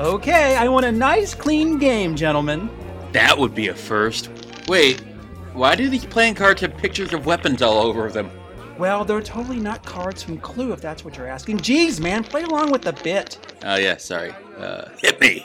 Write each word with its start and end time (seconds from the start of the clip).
Okay, 0.00 0.56
I 0.56 0.66
want 0.66 0.86
a 0.86 0.92
nice 0.92 1.34
clean 1.34 1.76
game, 1.76 2.16
gentlemen. 2.16 2.70
That 3.12 3.36
would 3.36 3.54
be 3.54 3.68
a 3.68 3.74
first. 3.74 4.30
Wait, 4.66 4.98
why 5.52 5.74
do 5.74 5.90
these 5.90 6.06
playing 6.06 6.36
cards 6.36 6.62
have 6.62 6.74
pictures 6.78 7.12
of 7.12 7.26
weapons 7.26 7.60
all 7.60 7.76
over 7.76 8.10
them? 8.10 8.30
Well, 8.78 9.04
they're 9.04 9.20
totally 9.20 9.60
not 9.60 9.84
cards 9.84 10.22
from 10.22 10.38
Clue, 10.38 10.72
if 10.72 10.80
that's 10.80 11.04
what 11.04 11.18
you're 11.18 11.26
asking. 11.26 11.58
Jeez, 11.58 12.00
man, 12.00 12.24
play 12.24 12.44
along 12.44 12.70
with 12.72 12.80
the 12.80 12.94
bit. 12.94 13.36
Oh, 13.62 13.76
yeah, 13.76 13.98
sorry. 13.98 14.32
Uh, 14.56 14.88
hit 14.96 15.20
me. 15.20 15.44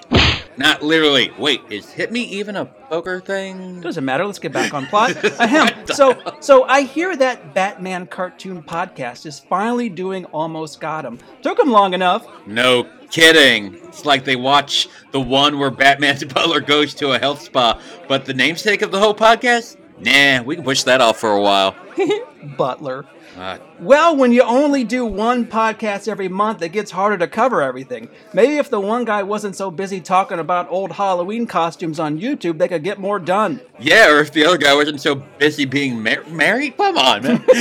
Not 0.58 0.82
literally. 0.82 1.32
Wait, 1.38 1.62
is 1.70 1.92
hit 1.92 2.12
me 2.12 2.24
even 2.24 2.56
a 2.56 2.66
poker 2.66 3.20
thing? 3.20 3.82
Doesn't 3.82 4.06
matter. 4.06 4.26
Let's 4.26 4.40
get 4.40 4.54
back 4.54 4.74
on 4.74 4.86
plot. 4.88 5.16
Ahem. 5.40 5.88
So, 5.88 6.18
so 6.40 6.64
I 6.64 6.82
hear 6.82 7.16
that 7.18 7.54
Batman 7.54 8.08
cartoon 8.08 8.64
podcast 8.64 9.26
is 9.26 9.40
finally 9.40 9.90
doing 9.90 10.26
Almost 10.26 10.80
Got 10.80 11.06
Him. 11.06 11.20
Took 11.42 11.60
him 11.60 11.72
long 11.72 11.94
enough. 11.94 12.28
No 12.46 12.88
kidding. 13.10 13.76
It's 13.76 14.06
like 14.06 14.26
they 14.26 14.36
watch 14.36 14.88
the 15.12 15.22
one 15.22 15.60
where 15.60 15.72
Batman's 15.72 16.24
butler 16.34 16.62
goes 16.62 16.94
to 16.96 17.12
a 17.12 17.20
health 17.20 17.42
spa, 17.42 17.80
but 18.08 18.26
the 18.26 18.34
namesake 18.34 18.82
of 18.82 18.92
the 18.92 19.00
whole 19.00 19.16
podcast? 19.16 19.78
Nah, 20.00 20.42
we 20.44 20.56
can 20.56 20.64
push 20.64 20.84
that 20.84 21.02
off 21.02 21.18
for 21.20 21.32
a 21.32 21.42
while. 21.42 21.76
Butler. 22.58 23.06
Uh, 23.38 23.58
Well, 23.80 24.16
when 24.16 24.32
you 24.32 24.44
only 24.44 24.84
do 24.86 25.06
one 25.06 25.46
podcast 25.46 26.08
every 26.08 26.28
month, 26.30 26.62
it 26.62 26.70
gets 26.70 26.92
harder 26.92 27.18
to 27.18 27.28
cover 27.28 27.62
everything. 27.62 28.08
Maybe 28.34 28.58
if 28.58 28.70
the 28.70 28.80
one 28.80 29.04
guy 29.04 29.24
wasn't 29.24 29.56
so 29.58 29.70
busy 29.72 30.00
talking 30.00 30.40
about 30.40 30.70
old 30.70 30.94
Halloween 30.94 31.46
costumes 31.48 32.00
on 32.00 32.20
YouTube, 32.20 32.58
they 32.58 32.68
could 32.70 32.84
get 32.84 32.98
more 33.00 33.20
done. 33.20 33.60
yeah, 33.80 34.10
or 34.10 34.20
if 34.20 34.32
the 34.32 34.46
other 34.46 34.58
guy 34.58 34.74
wasn't 34.74 35.02
so 35.02 35.16
busy 35.16 35.66
being 35.66 36.02
mar- 36.02 36.24
married? 36.30 36.78
Come 36.78 36.98
on, 36.98 37.24
man. 37.24 37.46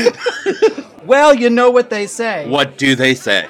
Well, 1.05 1.35
you 1.35 1.51
know 1.51 1.71
what 1.71 1.91
they 1.91 2.07
say. 2.07 2.49
what 2.49 2.79
do 2.79 2.95
they 2.97 3.15
say? 3.15 3.47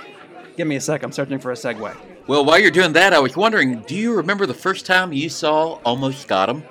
Give 0.56 0.66
me 0.66 0.74
a 0.74 0.80
sec, 0.80 1.04
I'm 1.04 1.12
searching 1.12 1.38
for 1.38 1.52
a 1.52 1.54
segue. 1.54 1.94
Well, 2.26 2.44
while 2.44 2.58
you're 2.58 2.72
doing 2.72 2.92
that, 2.94 3.12
I 3.12 3.20
was 3.20 3.36
wondering, 3.36 3.80
do 3.82 3.94
you 3.94 4.16
remember 4.16 4.44
the 4.46 4.54
first 4.54 4.86
time 4.86 5.12
you 5.12 5.28
saw 5.28 5.74
Almost 5.84 6.26
Got 6.26 6.48
Him? 6.48 6.64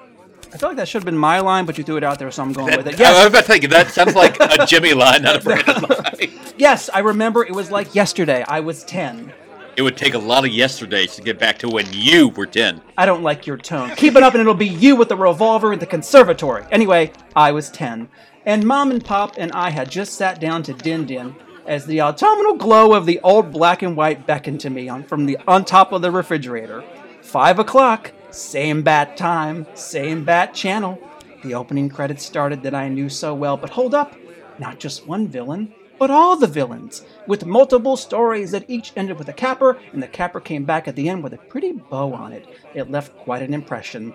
I 0.53 0.57
feel 0.57 0.69
like 0.69 0.77
that 0.77 0.87
should 0.87 0.99
have 1.01 1.05
been 1.05 1.17
my 1.17 1.39
line, 1.39 1.65
but 1.65 1.79
you 1.79 1.83
threw 1.83 1.97
it 1.97 2.03
out 2.03 2.19
there, 2.19 2.29
so 2.29 2.43
I'm 2.43 2.53
going 2.53 2.77
with 2.77 2.87
it. 2.87 2.99
Yeah, 2.99 3.09
I 3.09 3.23
was 3.23 3.27
about 3.33 3.45
to 3.45 3.47
think, 3.47 3.69
that 3.69 3.89
sounds 3.89 4.13
like 4.13 4.37
a 4.39 4.67
Jimmy 4.67 4.93
line, 4.93 5.23
not 5.23 5.37
a 5.37 5.39
Brandon 5.43 5.81
line. 5.89 6.31
yes, 6.57 6.91
I 6.93 6.99
remember 6.99 7.43
it 7.43 7.53
was 7.53 7.71
like 7.71 7.95
yesterday. 7.95 8.45
I 8.47 8.59
was 8.59 8.83
10. 8.83 9.33
It 9.75 9.81
would 9.81 9.97
take 9.97 10.13
a 10.13 10.19
lot 10.19 10.45
of 10.45 10.51
yesterdays 10.51 11.15
to 11.15 11.23
get 11.23 11.39
back 11.39 11.57
to 11.59 11.67
when 11.67 11.87
you 11.91 12.29
were 12.29 12.45
10. 12.45 12.81
I 12.95 13.07
don't 13.07 13.23
like 13.23 13.47
your 13.47 13.57
tone. 13.57 13.95
Keep 13.95 14.15
it 14.15 14.21
up 14.21 14.35
and 14.35 14.41
it'll 14.41 14.53
be 14.53 14.67
you 14.67 14.95
with 14.95 15.09
the 15.09 15.17
revolver 15.17 15.73
in 15.73 15.79
the 15.79 15.87
conservatory. 15.87 16.63
Anyway, 16.71 17.11
I 17.35 17.51
was 17.51 17.71
10. 17.71 18.07
And 18.45 18.63
Mom 18.63 18.91
and 18.91 19.03
Pop 19.03 19.33
and 19.37 19.51
I 19.53 19.71
had 19.71 19.89
just 19.89 20.13
sat 20.13 20.39
down 20.39 20.61
to 20.63 20.73
Din 20.73 21.07
Din 21.07 21.35
as 21.65 21.87
the 21.87 22.01
autumnal 22.01 22.55
glow 22.57 22.93
of 22.93 23.07
the 23.07 23.19
old 23.21 23.51
black 23.51 23.81
and 23.81 23.97
white 23.97 24.27
beckoned 24.27 24.59
to 24.59 24.69
me 24.69 24.87
on, 24.87 25.03
from 25.03 25.25
the 25.25 25.39
on 25.47 25.65
top 25.65 25.91
of 25.91 26.03
the 26.03 26.11
refrigerator. 26.11 26.83
Five 27.23 27.57
o'clock, 27.57 28.11
same 28.33 28.81
bat 28.81 29.15
time, 29.15 29.65
same 29.75 30.23
bat 30.25 30.53
channel. 30.53 30.99
The 31.43 31.53
opening 31.53 31.89
credits 31.89 32.25
started 32.25 32.63
that 32.63 32.73
I 32.73 32.89
knew 32.89 33.09
so 33.09 33.33
well, 33.33 33.57
but 33.57 33.69
hold 33.69 33.93
up, 33.93 34.15
not 34.59 34.79
just 34.79 35.07
one 35.07 35.27
villain, 35.27 35.73
but 35.99 36.09
all 36.09 36.35
the 36.35 36.47
villains, 36.47 37.03
with 37.27 37.45
multiple 37.45 37.95
stories 37.95 38.51
that 38.51 38.69
each 38.69 38.91
ended 38.95 39.19
with 39.19 39.29
a 39.29 39.33
capper, 39.33 39.77
and 39.91 40.01
the 40.01 40.07
capper 40.07 40.39
came 40.39 40.65
back 40.65 40.87
at 40.87 40.95
the 40.95 41.09
end 41.09 41.23
with 41.23 41.33
a 41.33 41.37
pretty 41.37 41.71
bow 41.71 42.13
on 42.13 42.33
it. 42.33 42.47
It 42.73 42.91
left 42.91 43.15
quite 43.17 43.41
an 43.41 43.53
impression. 43.53 44.13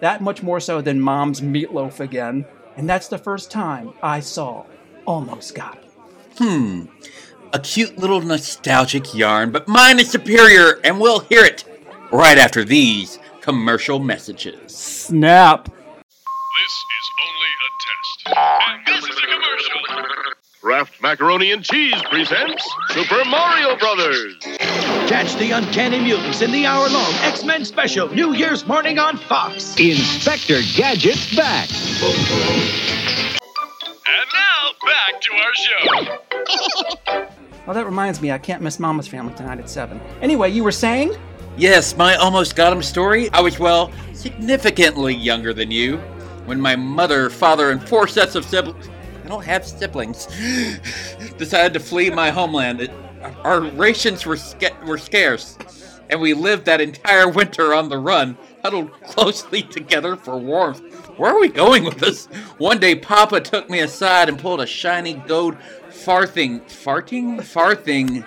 That 0.00 0.20
much 0.20 0.42
more 0.42 0.60
so 0.60 0.80
than 0.80 1.00
Mom's 1.00 1.40
meatloaf 1.40 2.00
again. 2.00 2.44
And 2.76 2.88
that's 2.88 3.08
the 3.08 3.18
first 3.18 3.50
time 3.50 3.92
I 4.02 4.20
saw 4.20 4.64
Almost 5.06 5.54
Got 5.54 5.78
It. 5.78 5.90
Hmm. 6.38 6.86
A 7.52 7.60
cute 7.60 7.96
little 7.96 8.20
nostalgic 8.20 9.14
yarn, 9.14 9.52
but 9.52 9.68
mine 9.68 10.00
is 10.00 10.10
superior, 10.10 10.80
and 10.82 11.00
we'll 11.00 11.20
hear 11.20 11.44
it 11.44 11.64
right 12.10 12.36
after 12.36 12.64
these 12.64 13.18
commercial 13.44 13.98
messages. 13.98 14.74
Snap! 14.74 15.66
This 15.66 16.74
is 16.96 17.06
only 17.26 17.52
a 17.60 17.70
test. 17.84 18.38
And 18.70 18.86
this 18.86 19.04
is 19.04 19.18
a 19.18 19.26
commercial. 19.26 19.80
Kraft 20.62 21.02
Macaroni 21.02 21.52
and 21.52 21.62
Cheese 21.62 22.00
presents 22.10 22.66
Super 22.88 23.22
Mario 23.26 23.76
Brothers. 23.76 24.34
Catch 25.10 25.34
the 25.36 25.50
Uncanny 25.50 26.00
Mutants 26.00 26.40
in 26.40 26.52
the 26.52 26.64
hour 26.64 26.88
long 26.88 27.12
X 27.16 27.44
Men 27.44 27.66
special 27.66 28.08
New 28.14 28.32
Year's 28.32 28.66
morning 28.66 28.98
on 28.98 29.18
Fox. 29.18 29.78
Inspector 29.78 30.58
Gadget's 30.74 31.36
back. 31.36 31.68
And 34.06 34.26
now, 34.32 34.72
back 34.86 35.20
to 35.20 35.32
our 35.34 35.54
show. 35.54 37.28
Well, 37.66 37.72
that 37.72 37.86
reminds 37.86 38.20
me, 38.20 38.30
I 38.30 38.36
can't 38.36 38.60
miss 38.60 38.78
Mama's 38.78 39.08
Family 39.08 39.32
tonight 39.32 39.58
at 39.58 39.70
7. 39.70 39.98
Anyway, 40.20 40.50
you 40.50 40.62
were 40.62 40.70
saying? 40.70 41.16
Yes, 41.56 41.96
my 41.96 42.16
almost 42.16 42.56
got 42.56 42.72
him 42.72 42.82
story. 42.82 43.30
I 43.30 43.40
was, 43.40 43.60
well, 43.60 43.92
significantly 44.12 45.14
younger 45.14 45.54
than 45.54 45.70
you 45.70 45.98
when 46.46 46.60
my 46.60 46.74
mother, 46.74 47.30
father, 47.30 47.70
and 47.70 47.86
four 47.88 48.08
sets 48.08 48.34
of 48.34 48.44
siblings. 48.44 48.88
I 49.24 49.28
don't 49.28 49.44
have 49.44 49.64
siblings. 49.64 50.26
decided 51.38 51.72
to 51.74 51.80
flee 51.80 52.10
my 52.10 52.30
homeland. 52.30 52.80
It, 52.80 52.90
our 53.44 53.60
rations 53.60 54.26
were, 54.26 54.36
sca- 54.36 54.76
were 54.84 54.98
scarce, 54.98 55.56
and 56.10 56.20
we 56.20 56.34
lived 56.34 56.64
that 56.66 56.80
entire 56.80 57.28
winter 57.28 57.72
on 57.72 57.88
the 57.88 57.98
run, 57.98 58.36
huddled 58.62 58.92
closely 59.04 59.62
together 59.62 60.16
for 60.16 60.36
warmth. 60.36 60.82
Where 61.18 61.30
are 61.30 61.40
we 61.40 61.48
going 61.48 61.84
with 61.84 61.98
this? 61.98 62.26
One 62.58 62.80
day, 62.80 62.96
Papa 62.96 63.40
took 63.40 63.70
me 63.70 63.78
aside 63.78 64.28
and 64.28 64.38
pulled 64.38 64.60
a 64.60 64.66
shiny 64.66 65.14
gold 65.14 65.56
farthing. 65.90 66.60
Farting? 66.62 67.42
Farthing. 67.44 68.24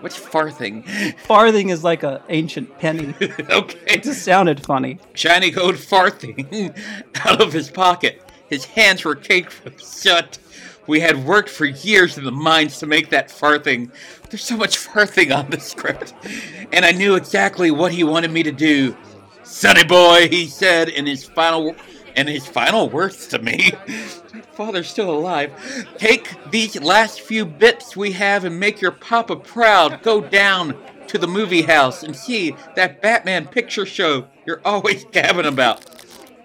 What's 0.00 0.16
farthing? 0.16 0.84
Farthing 1.24 1.70
is 1.70 1.82
like 1.82 2.02
a 2.02 2.22
ancient 2.28 2.78
penny. 2.78 3.14
okay. 3.50 3.78
It 3.86 4.02
just 4.04 4.22
sounded 4.22 4.64
funny. 4.64 4.98
shiny 5.14 5.50
gold 5.50 5.76
farthing 5.76 6.72
out 7.24 7.40
of 7.40 7.52
his 7.52 7.70
pocket. 7.70 8.22
His 8.48 8.64
hands 8.64 9.04
were 9.04 9.16
caked 9.16 9.62
with 9.64 9.82
soot. 9.82 10.38
We 10.86 11.00
had 11.00 11.24
worked 11.26 11.50
for 11.50 11.66
years 11.66 12.16
in 12.16 12.24
the 12.24 12.32
mines 12.32 12.78
to 12.78 12.86
make 12.86 13.10
that 13.10 13.30
farthing. 13.30 13.92
There's 14.30 14.44
so 14.44 14.56
much 14.56 14.78
farthing 14.78 15.32
on 15.32 15.50
the 15.50 15.60
script. 15.60 16.14
And 16.72 16.84
I 16.84 16.92
knew 16.92 17.14
exactly 17.14 17.70
what 17.70 17.92
he 17.92 18.04
wanted 18.04 18.30
me 18.30 18.42
to 18.44 18.52
do. 18.52 18.96
Sonny 19.42 19.84
boy, 19.84 20.28
he 20.28 20.46
said 20.46 20.88
in 20.88 21.06
his 21.06 21.24
final 21.24 21.74
in 22.18 22.26
his 22.26 22.46
final 22.46 22.88
words 22.88 23.28
to 23.28 23.38
me. 23.38 23.70
Father's 24.52 24.88
still 24.88 25.10
alive. 25.10 25.52
Take 25.96 26.36
these 26.50 26.80
last 26.82 27.20
few 27.20 27.46
bits 27.46 27.96
we 27.96 28.12
have 28.12 28.44
and 28.44 28.58
make 28.58 28.80
your 28.80 28.90
papa 28.90 29.36
proud. 29.36 30.02
Go 30.02 30.20
down 30.20 30.76
to 31.06 31.16
the 31.16 31.28
movie 31.28 31.62
house 31.62 32.02
and 32.02 32.14
see 32.14 32.56
that 32.74 33.00
Batman 33.00 33.46
picture 33.46 33.86
show 33.86 34.26
you're 34.44 34.60
always 34.64 35.04
gabbing 35.12 35.46
about. 35.46 35.86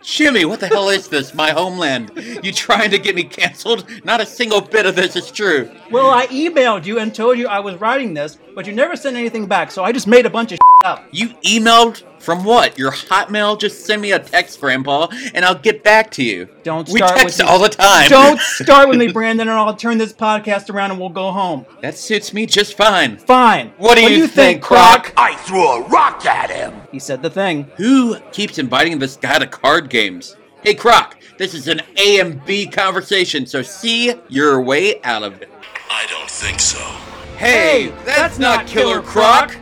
Jimmy, 0.04 0.44
what 0.44 0.60
the 0.60 0.68
hell 0.68 0.90
is 0.90 1.08
this? 1.08 1.34
My 1.34 1.52
homeland. 1.52 2.12
You 2.44 2.52
trying 2.52 2.92
to 2.92 3.00
get 3.00 3.16
me 3.16 3.24
canceled? 3.24 3.86
Not 4.04 4.20
a 4.20 4.26
single 4.26 4.60
bit 4.60 4.86
of 4.86 4.96
this 4.96 5.16
is 5.16 5.32
true. 5.32 5.72
Well, 5.90 6.12
I 6.12 6.28
emailed 6.28 6.86
you 6.86 7.00
and 7.00 7.16
told 7.16 7.38
you 7.38 7.48
I 7.48 7.60
was 7.60 7.80
writing 7.80 8.14
this, 8.14 8.38
but 8.54 8.68
you 8.68 8.74
never 8.74 8.98
sent 8.98 9.16
anything 9.16 9.48
back, 9.48 9.72
so 9.72 9.84
I 9.84 9.94
just 9.94 10.08
made 10.08 10.26
a 10.26 10.30
bunch 10.30 10.52
of 10.52 10.60
up. 10.84 11.06
You 11.12 11.30
emailed 11.46 12.04
from 12.24 12.44
what? 12.44 12.78
Your 12.78 12.92
Hotmail? 12.92 13.60
Just 13.60 13.86
send 13.86 14.02
me 14.02 14.12
a 14.14 14.20
text, 14.20 14.60
Grandpa, 14.60 15.08
and 15.34 15.44
I'll 15.44 15.60
get 15.60 15.84
back 15.84 16.10
to 16.12 16.24
you. 16.24 16.48
Don't 16.64 16.88
we 16.90 16.98
start 16.98 17.18
text 17.18 17.38
with 17.40 17.46
me. 17.48 17.52
all 17.52 17.60
the 17.60 17.70
time. 17.70 18.10
Don't 18.10 18.40
start 18.40 18.90
with 18.90 18.98
me, 18.98 19.12
Brandon, 19.14 19.48
or 19.50 19.54
I'll 19.54 19.76
turn 19.76 19.98
this 19.98 20.14
podcast 20.14 20.70
around 20.74 20.92
and 20.92 21.00
we'll 21.00 21.10
go 21.10 21.32
home. 21.32 21.66
That 21.82 21.98
suits 21.98 22.34
me 22.34 22.46
just 22.46 22.78
fine. 22.78 23.18
Fine. 23.18 23.74
What 23.78 23.96
do 23.96 24.02
you 24.04 24.10
you 24.10 24.28
think, 24.28 24.62
Croc? 24.62 25.14
I 25.18 25.36
threw 25.36 25.68
a 25.68 25.82
rock 25.88 26.26
at 26.26 26.50
him. 26.50 26.74
He 26.92 27.00
said 27.00 27.22
the 27.22 27.30
thing. 27.30 27.64
Who 27.78 28.20
keeps 28.32 28.58
inviting 28.58 29.00
this 29.00 29.18
guy 29.18 29.40
to 29.40 29.48
card 29.48 29.90
games? 29.90 30.38
Hey, 30.62 30.76
Croc, 30.76 31.18
this 31.38 31.54
is 31.54 31.68
an 31.68 31.82
A 31.98 32.20
and 32.22 32.44
B 32.46 32.68
conversation, 32.68 33.46
so 33.46 33.62
see 33.62 34.14
your 34.30 34.62
way 34.62 35.02
out 35.04 35.24
of 35.24 35.42
it. 35.42 35.50
I 35.90 36.06
don't 36.10 36.30
think 36.30 36.60
so. 36.60 36.80
Hey, 37.38 37.88
Hey, 37.90 37.94
that's, 38.06 38.40
not 38.40 38.68
Killer 38.68 39.02
Croc. 39.02 39.58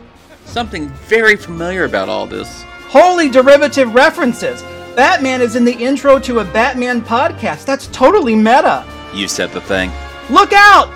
Something 0.52 0.90
very 1.08 1.34
familiar 1.34 1.84
about 1.84 2.10
all 2.10 2.26
this. 2.26 2.62
Holy 2.88 3.30
derivative 3.30 3.94
references. 3.94 4.60
Batman 4.94 5.40
is 5.40 5.56
in 5.56 5.64
the 5.64 5.72
intro 5.72 6.18
to 6.18 6.40
a 6.40 6.44
Batman 6.44 7.00
podcast. 7.00 7.64
That's 7.64 7.86
totally 7.86 8.34
meta. 8.36 8.84
You 9.14 9.28
said 9.28 9.50
the 9.52 9.62
thing. 9.62 9.90
Look 10.28 10.52
out! 10.52 10.90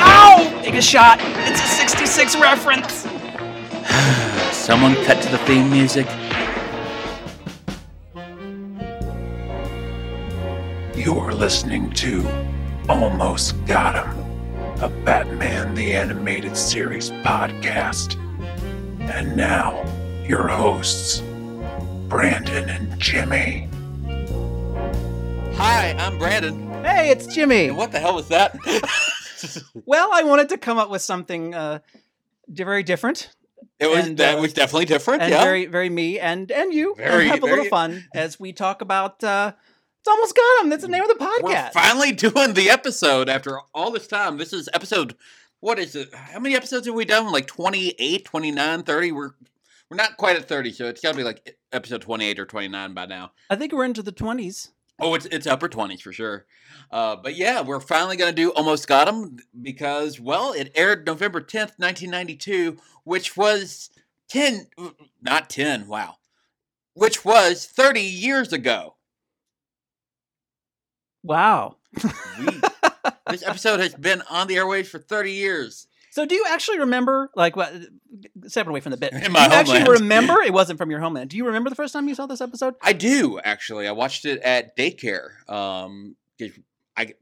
Ow! 0.00 0.60
Take 0.62 0.76
a 0.76 0.80
shot. 0.80 1.18
It's 1.20 1.62
a 1.62 1.66
66 1.66 2.36
reference. 2.36 3.06
Someone 4.56 4.94
cut 5.04 5.22
to 5.22 5.28
the 5.28 5.36
theme 5.44 5.70
music. 5.70 6.06
You're 10.96 11.34
listening 11.34 11.90
to 11.90 12.22
Almost 12.88 13.64
Got 13.64 13.94
Him, 14.06 14.18
a 14.82 14.88
Batman 15.04 15.74
the 15.74 15.94
Animated 15.94 16.56
Series 16.56 17.10
podcast. 17.10 18.16
And 19.00 19.36
now, 19.36 19.84
your 20.26 20.48
hosts, 20.48 21.20
Brandon 22.08 22.68
and 22.68 22.98
Jimmy. 22.98 23.68
Hi, 25.54 25.94
I'm 25.98 26.18
Brandon. 26.18 26.70
Hey, 26.84 27.10
it's 27.10 27.32
Jimmy. 27.32 27.68
And 27.68 27.76
what 27.76 27.92
the 27.92 28.00
hell 28.00 28.14
was 28.14 28.28
that? 28.28 28.56
well, 29.86 30.10
I 30.12 30.22
wanted 30.24 30.48
to 30.50 30.58
come 30.58 30.78
up 30.78 30.90
with 30.90 31.02
something 31.02 31.54
uh, 31.54 31.78
very 32.48 32.82
different 32.82 33.30
It 33.78 33.86
was 33.88 34.06
And, 34.06 34.18
that 34.18 34.38
uh, 34.38 34.40
was 34.40 34.52
definitely 34.52 34.86
different. 34.86 35.22
and 35.22 35.30
yeah. 35.30 35.42
very, 35.42 35.66
very 35.66 35.88
me 35.88 36.18
and 36.18 36.50
and 36.50 36.72
you. 36.72 36.94
Very- 36.96 37.24
and 37.24 37.30
have 37.30 37.42
a 37.42 37.46
little 37.46 37.64
fun 37.66 38.04
as 38.14 38.38
we 38.40 38.52
talk 38.52 38.82
about. 38.82 39.22
Uh, 39.22 39.52
it's 40.02 40.08
almost 40.08 40.34
got 40.34 40.64
him. 40.64 40.70
That's 40.70 40.82
the 40.82 40.88
name 40.88 41.04
of 41.04 41.08
the 41.08 41.14
podcast. 41.14 41.42
We're 41.42 41.70
finally 41.70 42.10
doing 42.10 42.54
the 42.54 42.70
episode 42.70 43.28
after 43.28 43.60
all 43.72 43.92
this 43.92 44.08
time. 44.08 44.36
This 44.36 44.52
is 44.52 44.68
episode. 44.74 45.14
What 45.60 45.78
is 45.78 45.94
it? 45.94 46.12
How 46.12 46.40
many 46.40 46.56
episodes 46.56 46.86
have 46.86 46.96
we 46.96 47.04
done? 47.04 47.30
Like 47.30 47.46
28, 47.46 48.24
29, 48.24 48.82
30? 48.82 49.12
We're 49.12 49.30
we're 49.88 49.96
not 49.96 50.16
quite 50.16 50.34
at 50.36 50.48
30, 50.48 50.72
so 50.72 50.86
it's 50.86 51.00
got 51.00 51.12
to 51.12 51.16
be 51.16 51.22
like 51.22 51.56
episode 51.70 52.00
28 52.00 52.40
or 52.40 52.46
29 52.46 52.94
by 52.94 53.06
now. 53.06 53.30
I 53.48 53.54
think 53.54 53.72
we're 53.72 53.84
into 53.84 54.02
the 54.02 54.10
twenties. 54.10 54.72
Oh, 55.00 55.14
it's 55.14 55.26
it's 55.26 55.46
upper 55.46 55.68
20s 55.68 56.02
for 56.02 56.12
sure. 56.12 56.46
Uh, 56.90 57.14
but 57.14 57.36
yeah, 57.36 57.60
we're 57.60 57.78
finally 57.78 58.16
going 58.16 58.30
to 58.30 58.34
do 58.34 58.50
Almost 58.52 58.88
Got 58.88 59.08
Him 59.08 59.36
because, 59.60 60.18
well, 60.18 60.52
it 60.52 60.72
aired 60.74 61.06
November 61.06 61.40
10th, 61.40 61.78
1992, 61.78 62.76
which 63.04 63.36
was 63.36 63.90
10, 64.30 64.66
not 65.22 65.48
10, 65.48 65.86
wow, 65.86 66.16
which 66.94 67.24
was 67.24 67.66
30 67.66 68.00
years 68.00 68.52
ago. 68.52 68.96
Wow. 71.22 71.76
We, 72.38 72.46
this 73.30 73.42
episode 73.42 73.80
has 73.80 73.94
been 73.94 74.22
on 74.30 74.46
the 74.46 74.56
airwaves 74.56 74.86
for 74.86 74.98
30 74.98 75.32
years. 75.32 75.86
So, 76.10 76.26
do 76.26 76.34
you 76.34 76.44
actually 76.48 76.80
remember, 76.80 77.30
like, 77.34 77.56
what? 77.56 77.72
Separate 78.46 78.72
away 78.72 78.80
from 78.80 78.90
the 78.90 78.98
bit. 78.98 79.14
In 79.14 79.22
do 79.22 79.30
my 79.30 79.46
you 79.46 79.52
actually 79.52 79.84
remember? 79.84 80.42
It 80.42 80.52
wasn't 80.52 80.78
from 80.78 80.90
your 80.90 81.00
homeland. 81.00 81.30
Do 81.30 81.38
you 81.38 81.46
remember 81.46 81.70
the 81.70 81.76
first 81.76 81.94
time 81.94 82.06
you 82.06 82.14
saw 82.14 82.26
this 82.26 82.42
episode? 82.42 82.74
I 82.82 82.92
do 82.92 83.40
actually. 83.42 83.88
I 83.88 83.92
watched 83.92 84.26
it 84.26 84.42
at 84.42 84.76
daycare. 84.76 85.48
Um, 85.48 86.16
I 86.96 87.14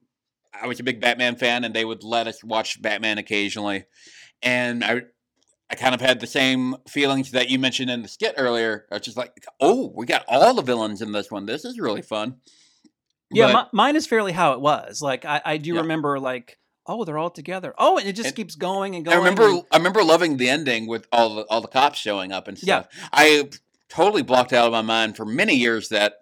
I 0.52 0.66
was 0.66 0.80
a 0.80 0.82
big 0.82 1.00
Batman 1.00 1.36
fan, 1.36 1.62
and 1.62 1.72
they 1.72 1.84
would 1.84 2.02
let 2.02 2.26
us 2.26 2.42
watch 2.42 2.82
Batman 2.82 3.18
occasionally, 3.18 3.84
and 4.42 4.82
I 4.82 5.02
I 5.70 5.76
kind 5.76 5.94
of 5.94 6.00
had 6.00 6.18
the 6.18 6.26
same 6.26 6.74
feelings 6.88 7.30
that 7.30 7.48
you 7.48 7.60
mentioned 7.60 7.90
in 7.90 8.02
the 8.02 8.08
skit 8.08 8.34
earlier. 8.36 8.86
I 8.90 8.96
was 8.96 9.02
just 9.02 9.16
like, 9.16 9.32
oh, 9.60 9.92
we 9.94 10.04
got 10.04 10.24
all 10.26 10.54
the 10.54 10.62
villains 10.62 11.00
in 11.00 11.12
this 11.12 11.30
one. 11.30 11.46
This 11.46 11.64
is 11.64 11.78
really 11.78 12.02
fun. 12.02 12.38
Yeah, 13.30 13.52
But- 13.52 13.64
mi- 13.64 13.68
mine 13.76 13.96
is 13.96 14.06
fairly 14.06 14.32
how 14.32 14.52
it 14.52 14.60
was. 14.60 15.00
Like, 15.00 15.24
I, 15.24 15.40
I 15.44 15.56
do 15.56 15.74
Yeah. 15.74 15.80
remember, 15.82 16.18
like, 16.18 16.58
oh, 16.86 17.04
they're 17.04 17.18
all 17.18 17.30
together. 17.30 17.72
Oh, 17.78 17.98
and 17.98 18.08
it 18.08 18.14
just 18.14 18.28
And 18.28 18.36
keeps 18.36 18.56
going 18.56 18.96
and 18.96 19.04
going. 19.04 19.16
I 19.16 19.18
remember 19.20 19.48
and- 19.48 19.62
I 19.70 19.76
remember 19.76 20.02
loving 20.02 20.36
the 20.36 20.48
ending 20.48 20.86
with 20.88 21.06
all 21.12 21.34
the 21.36 21.42
all 21.44 21.60
the 21.60 21.68
cops 21.68 21.98
showing 21.98 22.32
up 22.32 22.48
and 22.48 22.60
Yeah. 22.62 22.82
stuff. 22.82 23.08
I 23.12 23.48
totally 23.88 24.22
blocked 24.22 24.52
out 24.52 24.66
of 24.66 24.72
my 24.72 24.82
mind 24.82 25.16
for 25.16 25.24
many 25.24 25.54
years 25.54 25.88
that 25.90 26.14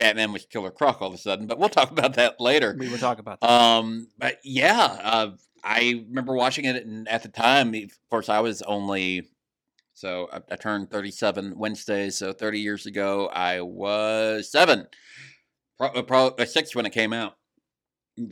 Batman 0.00 0.32
was 0.32 0.44
Killer 0.46 0.70
Croc 0.70 1.00
all 1.02 1.08
of 1.08 1.14
a 1.14 1.18
sudden, 1.18 1.46
but 1.46 1.58
we'll 1.58 1.68
talk 1.68 1.90
about 1.98 2.14
that 2.14 2.40
later. 2.40 2.74
we 2.78 2.88
will 2.88 2.98
talk 2.98 3.18
about 3.18 3.40
that. 3.40 3.50
Um, 3.50 4.08
but 4.18 4.38
yeah, 4.44 4.98
uh, 5.02 5.30
I 5.62 6.04
remember 6.08 6.34
watching 6.34 6.64
it, 6.64 6.84
and 6.84 7.06
at 7.08 7.22
the 7.22 7.28
time, 7.28 7.74
of 7.74 7.90
course, 8.10 8.28
I 8.28 8.40
was 8.40 8.60
only 8.62 9.28
so 9.94 10.28
I, 10.32 10.40
I 10.50 10.56
turned 10.56 10.90
thirty-seven 10.90 11.56
Wednesday, 11.56 12.10
so 12.10 12.32
thirty 12.32 12.60
years 12.60 12.84
ago, 12.86 13.28
I 13.28 13.60
was 13.60 14.50
seven, 14.50 14.88
pro- 15.78 16.02
probably 16.02 16.46
six 16.46 16.74
when 16.74 16.86
it 16.86 16.90
came 16.92 17.12
out. 17.12 17.36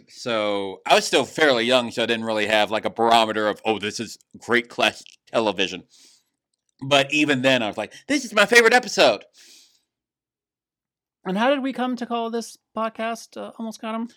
So 0.09 0.81
I 0.87 0.94
was 0.94 1.05
still 1.05 1.25
fairly 1.25 1.65
young, 1.65 1.91
so 1.91 2.03
I 2.03 2.06
didn't 2.06 2.25
really 2.25 2.47
have 2.47 2.71
like 2.71 2.85
a 2.85 2.91
barometer 2.91 3.49
of 3.49 3.61
oh, 3.65 3.79
this 3.79 3.99
is 4.00 4.19
great 4.39 4.69
class 4.69 5.03
television. 5.33 5.85
But 6.85 7.12
even 7.12 7.43
then, 7.43 7.62
I 7.62 7.69
was 7.69 7.77
like, 7.77 7.93
this 8.09 8.25
is 8.25 8.33
my 8.33 8.47
favorite 8.47 8.75
episode. 8.75 9.25
and 11.25 11.39
how 11.39 11.50
did 11.50 11.62
we 11.62 11.73
come 11.73 11.97
to 11.97 12.06
call 12.06 12.31
this 12.31 12.59
podcast 12.77 13.37
uh, 13.37 13.53
Almost 13.59 13.81
Got 13.81 13.94
Him? 13.94 14.09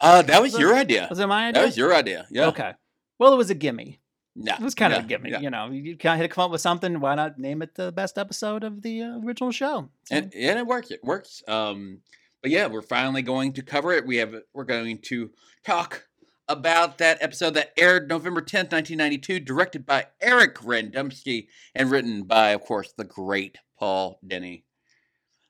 Uh, 0.00 0.22
that 0.22 0.42
was 0.42 0.52
Was 0.52 0.60
it- 0.60 0.62
your 0.64 0.74
idea. 0.74 1.06
Was 1.10 1.18
it 1.18 1.26
my 1.26 1.48
idea? 1.48 1.60
That 1.60 1.66
was 1.66 1.76
your 1.76 1.94
idea. 1.94 2.26
Yeah. 2.30 2.46
Okay. 2.48 2.72
Well, 3.18 3.32
it 3.32 3.36
was 3.36 3.50
a 3.50 3.54
gimme. 3.54 4.00
Yeah. 4.34 4.56
It 4.56 4.62
was 4.62 4.74
kind 4.74 4.92
of 4.92 5.04
a 5.04 5.06
gimme. 5.06 5.30
You 5.40 5.48
know, 5.48 5.70
you 5.70 5.96
kind 5.96 6.14
of 6.14 6.18
had 6.20 6.28
to 6.30 6.34
come 6.34 6.44
up 6.44 6.50
with 6.50 6.60
something. 6.60 7.00
Why 7.00 7.14
not 7.14 7.38
name 7.38 7.62
it 7.62 7.74
the 7.74 7.90
best 7.90 8.18
episode 8.18 8.64
of 8.64 8.82
the 8.82 9.02
uh, 9.02 9.18
original 9.24 9.50
show? 9.50 9.88
So- 10.04 10.16
and, 10.16 10.34
and 10.34 10.58
it 10.58 10.66
worked. 10.66 10.90
It 10.90 11.02
works. 11.02 11.42
Um, 11.48 12.00
but 12.46 12.52
yeah, 12.52 12.68
we're 12.68 12.80
finally 12.80 13.22
going 13.22 13.52
to 13.54 13.60
cover 13.60 13.90
it. 13.90 14.06
We 14.06 14.18
have 14.18 14.32
we're 14.54 14.62
going 14.62 14.98
to 14.98 15.32
talk 15.64 16.06
about 16.46 16.98
that 16.98 17.18
episode 17.20 17.54
that 17.54 17.72
aired 17.76 18.08
November 18.08 18.40
tenth, 18.40 18.70
nineteen 18.70 18.98
ninety 18.98 19.18
two, 19.18 19.40
directed 19.40 19.84
by 19.84 20.06
Eric 20.20 20.58
Radomski 20.58 21.48
and 21.74 21.90
written 21.90 22.22
by, 22.22 22.50
of 22.50 22.60
course, 22.60 22.92
the 22.96 23.02
great 23.02 23.58
Paul 23.76 24.20
Dini. 24.24 24.62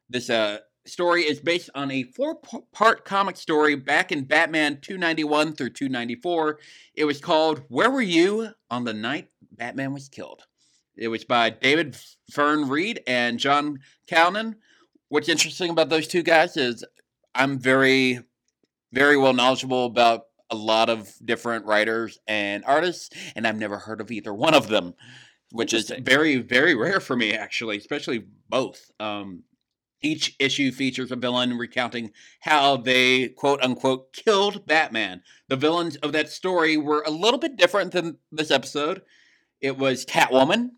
This 0.08 0.30
uh 0.30 0.60
story 0.86 1.24
is 1.24 1.38
based 1.38 1.68
on 1.74 1.90
a 1.90 2.04
four 2.04 2.40
part 2.72 3.04
comic 3.04 3.36
story 3.36 3.76
back 3.76 4.10
in 4.10 4.24
Batman 4.24 4.78
two 4.80 4.96
ninety 4.96 5.22
one 5.22 5.52
through 5.52 5.74
two 5.74 5.90
ninety 5.90 6.14
four. 6.14 6.60
It 6.94 7.04
was 7.04 7.20
called 7.20 7.62
"Where 7.68 7.90
Were 7.90 8.00
You 8.00 8.52
on 8.70 8.84
the 8.84 8.94
Night 8.94 9.28
Batman 9.52 9.92
Was 9.92 10.08
Killed." 10.08 10.44
It 10.96 11.08
was 11.08 11.24
by 11.24 11.50
David 11.50 11.94
V. 12.30 12.42
Reed 12.64 13.02
and 13.06 13.38
John 13.38 13.80
Calnan. 14.10 14.54
What's 15.08 15.28
interesting 15.28 15.70
about 15.70 15.88
those 15.88 16.08
two 16.08 16.22
guys 16.22 16.56
is 16.56 16.84
I'm 17.34 17.58
very, 17.58 18.20
very 18.92 19.16
well 19.16 19.32
knowledgeable 19.32 19.86
about 19.86 20.22
a 20.50 20.56
lot 20.56 20.88
of 20.88 21.12
different 21.24 21.64
writers 21.66 22.18
and 22.26 22.64
artists, 22.64 23.10
and 23.34 23.46
I've 23.46 23.58
never 23.58 23.78
heard 23.78 24.00
of 24.00 24.10
either 24.10 24.32
one 24.32 24.54
of 24.54 24.68
them, 24.68 24.94
which 25.52 25.72
is 25.72 25.92
very, 26.00 26.36
very 26.36 26.74
rare 26.74 27.00
for 27.00 27.16
me, 27.16 27.32
actually, 27.32 27.76
especially 27.78 28.24
both. 28.48 28.90
Um, 29.00 29.42
each 30.02 30.36
issue 30.38 30.70
features 30.72 31.10
a 31.10 31.16
villain 31.16 31.56
recounting 31.56 32.12
how 32.40 32.76
they 32.76 33.28
quote 33.28 33.60
unquote 33.62 34.12
killed 34.12 34.66
Batman. 34.66 35.22
The 35.48 35.56
villains 35.56 35.96
of 35.96 36.12
that 36.12 36.28
story 36.28 36.76
were 36.76 37.02
a 37.06 37.10
little 37.10 37.40
bit 37.40 37.56
different 37.56 37.92
than 37.92 38.18
this 38.30 38.50
episode. 38.50 39.02
It 39.60 39.78
was 39.78 40.04
Catwoman, 40.04 40.70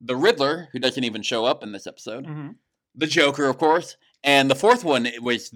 the 0.00 0.16
Riddler, 0.16 0.68
who 0.72 0.78
doesn't 0.78 1.04
even 1.04 1.22
show 1.22 1.44
up 1.44 1.62
in 1.62 1.72
this 1.72 1.86
episode, 1.86 2.26
Mhm. 2.26 2.56
The 2.94 3.06
Joker, 3.06 3.46
of 3.46 3.58
course, 3.58 3.96
and 4.22 4.50
the 4.50 4.54
fourth 4.54 4.84
one 4.84 5.08
was 5.20 5.52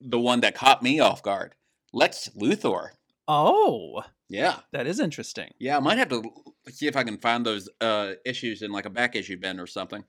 the 0.00 0.20
one 0.20 0.40
that 0.40 0.54
caught 0.54 0.82
me 0.82 1.00
off 1.00 1.22
guard. 1.22 1.54
Lex 1.92 2.28
Luthor. 2.40 2.90
Oh, 3.26 4.02
Yeah, 4.28 4.56
that 4.72 4.86
is 4.86 5.00
interesting. 5.00 5.50
yeah. 5.58 5.76
I 5.76 5.80
might 5.80 5.98
have 5.98 6.08
to 6.10 6.22
see 6.70 6.86
if 6.86 6.96
I 6.96 7.02
can 7.04 7.18
find 7.18 7.44
those 7.44 7.68
uh, 7.80 8.12
issues 8.24 8.62
in 8.62 8.70
like 8.72 8.86
a 8.86 8.90
back 8.90 9.16
issue 9.16 9.38
bin 9.38 9.58
or 9.60 9.66
something. 9.66 10.04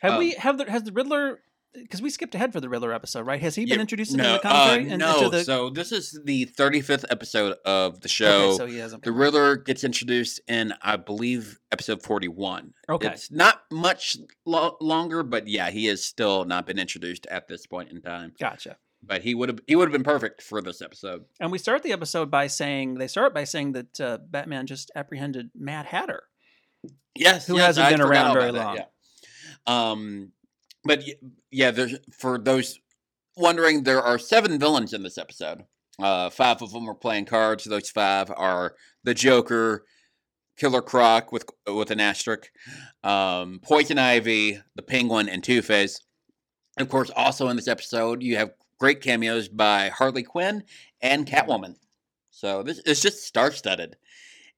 Have 0.00 0.12
Um, 0.14 0.18
we 0.18 0.32
have 0.32 0.58
the 0.58 0.70
has 0.70 0.82
the 0.82 0.92
Riddler? 0.92 1.40
Because 1.72 2.02
we 2.02 2.10
skipped 2.10 2.34
ahead 2.34 2.52
for 2.52 2.60
the 2.60 2.68
Riddler 2.68 2.92
episode, 2.92 3.26
right? 3.26 3.40
Has 3.40 3.54
he 3.54 3.64
been 3.64 3.74
Yeah, 3.76 3.80
introduced 3.82 4.10
into 4.12 4.24
no, 4.24 4.32
the 4.34 4.38
commentary? 4.40 4.88
uh, 4.88 4.92
and 4.94 4.98
no. 4.98 5.28
the, 5.30 5.44
So 5.44 5.70
this 5.70 5.92
is 5.92 6.18
the 6.24 6.46
35th 6.46 7.04
episode 7.10 7.56
of 7.64 8.00
the 8.00 8.08
show. 8.08 8.48
okay, 8.48 8.56
so 8.56 8.66
he 8.66 8.78
hasn't. 8.78 9.04
The 9.04 9.12
Riddler 9.12 9.56
gets 9.56 9.84
introduced 9.84 10.40
in, 10.48 10.74
I 10.82 10.96
believe, 10.96 11.60
episode 11.70 12.02
41. 12.02 12.74
Okay. 12.88 13.08
It's 13.08 13.30
not 13.30 13.62
much 13.70 14.16
lo- 14.44 14.76
longer, 14.80 15.22
but 15.22 15.46
yeah, 15.46 15.70
he 15.70 15.86
has 15.86 16.04
still 16.04 16.44
not 16.44 16.66
been 16.66 16.78
introduced 16.78 17.26
at 17.28 17.46
this 17.46 17.66
point 17.66 17.90
in 17.92 18.02
time. 18.02 18.32
Gotcha. 18.40 18.76
But 19.02 19.22
he 19.22 19.34
would 19.36 19.48
have 19.48 19.60
he 19.66 19.76
would 19.76 19.86
have 19.88 19.92
been 19.92 20.02
perfect 20.02 20.42
for 20.42 20.60
this 20.60 20.82
episode. 20.82 21.24
And 21.40 21.50
we 21.52 21.56
start 21.58 21.82
the 21.82 21.92
episode 21.92 22.30
by 22.30 22.48
saying 22.48 22.94
they 22.94 23.06
start 23.06 23.32
by 23.32 23.44
saying 23.44 23.72
that 23.72 23.98
uh, 24.00 24.18
Batman 24.28 24.66
just 24.66 24.90
apprehended 24.94 25.50
Mad 25.54 25.86
Hatter. 25.86 26.24
Yes, 27.14 27.46
Who 27.46 27.56
yes, 27.56 27.66
hasn't 27.78 27.86
I 27.86 27.90
been 27.92 28.00
around 28.02 28.34
very 28.34 28.50
about 28.50 28.58
that, 28.58 28.64
long. 28.66 28.76
Yeah. 28.76 29.90
Um, 29.92 30.32
but 30.84 31.02
yeah, 31.50 31.70
there's 31.70 31.96
for 32.12 32.38
those 32.38 32.78
wondering, 33.36 33.82
there 33.82 34.02
are 34.02 34.18
seven 34.18 34.58
villains 34.58 34.92
in 34.92 35.02
this 35.02 35.18
episode. 35.18 35.64
Uh, 35.98 36.30
five 36.30 36.62
of 36.62 36.72
them 36.72 36.88
are 36.88 36.94
playing 36.94 37.26
cards. 37.26 37.64
Those 37.64 37.90
five 37.90 38.30
are 38.36 38.74
the 39.04 39.14
Joker, 39.14 39.84
Killer 40.56 40.82
Croc 40.82 41.32
with 41.32 41.44
with 41.66 41.90
an 41.90 42.00
asterisk, 42.00 42.50
um, 43.02 43.60
Poison 43.62 43.98
Ivy, 43.98 44.60
the 44.76 44.82
Penguin, 44.82 45.28
and 45.28 45.42
Two 45.42 45.62
Face. 45.62 46.00
Of 46.78 46.88
course, 46.88 47.10
also 47.14 47.48
in 47.48 47.56
this 47.56 47.68
episode, 47.68 48.22
you 48.22 48.36
have 48.36 48.52
great 48.78 49.00
cameos 49.02 49.48
by 49.48 49.90
Harley 49.90 50.22
Quinn 50.22 50.62
and 51.02 51.26
Catwoman. 51.26 51.76
So 52.30 52.62
this 52.62 52.80
it's 52.86 53.02
just 53.02 53.24
star 53.24 53.52
studded. 53.52 53.96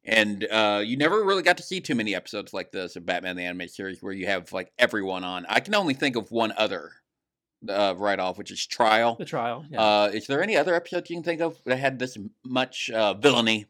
And 0.05 0.47
uh, 0.51 0.83
you 0.85 0.97
never 0.97 1.25
really 1.25 1.43
got 1.43 1.57
to 1.59 1.63
see 1.63 1.81
too 1.81 1.95
many 1.95 2.15
episodes 2.15 2.53
like 2.53 2.73
this 2.73 2.97
of 2.97 3.07
Batman 3.07 3.37
the 3.37 3.45
Animated 3.45 3.75
Series 3.75 4.03
where 4.03 4.13
you 4.13 4.27
have 4.27 4.53
like 4.53 4.73
everyone 4.79 5.23
on. 5.23 5.47
I 5.49 5.61
can 5.61 5.75
only 5.75 5.95
think 5.95 6.17
of 6.17 6.33
one 6.33 6.53
other 6.57 6.91
uh, 7.69 7.95
right 7.97 8.19
off, 8.19 8.37
which 8.37 8.51
is 8.51 8.67
Trial. 8.67 9.15
The 9.17 9.25
trial. 9.25 9.65
Yeah. 9.71 9.81
Uh, 9.81 10.11
is 10.13 10.27
there 10.27 10.43
any 10.43 10.57
other 10.57 10.75
episodes 10.75 11.09
you 11.09 11.17
can 11.17 11.23
think 11.23 11.41
of 11.41 11.57
that 11.65 11.77
had 11.77 11.99
this 11.99 12.19
much 12.45 12.91
uh, 12.91 13.15
villainy? 13.15 13.67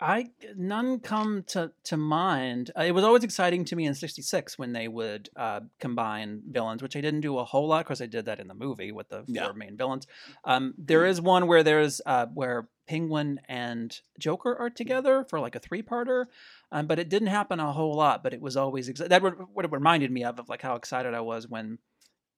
I 0.00 0.30
none 0.56 1.00
come 1.00 1.42
to 1.48 1.72
to 1.84 1.96
mind. 1.96 2.70
Uh, 2.78 2.82
it 2.84 2.92
was 2.92 3.04
always 3.04 3.22
exciting 3.24 3.64
to 3.66 3.76
me 3.76 3.84
in 3.86 3.94
'66 3.94 4.58
when 4.58 4.72
they 4.72 4.88
would 4.88 5.28
uh, 5.36 5.60
combine 5.78 6.42
villains, 6.50 6.82
which 6.82 6.96
I 6.96 7.00
didn't 7.00 7.20
do 7.20 7.38
a 7.38 7.44
whole 7.44 7.68
lot. 7.68 7.84
because 7.84 8.00
I 8.00 8.06
did 8.06 8.24
that 8.24 8.40
in 8.40 8.48
the 8.48 8.54
movie 8.54 8.92
with 8.92 9.08
the 9.10 9.18
four 9.18 9.24
Yeah. 9.28 9.52
main 9.54 9.76
villains. 9.76 10.06
Um, 10.44 10.74
there 10.78 11.04
is 11.04 11.20
one 11.20 11.46
where 11.46 11.62
there's 11.62 12.00
uh, 12.06 12.26
where 12.32 12.68
Penguin 12.88 13.40
and 13.48 13.96
Joker 14.18 14.56
are 14.56 14.70
together 14.70 15.24
for 15.28 15.38
like 15.38 15.54
a 15.54 15.60
three-parter, 15.60 16.24
um, 16.72 16.86
but 16.86 16.98
it 16.98 17.08
didn't 17.08 17.28
happen 17.28 17.60
a 17.60 17.70
whole 17.72 17.94
lot. 17.94 18.22
But 18.22 18.32
it 18.32 18.40
was 18.40 18.56
always 18.56 18.88
ex- 18.88 19.00
that 19.06 19.22
would, 19.22 19.34
what 19.52 19.64
it 19.66 19.70
reminded 19.70 20.10
me 20.10 20.24
of 20.24 20.38
of 20.40 20.48
like 20.48 20.62
how 20.62 20.76
excited 20.76 21.12
I 21.14 21.20
was 21.20 21.46
when 21.46 21.78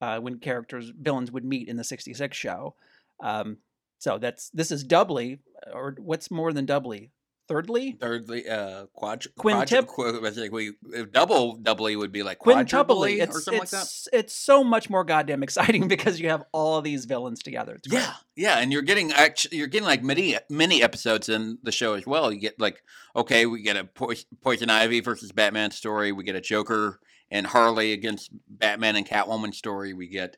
uh, 0.01 0.19
when 0.19 0.39
characters 0.39 0.91
villains 0.99 1.31
would 1.31 1.45
meet 1.45 1.69
in 1.69 1.77
the 1.77 1.83
'66 1.85 2.35
show. 2.35 2.75
Um, 3.21 3.57
So 3.99 4.17
that's 4.17 4.49
this 4.49 4.69
is 4.69 4.83
doubly, 4.83 5.39
or 5.73 5.95
what's 5.97 6.29
more 6.29 6.51
than 6.51 6.65
doubly? 6.65 7.11
Thirdly, 7.49 7.97
Thirdly, 7.99 8.47
uh, 8.47 8.85
quadru- 8.97 9.27
Quintip- 9.37 9.85
quadru- 9.85 9.87
qu- 9.87 10.21
was 10.21 10.37
it- 10.37 10.51
we 10.51 10.69
uh, 10.97 11.03
double 11.11 11.57
doubly 11.57 11.95
would 11.95 12.11
be 12.11 12.23
like 12.23 12.39
quintuply. 12.39 13.21
It's 13.21 13.35
or 13.35 13.41
something 13.41 13.59
like 13.59 13.69
that. 13.71 13.81
it's 13.81 14.07
it's 14.13 14.33
so 14.35 14.63
much 14.63 14.89
more 14.89 15.03
goddamn 15.03 15.43
exciting 15.43 15.87
because 15.89 16.19
you 16.21 16.29
have 16.29 16.43
all 16.53 16.77
of 16.77 16.85
these 16.85 17.03
villains 17.05 17.43
together. 17.43 17.75
It's. 17.75 17.91
Yeah, 17.91 18.13
yeah, 18.37 18.59
and 18.59 18.71
you're 18.71 18.81
getting 18.81 19.11
actually 19.11 19.57
you're 19.57 19.67
getting 19.67 19.85
like 19.87 20.03
many 20.03 20.37
mini 20.49 20.81
episodes 20.81 21.27
in 21.27 21.57
the 21.63 21.71
show 21.73 21.93
as 21.95 22.07
well. 22.07 22.31
You 22.31 22.39
get 22.39 22.59
like 22.61 22.81
okay, 23.15 23.45
we 23.45 23.61
get 23.61 23.75
a 23.75 23.83
Pois- 23.83 24.25
Poison 24.41 24.69
Ivy 24.69 25.01
versus 25.01 25.31
Batman 25.33 25.71
story. 25.71 26.13
We 26.13 26.23
get 26.23 26.35
a 26.35 26.41
Joker 26.41 27.01
and 27.29 27.45
Harley 27.47 27.91
against 27.91 28.29
Batman 28.47 28.95
and 28.95 29.05
Catwoman 29.05 29.53
story. 29.53 29.93
We 29.93 30.07
get 30.07 30.37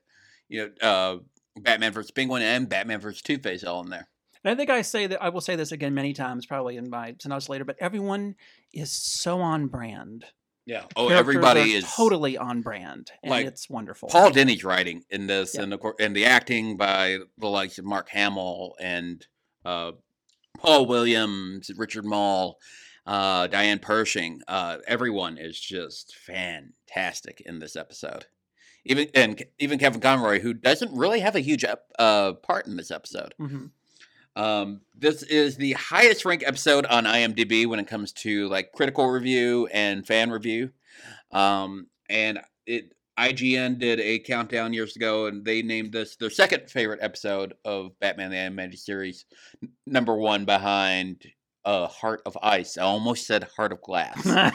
you 0.50 0.72
know 0.82 0.88
uh, 0.88 1.18
Batman 1.62 1.94
versus 1.94 2.10
Penguin 2.12 2.42
and 2.42 2.68
Batman 2.68 3.00
versus 3.00 3.22
Two 3.22 3.38
Face 3.38 3.64
all 3.64 3.84
in 3.84 3.92
there. 3.92 4.08
And 4.46 4.52
I 4.52 4.56
think 4.56 4.70
I 4.70 4.84
say 4.84 5.08
that 5.08 5.22
I 5.24 5.30
will 5.30 5.42
say 5.42 5.56
this 5.56 5.72
again 5.72 5.96
many 5.96 6.14
times, 6.14 6.46
probably 6.46 6.78
in 6.78 6.90
my 6.90 7.16
synopsis 7.20 7.50
later. 7.50 7.66
But 7.66 7.78
everyone 7.80 8.36
is 8.72 8.92
so 8.92 9.42
on 9.42 9.68
brand. 9.68 10.26
Yeah. 10.68 10.84
Oh, 10.96 11.10
everybody 11.10 11.74
is 11.74 11.84
totally 11.92 12.38
on 12.38 12.62
brand, 12.62 13.12
and 13.24 13.30
like, 13.32 13.46
it's 13.48 13.70
wonderful. 13.70 14.10
Paul 14.10 14.32
Dini's 14.32 14.64
writing 14.64 15.04
in 15.10 15.28
this, 15.28 15.56
Yeah. 15.56 15.64
and 15.64 15.74
of 15.74 15.80
course, 15.80 15.96
and 16.00 16.16
the 16.16 16.26
acting 16.26 16.78
by 16.78 17.18
the 17.38 17.48
likes 17.48 17.78
of 17.80 17.86
Mark 17.86 18.10
Hamill 18.10 18.76
and 18.80 19.26
uh, 19.64 19.92
Paul 20.60 20.86
Williams, 20.88 21.70
Richard 21.76 22.06
Moll, 22.06 22.58
uh, 23.06 23.46
Diane 23.48 23.80
Pershing. 23.80 24.42
Uh, 24.48 24.78
everyone 24.88 25.38
is 25.38 25.60
just 25.60 26.16
fantastic 26.16 27.42
in 27.46 27.60
this 27.60 27.76
episode. 27.76 28.26
Even 28.86 29.08
and 29.16 29.44
even 29.60 29.80
Kevin 29.80 30.02
Conroy, 30.02 30.40
who 30.40 30.54
doesn't 30.54 30.96
really 30.96 31.20
have 31.20 31.36
a 31.36 31.40
huge 31.42 31.66
uh, 32.00 32.34
part 32.34 32.68
in 32.68 32.76
this 32.78 32.92
episode. 32.92 33.34
Mhm. 33.40 33.72
Um, 34.36 34.82
this 34.98 35.24
is 35.24 35.56
the 35.58 35.74
highest 35.74 36.26
ranked 36.26 36.44
episode 36.46 36.86
on 36.88 37.06
IMDb 37.06 37.66
when 37.68 37.80
it 37.80 37.88
comes 37.88 38.12
to 38.14 38.48
like 38.50 38.72
critical 38.74 39.08
review 39.08 39.68
and 39.74 40.06
fan 40.06 40.30
review. 40.30 40.72
Um, 41.32 41.88
and 42.10 42.40
it 42.66 42.92
IGN 43.18 43.80
did 43.80 44.00
a 44.02 44.20
countdown 44.20 44.74
years 44.74 44.96
ago, 44.98 45.28
and 45.28 45.46
they 45.46 45.62
named 45.62 45.94
this 45.94 46.18
their 46.18 46.30
second 46.30 46.70
favorite 46.70 47.00
episode 47.02 47.54
of 47.64 47.98
Batman 48.00 48.32
the 48.32 48.38
Animated 48.38 48.78
Series, 48.80 49.26
n- 49.64 49.70
number 49.86 50.16
one 50.18 50.44
behind 50.44 51.26
uh, 51.64 51.88
Heart 51.88 52.24
of 52.26 52.38
Ice. 52.44 52.78
I 52.78 52.82
almost 52.84 53.26
said 53.26 53.48
Heart 53.56 53.72
of 53.72 53.82
Glass, 53.82 54.26
like 54.26 54.54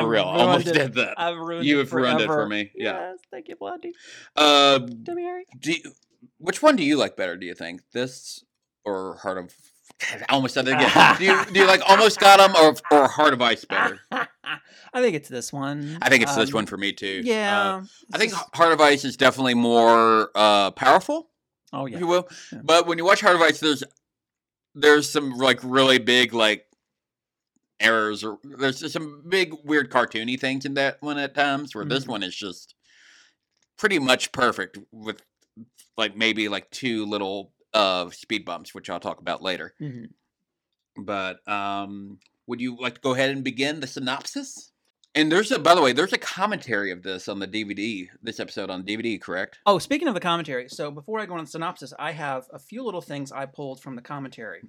for 0.00 0.06
real. 0.06 0.24
I 0.24 0.38
almost 0.40 0.66
it. 0.66 0.74
did 0.74 0.94
that. 0.94 1.18
I've 1.18 1.38
ruined 1.38 1.64
You 1.66 1.76
it 1.80 1.84
have 1.84 1.92
ruined 1.94 2.20
it 2.20 2.26
for 2.26 2.34
forever. 2.34 2.48
me. 2.48 2.70
Yeah. 2.74 2.92
Yes, 3.12 3.18
thank 3.30 3.48
you, 3.48 3.56
Blondie. 3.56 3.94
Uh, 4.36 4.78
Debbie 4.80 5.22
Harry. 5.22 5.46
do 5.58 5.72
you, 5.72 5.92
which 6.38 6.62
one 6.62 6.76
do 6.76 6.84
you 6.84 6.96
like 6.98 7.16
better? 7.16 7.36
Do 7.38 7.46
you 7.46 7.54
think 7.54 7.80
this 7.94 8.44
or 8.84 9.16
Heart 9.16 9.38
of? 9.38 9.54
I 10.02 10.24
almost 10.32 10.54
said 10.54 10.66
it 10.68 10.72
again. 10.74 11.16
do 11.18 11.24
you 11.24 11.44
do 11.52 11.60
you 11.60 11.66
like 11.66 11.82
Almost 11.88 12.18
Got 12.20 12.40
Him 12.40 12.56
or 12.56 12.74
or 12.90 13.08
Heart 13.08 13.32
of 13.34 13.42
Ice 13.42 13.64
better? 13.64 14.00
I 14.12 15.00
think 15.02 15.14
it's 15.16 15.28
this 15.28 15.52
one. 15.52 15.98
I 16.02 16.08
think 16.08 16.22
it's 16.22 16.34
this 16.36 16.50
Um, 16.50 16.54
one 16.54 16.66
for 16.66 16.76
me 16.76 16.92
too. 16.92 17.20
Uh, 17.24 17.26
Yeah. 17.28 17.82
I 18.12 18.18
think 18.18 18.32
just- 18.32 18.54
Heart 18.54 18.72
of 18.72 18.80
Ice 18.80 19.04
is 19.04 19.16
definitely 19.16 19.54
more 19.54 20.30
uh, 20.34 20.70
powerful, 20.72 21.30
oh 21.72 21.86
if 21.86 21.92
yeah. 21.92 21.98
you 22.00 22.06
will. 22.06 22.28
Yeah. 22.52 22.60
But 22.64 22.86
when 22.86 22.98
you 22.98 23.04
watch 23.04 23.20
Heart 23.20 23.36
of 23.36 23.42
Ice, 23.42 23.60
there's 23.60 23.84
there's 24.74 25.08
some 25.08 25.30
like 25.32 25.60
really 25.62 25.98
big 25.98 26.34
like 26.34 26.66
errors 27.80 28.24
or 28.24 28.38
there's 28.44 28.92
some 28.92 29.22
big 29.28 29.52
weird 29.64 29.90
cartoony 29.90 30.38
things 30.38 30.64
in 30.64 30.74
that 30.74 31.00
one 31.00 31.18
at 31.18 31.34
times. 31.34 31.74
Where 31.74 31.84
this 31.84 32.04
Mhm. 32.04 32.08
one 32.08 32.22
is 32.22 32.34
just 32.34 32.74
pretty 33.76 33.98
much 33.98 34.32
perfect 34.32 34.78
with 34.92 35.22
like 35.96 36.16
maybe 36.16 36.48
like 36.48 36.70
two 36.70 37.04
little 37.06 37.52
uh 37.74 38.08
speed 38.10 38.44
bumps, 38.44 38.74
which 38.74 38.88
I'll 38.88 39.00
talk 39.00 39.20
about 39.20 39.42
later. 39.42 39.74
Mhm. 39.80 40.10
But 40.96 41.46
um, 41.48 42.18
would 42.46 42.60
you 42.60 42.76
like 42.78 42.94
to 42.94 43.00
go 43.00 43.12
ahead 43.14 43.30
and 43.30 43.42
begin 43.42 43.80
the 43.80 43.86
synopsis? 43.86 44.70
And 45.16 45.30
there's 45.30 45.52
a, 45.52 45.58
by 45.60 45.74
the 45.76 45.82
way, 45.82 45.92
there's 45.92 46.12
a 46.12 46.18
commentary 46.18 46.90
of 46.90 47.02
this 47.02 47.28
on 47.28 47.38
the 47.38 47.46
DVD. 47.46 48.08
This 48.22 48.40
episode 48.40 48.68
on 48.68 48.82
DVD, 48.84 49.20
correct? 49.20 49.58
Oh, 49.64 49.78
speaking 49.78 50.08
of 50.08 50.14
the 50.14 50.20
commentary, 50.20 50.68
so 50.68 50.90
before 50.90 51.20
I 51.20 51.26
go 51.26 51.34
on 51.34 51.44
the 51.44 51.50
synopsis, 51.50 51.92
I 51.98 52.10
have 52.12 52.46
a 52.52 52.58
few 52.58 52.82
little 52.84 53.00
things 53.00 53.30
I 53.30 53.46
pulled 53.46 53.80
from 53.80 53.94
the 53.94 54.02
commentary. 54.02 54.62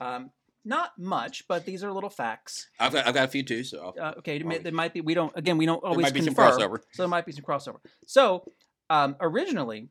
Um, 0.00 0.30
not 0.64 0.98
much, 0.98 1.46
but 1.46 1.64
these 1.64 1.84
are 1.84 1.92
little 1.92 2.10
facts. 2.10 2.68
I've 2.80 2.92
got, 2.92 3.06
I've 3.06 3.14
got 3.14 3.24
a 3.26 3.28
few 3.28 3.44
too. 3.44 3.62
So 3.62 3.94
Uh, 4.00 4.14
okay, 4.18 4.38
there 4.38 4.46
may, 4.46 4.58
there 4.58 4.72
might 4.72 4.92
be. 4.92 5.00
We 5.00 5.14
don't. 5.14 5.32
Again, 5.36 5.56
we 5.56 5.66
don't 5.66 5.80
there 5.80 5.90
always 5.90 6.02
might 6.06 6.14
be 6.14 6.20
some 6.20 6.34
confirm, 6.34 6.58
crossover. 6.60 6.78
So 6.92 7.02
there 7.04 7.08
might 7.08 7.24
be 7.26 7.30
some 7.32 7.44
crossover. 7.44 7.78
So 8.06 8.50
um, 8.90 9.14
originally, 9.20 9.88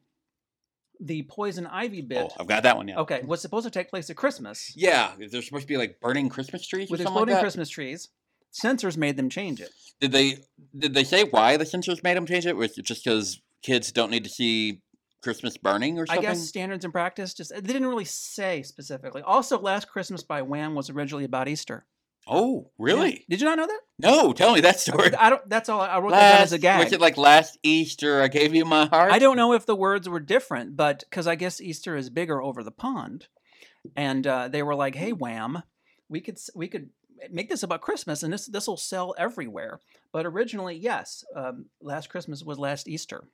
the 1.00 1.24
poison 1.24 1.66
ivy 1.68 2.02
bit. 2.02 2.28
Oh, 2.30 2.36
I've 2.40 2.48
got 2.48 2.64
that 2.64 2.78
one. 2.78 2.88
Yeah. 2.88 3.00
Okay, 3.00 3.22
was 3.24 3.42
supposed 3.42 3.66
to 3.66 3.72
take 3.72 3.90
place 3.90 4.10
at 4.10 4.16
Christmas 4.16 4.74
Yeah, 4.76 5.12
there's 5.18 5.46
supposed 5.46 5.64
to 5.64 5.68
be 5.68 5.78
like 5.78 6.00
burning 6.00 6.30
Christmas 6.30 6.68
trees 6.68 6.90
with 6.90 7.02
or 7.02 7.04
exploding 7.04 7.34
like 7.34 7.38
that. 7.38 7.42
Christmas 7.42 7.70
trees. 7.70 8.10
Censors 8.52 8.98
made 8.98 9.18
them 9.18 9.30
change 9.30 9.60
it. 9.60 9.72
Did 10.00 10.12
they 10.12 10.38
did 10.78 10.94
they 10.94 11.04
say 11.04 11.24
why 11.24 11.58
the 11.58 11.66
censors 11.66 12.04
made 12.04 12.18
them 12.18 12.26
change 12.26 12.46
it? 12.46 12.56
Was 12.56 12.78
it 12.78 12.86
just 12.86 13.04
because 13.04 13.42
kids 13.62 13.92
don't 13.92 14.12
need 14.12 14.24
to 14.24 14.30
see 14.30 14.82
Christmas 15.22 15.58
burning 15.58 16.00
or 16.00 16.06
something? 16.06 16.26
I 16.26 16.30
guess 16.30 16.48
standards 16.48 16.86
and 16.86 16.94
practice 16.94 17.34
just 17.34 17.54
they 17.54 17.62
didn't 17.62 17.88
really 17.88 18.06
say 18.06 18.64
specifically. 18.64 19.22
Also, 19.22 19.60
Last 19.60 19.90
Christmas 19.90 20.24
by 20.24 20.42
Wham 20.42 20.76
was 20.76 20.90
originally 20.90 21.26
about 21.26 21.48
Easter. 21.48 21.86
Oh, 22.28 22.72
Yeah. 22.80 22.86
really? 22.86 23.26
Did 23.30 23.40
you 23.42 23.46
not 23.48 23.58
know 23.58 23.68
that? 23.68 23.80
No, 24.00 24.34
tell 24.34 24.54
me 24.54 24.62
that 24.62 24.80
story. 24.80 25.14
I 25.16 25.30
don't. 25.30 25.48
That's 25.50 25.70
all. 25.70 25.80
I 25.82 26.00
wrote 26.00 26.12
that 26.12 26.34
down 26.34 26.42
as 26.42 26.52
a 26.52 26.56
Last- 26.56 26.62
gag. 26.62 26.84
Was 26.84 26.94
it 26.94 27.00
like 27.02 27.18
last 27.18 27.58
Easter 27.64 28.22
I 28.22 28.28
gave 28.28 28.56
you 28.56 28.66
my 28.66 28.88
heart? 28.88 29.12
I 29.12 29.20
don't 29.20 29.38
know 29.38 29.54
if 29.54 29.66
the 29.66 29.76
words 29.76 30.10
were 30.10 30.20
different, 30.20 30.76
but 30.76 31.04
because 31.10 31.28
I 31.28 31.36
guess 31.36 31.62
Easter 31.62 31.96
is 31.96 32.10
bigger 32.10 32.42
over 32.42 32.64
the 32.64 32.72
pond, 32.72 33.28
and 33.96 34.26
uh, 34.26 34.48
they 34.48 34.64
were 34.64 34.76
like, 34.76 34.96
"Hey, 34.96 35.12
Wham, 35.14 35.62
we 36.10 36.20
could 36.20 36.38
we 36.56 36.68
could 36.68 36.90
make 37.32 37.48
this 37.50 37.64
about 37.64 37.82
Christmas, 37.82 38.24
and 38.24 38.34
this 38.34 38.48
this 38.48 38.68
will 38.68 38.76
sell 38.78 39.14
everywhere." 39.18 39.80
But 40.12 40.26
originally, 40.26 40.76
yes, 40.78 41.24
um, 41.36 41.66
last 41.82 42.10
Christmas 42.10 42.44
was 42.44 42.58
last 42.58 42.88
Easter. 42.88 43.26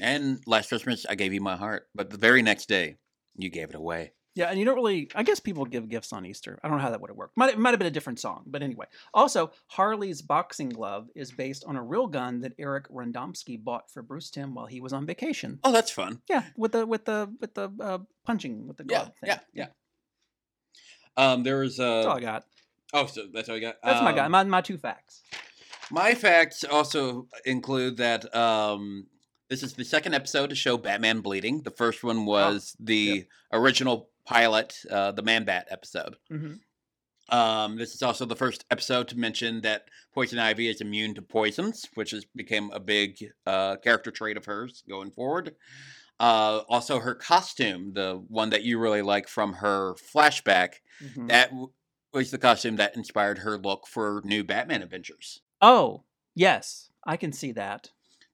And 0.00 0.40
last 0.46 0.68
Christmas 0.68 1.06
I 1.08 1.14
gave 1.16 1.32
you 1.32 1.40
my 1.40 1.56
heart, 1.56 1.88
but 1.94 2.10
the 2.10 2.18
very 2.18 2.42
next 2.42 2.68
day 2.68 2.96
you 3.36 3.50
gave 3.50 3.70
it 3.70 3.74
away. 3.74 4.12
Yeah, 4.38 4.50
and 4.50 4.56
you 4.56 4.64
don't 4.64 4.76
really. 4.76 5.10
I 5.16 5.24
guess 5.24 5.40
people 5.40 5.64
give 5.64 5.88
gifts 5.88 6.12
on 6.12 6.24
Easter. 6.24 6.60
I 6.62 6.68
don't 6.68 6.76
know 6.76 6.82
how 6.84 6.90
that 6.90 7.00
would 7.00 7.10
have 7.10 7.16
worked. 7.16 7.36
Might 7.36 7.50
it 7.50 7.58
might 7.58 7.70
have 7.70 7.80
been 7.80 7.88
a 7.88 7.90
different 7.90 8.20
song, 8.20 8.44
but 8.46 8.62
anyway. 8.62 8.86
Also, 9.12 9.50
Harley's 9.66 10.22
boxing 10.22 10.68
glove 10.68 11.08
is 11.16 11.32
based 11.32 11.64
on 11.66 11.74
a 11.74 11.82
real 11.82 12.06
gun 12.06 12.40
that 12.42 12.52
Eric 12.56 12.88
Radomski 12.88 13.60
bought 13.60 13.90
for 13.90 14.00
Bruce 14.00 14.30
Timm 14.30 14.54
while 14.54 14.66
he 14.66 14.80
was 14.80 14.92
on 14.92 15.06
vacation. 15.06 15.58
Oh, 15.64 15.72
that's 15.72 15.90
fun. 15.90 16.22
Yeah, 16.30 16.44
with 16.56 16.70
the 16.70 16.86
with 16.86 17.04
the 17.04 17.34
with 17.40 17.54
the 17.54 17.68
uh, 17.80 17.98
punching 18.24 18.68
with 18.68 18.76
the 18.76 18.84
Yeah, 18.88 18.98
glove. 18.98 19.06
thing. 19.20 19.28
yeah, 19.28 19.38
yeah. 19.52 19.66
Um, 21.16 21.42
there 21.42 21.58
was 21.58 21.78
That's 21.78 22.06
all 22.06 22.12
I 22.12 22.16
uh, 22.16 22.20
got. 22.20 22.44
oh, 22.92 23.06
so 23.06 23.22
that's 23.34 23.48
all 23.48 23.56
I 23.56 23.58
got. 23.58 23.76
That's 23.82 24.02
my 24.02 24.12
guy. 24.12 24.26
Um, 24.26 24.30
My, 24.30 24.44
my 24.44 24.60
two 24.60 24.78
facts. 24.78 25.22
My 25.90 26.14
facts 26.14 26.62
also 26.62 27.26
include 27.44 27.96
that 27.96 28.32
um, 28.36 29.08
this 29.48 29.62
is 29.64 29.72
the 29.72 29.84
second 29.84 30.14
episode 30.14 30.50
to 30.50 30.54
show 30.54 30.76
Batman 30.76 31.22
bleeding. 31.22 31.62
The 31.62 31.70
first 31.72 32.04
one 32.04 32.24
was 32.24 32.76
the 32.78 33.24
original 33.52 34.10
pilot, 34.28 34.76
uh, 34.90 35.12
the 35.12 35.22
Man 35.22 35.44
Bat 35.44 35.68
episode. 35.70 36.16
hmm 36.30 36.54
Um, 37.30 37.76
this 37.76 37.94
is 37.94 38.02
also 38.02 38.24
the 38.24 38.36
first 38.36 38.64
episode 38.70 39.08
to 39.08 39.18
mention 39.18 39.60
that 39.62 39.82
Poison 40.14 40.38
Ivy 40.38 40.68
is 40.68 40.80
immune 40.80 41.14
to 41.14 41.22
poisons, 41.22 41.86
which 41.94 42.12
has 42.12 42.24
become 42.36 42.70
a 42.72 42.80
big 42.80 43.16
uh, 43.46 43.76
character 43.76 44.10
trait 44.10 44.36
of 44.36 44.46
hers 44.46 44.82
going 44.88 45.10
forward. 45.10 45.54
Uh, 46.20 46.62
also, 46.68 46.98
her 46.98 47.14
costume, 47.14 47.92
the 47.94 48.22
one 48.28 48.50
that 48.50 48.64
you 48.64 48.78
really 48.78 49.02
like 49.02 49.28
from 49.28 49.52
her 49.54 49.94
flashback, 49.94 50.80
hmm 51.00 51.26
that 51.28 51.50
w- 51.50 51.72
was 52.12 52.30
the 52.30 52.38
costume 52.38 52.76
that 52.76 52.96
inspired 52.96 53.38
her 53.38 53.58
look 53.58 53.86
for 53.86 54.22
new 54.24 54.42
Batman 54.42 54.82
adventures. 54.82 55.40
Oh, 55.60 56.04
yes, 56.34 56.90
I 57.06 57.16
can 57.16 57.32
see 57.32 57.52
that. 57.52 57.90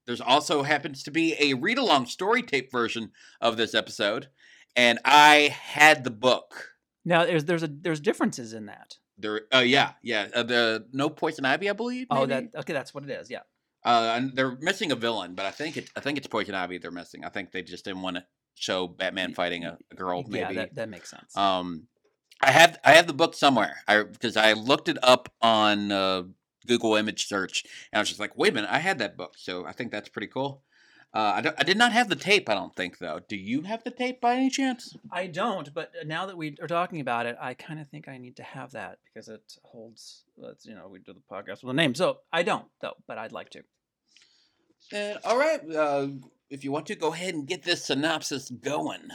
There's 0.07 0.21
also 0.21 0.63
happens 0.63 1.03
to 1.03 1.11
be 1.11 1.35
a 1.41 1.55
read 1.55 1.79
along 1.79 2.07
story 2.07 2.43
tape 2.43 2.71
version 2.71 3.11
of 3.41 3.57
this 3.57 3.75
episode, 3.75 4.29
and 4.77 4.99
I 5.05 5.55
had 5.61 6.05
the 6.05 6.11
book. 6.11 6.75
Now 7.05 7.25
there's 7.25 7.45
there's 7.45 7.63
a 7.63 7.69
there's 7.69 8.01
differences 8.01 8.53
in 8.53 8.67
that. 8.67 8.97
There, 9.17 9.43
uh, 9.55 9.59
yeah, 9.59 9.93
yeah, 10.03 10.29
uh, 10.35 10.43
the 10.43 10.87
no 10.93 11.09
poison 11.09 11.45
ivy, 11.45 11.71
I 11.71 11.73
believe. 11.73 12.07
Oh, 12.11 12.27
that 12.27 12.45
okay, 12.57 12.73
that's 12.73 12.93
what 12.93 13.05
it 13.05 13.11
is. 13.11 13.31
Yeah. 13.31 13.41
Uh, 13.85 14.15
and 14.17 14.35
they're 14.35 14.57
missing 14.61 14.91
a 14.91 14.97
villain, 14.97 15.35
but 15.35 15.45
I 15.45 15.51
think 15.51 15.77
it, 15.77 15.91
I 15.95 16.01
think 16.01 16.17
it's 16.17 16.27
poison 16.27 16.55
ivy 16.55 16.79
they're 16.79 16.91
missing. 16.91 17.25
I 17.25 17.29
think 17.29 17.53
they 17.53 17.63
just 17.63 17.85
didn't 17.85 18.01
want 18.01 18.17
to 18.17 18.25
show 18.55 18.89
Batman 18.89 19.35
fighting 19.35 19.65
a, 19.65 19.77
a 19.93 19.95
girl. 19.95 20.25
Yeah, 20.27 20.45
Maybe. 20.45 20.55
that, 20.55 20.75
that 20.77 20.89
makes 20.89 21.11
sense. 21.11 21.37
Um, 21.37 21.87
I 22.41 22.51
have 22.51 22.79
I 22.85 22.93
have 22.93 23.07
the 23.07 23.13
book 23.13 23.35
somewhere. 23.35 23.77
I 23.87 24.03
because 24.03 24.37
I 24.37 24.55
looked 24.55 24.89
it 24.89 24.99
up 25.03 25.33
on 25.43 25.93
uh, 25.93 26.23
Google 26.67 26.97
image 26.97 27.27
search, 27.27 27.65
and 27.93 27.99
I 27.99 28.03
was 28.03 28.09
just 28.09 28.21
like, 28.21 28.37
wait 28.37 28.53
a 28.53 28.55
minute, 28.55 28.71
I 28.73 28.79
had 28.79 28.99
that 28.99 29.17
book. 29.17 29.35
So 29.37 29.67
I 29.67 29.73
think 29.73 29.93
that's 29.93 30.09
pretty 30.09 30.29
cool. 30.29 30.63
Uh, 31.15 31.41
I, 31.45 31.53
I 31.59 31.63
did 31.63 31.79
not 31.79 31.93
have 31.93 32.09
the 32.09 32.17
tape. 32.17 32.49
I 32.49 32.55
don't 32.55 32.75
think 32.75 32.99
though. 32.99 33.21
Do 33.29 33.37
you 33.37 33.63
have 33.63 33.85
the 33.85 33.93
tape 33.93 34.21
by 34.21 34.35
any 34.35 34.51
chance? 34.51 34.97
I 35.13 35.29
don't, 35.29 35.73
but 35.73 35.93
uh, 36.01 36.05
now 36.05 36.27
that 36.27 36.37
we 36.37 36.57
are 36.61 36.67
talking 36.67 37.01
about 37.01 37.27
it, 37.27 37.37
I 37.41 37.55
kind 37.55 37.79
of 37.79 37.89
think 37.89 38.09
I 38.09 38.19
need 38.19 38.37
to 38.37 38.43
have 38.43 38.73
that 38.73 38.99
because 39.05 39.29
it 39.29 39.57
holds. 39.63 40.25
Let's 40.37 40.67
you 40.67 40.75
know 40.75 40.89
we 40.89 40.99
do 40.99 41.13
the 41.13 41.21
podcast 41.31 41.63
with 41.63 41.71
a 41.71 41.75
name, 41.75 41.95
so 41.95 42.19
I 42.33 42.43
don't 42.43 42.67
though, 42.81 42.97
but 43.07 43.17
I'd 43.17 43.33
like 43.33 43.51
to. 43.51 43.63
Uh, 44.93 45.19
all 45.25 45.39
right. 45.39 45.61
Uh, 45.71 46.09
if 46.51 46.65
you 46.65 46.73
want 46.73 46.87
to, 46.87 46.97
go 46.97 47.13
ahead 47.13 47.35
and 47.35 47.47
get 47.47 47.63
this 47.63 47.85
synopsis 47.85 48.51
going. 48.51 49.09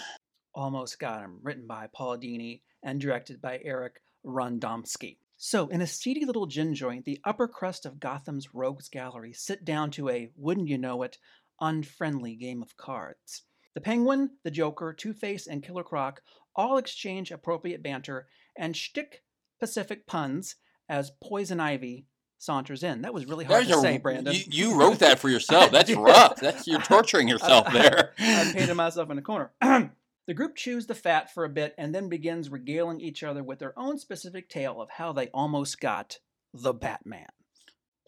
Almost 0.56 1.00
Got 1.00 1.22
Him, 1.22 1.40
written 1.44 1.68
by 1.68 1.88
Paul 1.94 2.18
Dini 2.18 2.62
and 2.82 3.00
directed 3.00 3.42
by 3.42 3.60
Eric 3.64 4.02
Radomski. 4.26 5.18
So, 5.42 5.68
in 5.68 5.80
a 5.82 5.88
seedy 5.88 6.26
little 6.26 6.48
gin 6.48 6.76
joint, 6.76 7.06
the 7.06 7.22
upper 7.24 7.48
crust 7.48 7.86
of 7.86 8.00
Gotham's 8.00 8.54
rogues 8.54 8.90
gallery 8.90 9.32
sit 9.32 9.64
down 9.64 9.90
to 9.92 10.10
a, 10.10 10.30
wouldn't 10.36 10.68
you 10.68 10.78
know 10.78 11.02
it, 11.04 11.18
unfriendly 11.62 12.36
game 12.36 12.62
of 12.62 12.78
cards. 12.78 13.44
The 13.76 13.82
Penguin, 13.82 14.32
the 14.44 14.52
Joker, 14.52 14.94
Two 14.94 15.14
Face, 15.14 15.48
and 15.48 15.64
Killer 15.64 15.84
Croc 15.84 16.22
all 16.56 16.78
exchange 16.78 17.32
appropriate 17.32 17.82
banter 17.84 18.28
and 18.58 18.76
shtick 18.76 19.24
Pacific 19.60 20.06
puns 20.08 20.56
as 20.90 21.12
Poison 21.24 21.60
Ivy 21.60 22.08
saunters 22.38 22.84
in. 22.84 23.02
That 23.04 23.14
was 23.14 23.26
really 23.26 23.46
hard 23.46 23.60
There's 23.66 23.74
to 23.74 23.78
a- 23.78 23.82
say, 23.82 23.98
Brandon. 23.98 24.34
You, 24.34 24.42
you 24.50 24.80
wrote 24.80 25.00
that 25.00 25.20
for 25.20 25.30
yourself. 25.30 25.72
That's 25.72 25.94
rough. 25.94 26.38
That's 26.38 26.68
you're 26.68 26.82
torturing 26.82 27.28
yourself 27.30 27.72
there. 27.72 28.14
I 28.18 28.52
painted 28.54 28.74
myself 28.76 29.10
in 29.12 29.18
a 29.18 29.22
corner. 29.22 29.52
the 29.62 30.34
group 30.34 30.56
chews 30.56 30.88
the 30.88 30.96
fat 30.96 31.34
for 31.34 31.46
a 31.46 31.50
bit 31.50 31.76
and 31.78 31.94
then 31.94 32.10
begins 32.10 32.50
regaling 32.50 33.00
each 33.02 33.24
other 33.24 33.44
with 33.44 33.60
their 33.60 33.78
own 33.78 33.98
specific 34.00 34.50
tale 34.50 34.82
of 34.82 34.90
how 34.90 35.12
they 35.14 35.28
almost 35.28 35.80
got 35.80 36.20
the 36.54 36.74
Batman. 36.74 37.28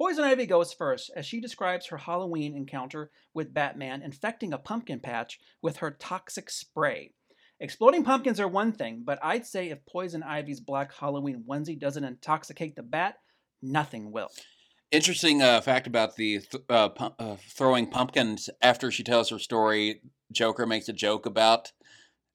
Poison 0.02 0.24
Ivy 0.24 0.48
goes 0.48 0.74
first 0.74 1.12
as 1.16 1.28
she 1.28 1.40
describes 1.40 1.86
her 1.86 1.98
Halloween 1.98 2.56
encounter 2.56 3.12
with 3.36 3.54
Batman 3.54 4.02
infecting 4.02 4.52
a 4.52 4.58
pumpkin 4.58 5.00
patch 5.00 5.40
with 5.62 5.78
her 5.78 5.92
toxic 5.92 6.50
spray. 6.50 7.14
Exploding 7.60 8.04
pumpkins 8.04 8.40
are 8.40 8.48
one 8.48 8.72
thing, 8.72 9.04
but 9.06 9.20
I'd 9.22 9.46
say 9.46 9.70
if 9.70 9.86
Poison 9.86 10.24
Ivy's 10.24 10.60
black 10.60 10.92
Halloween 10.92 11.44
onesie 11.48 11.80
doesn't 11.80 12.04
intoxicate 12.04 12.76
the 12.76 12.82
bat, 12.82 13.18
nothing 13.62 14.12
will. 14.12 14.30
Interesting 14.90 15.44
uh, 15.44 15.62
fact 15.62 15.86
about 15.86 16.16
the 16.16 16.40
th- 16.40 16.64
uh, 16.68 16.90
pu- 16.90 17.14
uh, 17.20 17.36
throwing 17.56 17.86
pumpkins. 17.86 18.50
After 18.60 18.90
she 18.90 19.04
tells 19.04 19.30
her 19.30 19.38
story, 19.38 20.02
Joker 20.32 20.66
makes 20.66 20.90
a 20.90 20.94
joke 20.94 21.28
about 21.28 21.74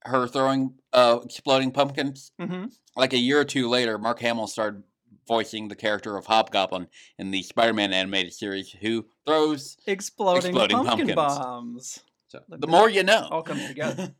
her 0.04 0.28
throwing 0.28 0.74
uh, 0.92 1.18
exploding 1.24 1.72
pumpkins. 1.72 2.30
Mm-hmm. 2.40 2.66
Like 2.94 3.12
a 3.12 3.18
year 3.18 3.40
or 3.40 3.44
two 3.44 3.68
later, 3.68 3.98
Mark 3.98 4.20
Hamill 4.20 4.46
started 4.46 4.84
voicing 5.26 5.68
the 5.68 5.76
character 5.76 6.16
of 6.16 6.26
Hobgoblin 6.26 6.88
in 7.18 7.30
the 7.30 7.42
Spider-Man 7.42 7.92
animated 7.92 8.32
series, 8.32 8.70
who 8.70 9.06
throws. 9.26 9.76
Exploding, 9.86 10.50
Exploding 10.50 10.76
pumpkin 10.76 11.14
pumpkins. 11.14 11.14
bombs. 11.16 12.00
So 12.28 12.40
Look, 12.48 12.60
the 12.60 12.66
more 12.66 12.88
you 12.90 13.02
know. 13.02 13.28
all 13.30 13.42
comes 13.42 13.64
together. 13.68 14.14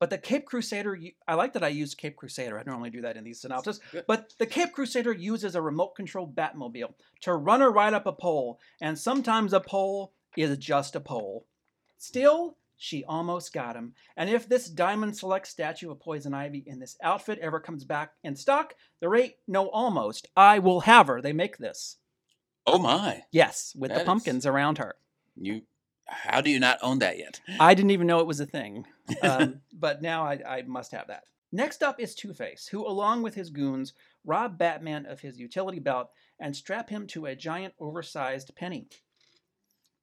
But 0.00 0.10
the 0.10 0.18
Cape 0.18 0.44
Crusader, 0.44 0.98
I 1.26 1.34
like 1.34 1.52
that 1.54 1.62
I 1.64 1.68
use 1.68 1.94
Cape 1.94 2.16
Crusader. 2.16 2.58
I 2.58 2.64
normally 2.64 2.90
do 2.90 3.02
that 3.02 3.16
in 3.16 3.24
these 3.24 3.40
synopses. 3.40 3.80
But 4.06 4.34
the 4.38 4.44
Cape 4.46 4.72
Crusader 4.72 5.12
uses 5.12 5.54
a 5.54 5.62
remote 5.62 5.94
controlled 5.94 6.34
Batmobile 6.34 6.92
to 7.22 7.34
run 7.34 7.62
or 7.62 7.70
ride 7.70 7.94
up 7.94 8.04
a 8.06 8.12
pole, 8.12 8.58
and 8.82 8.98
sometimes 8.98 9.52
a 9.52 9.60
pole 9.60 10.12
is 10.36 10.58
just 10.58 10.96
a 10.96 11.00
pole. 11.00 11.46
Still, 11.96 12.58
she 12.76 13.04
almost 13.04 13.52
got 13.52 13.76
him. 13.76 13.94
And 14.16 14.28
if 14.28 14.48
this 14.48 14.68
Diamond 14.68 15.16
Select 15.16 15.46
statue 15.46 15.90
of 15.90 16.00
Poison 16.00 16.34
Ivy 16.34 16.64
in 16.66 16.78
this 16.80 16.96
outfit 17.02 17.38
ever 17.40 17.60
comes 17.60 17.84
back 17.84 18.12
in 18.22 18.36
stock, 18.36 18.74
there 19.00 19.14
ain't 19.14 19.34
no 19.46 19.68
almost. 19.70 20.28
I 20.36 20.58
will 20.58 20.80
have 20.80 21.06
her. 21.06 21.20
They 21.20 21.32
make 21.32 21.58
this. 21.58 21.96
oh 22.66 22.78
my! 22.78 23.22
Yes, 23.30 23.74
with 23.78 23.90
That 23.90 23.94
the 23.96 24.00
is- 24.02 24.06
pumpkins 24.06 24.46
around 24.46 24.78
her. 24.78 24.94
You, 25.36 25.62
how 26.06 26.40
do 26.40 26.50
you 26.50 26.60
not 26.60 26.78
own 26.82 26.98
that 27.00 27.18
yet? 27.18 27.40
I 27.58 27.74
didn't 27.74 27.90
even 27.92 28.06
know 28.06 28.20
it 28.20 28.26
was 28.26 28.40
a 28.40 28.46
thing, 28.46 28.86
um, 29.22 29.60
but 29.72 30.00
now 30.02 30.24
I, 30.24 30.40
I 30.46 30.62
must 30.62 30.92
have 30.92 31.08
that. 31.08 31.24
Next 31.52 31.82
up 31.82 32.00
is 32.00 32.14
Two 32.14 32.32
Face, 32.34 32.66
who, 32.66 32.86
along 32.86 33.22
with 33.22 33.34
his 33.34 33.50
goons, 33.50 33.92
rob 34.24 34.58
Batman 34.58 35.06
of 35.06 35.20
his 35.20 35.38
utility 35.38 35.78
belt 35.78 36.10
and 36.40 36.54
strap 36.56 36.90
him 36.90 37.06
to 37.08 37.26
a 37.26 37.36
giant, 37.36 37.74
oversized 37.78 38.54
penny. 38.56 38.88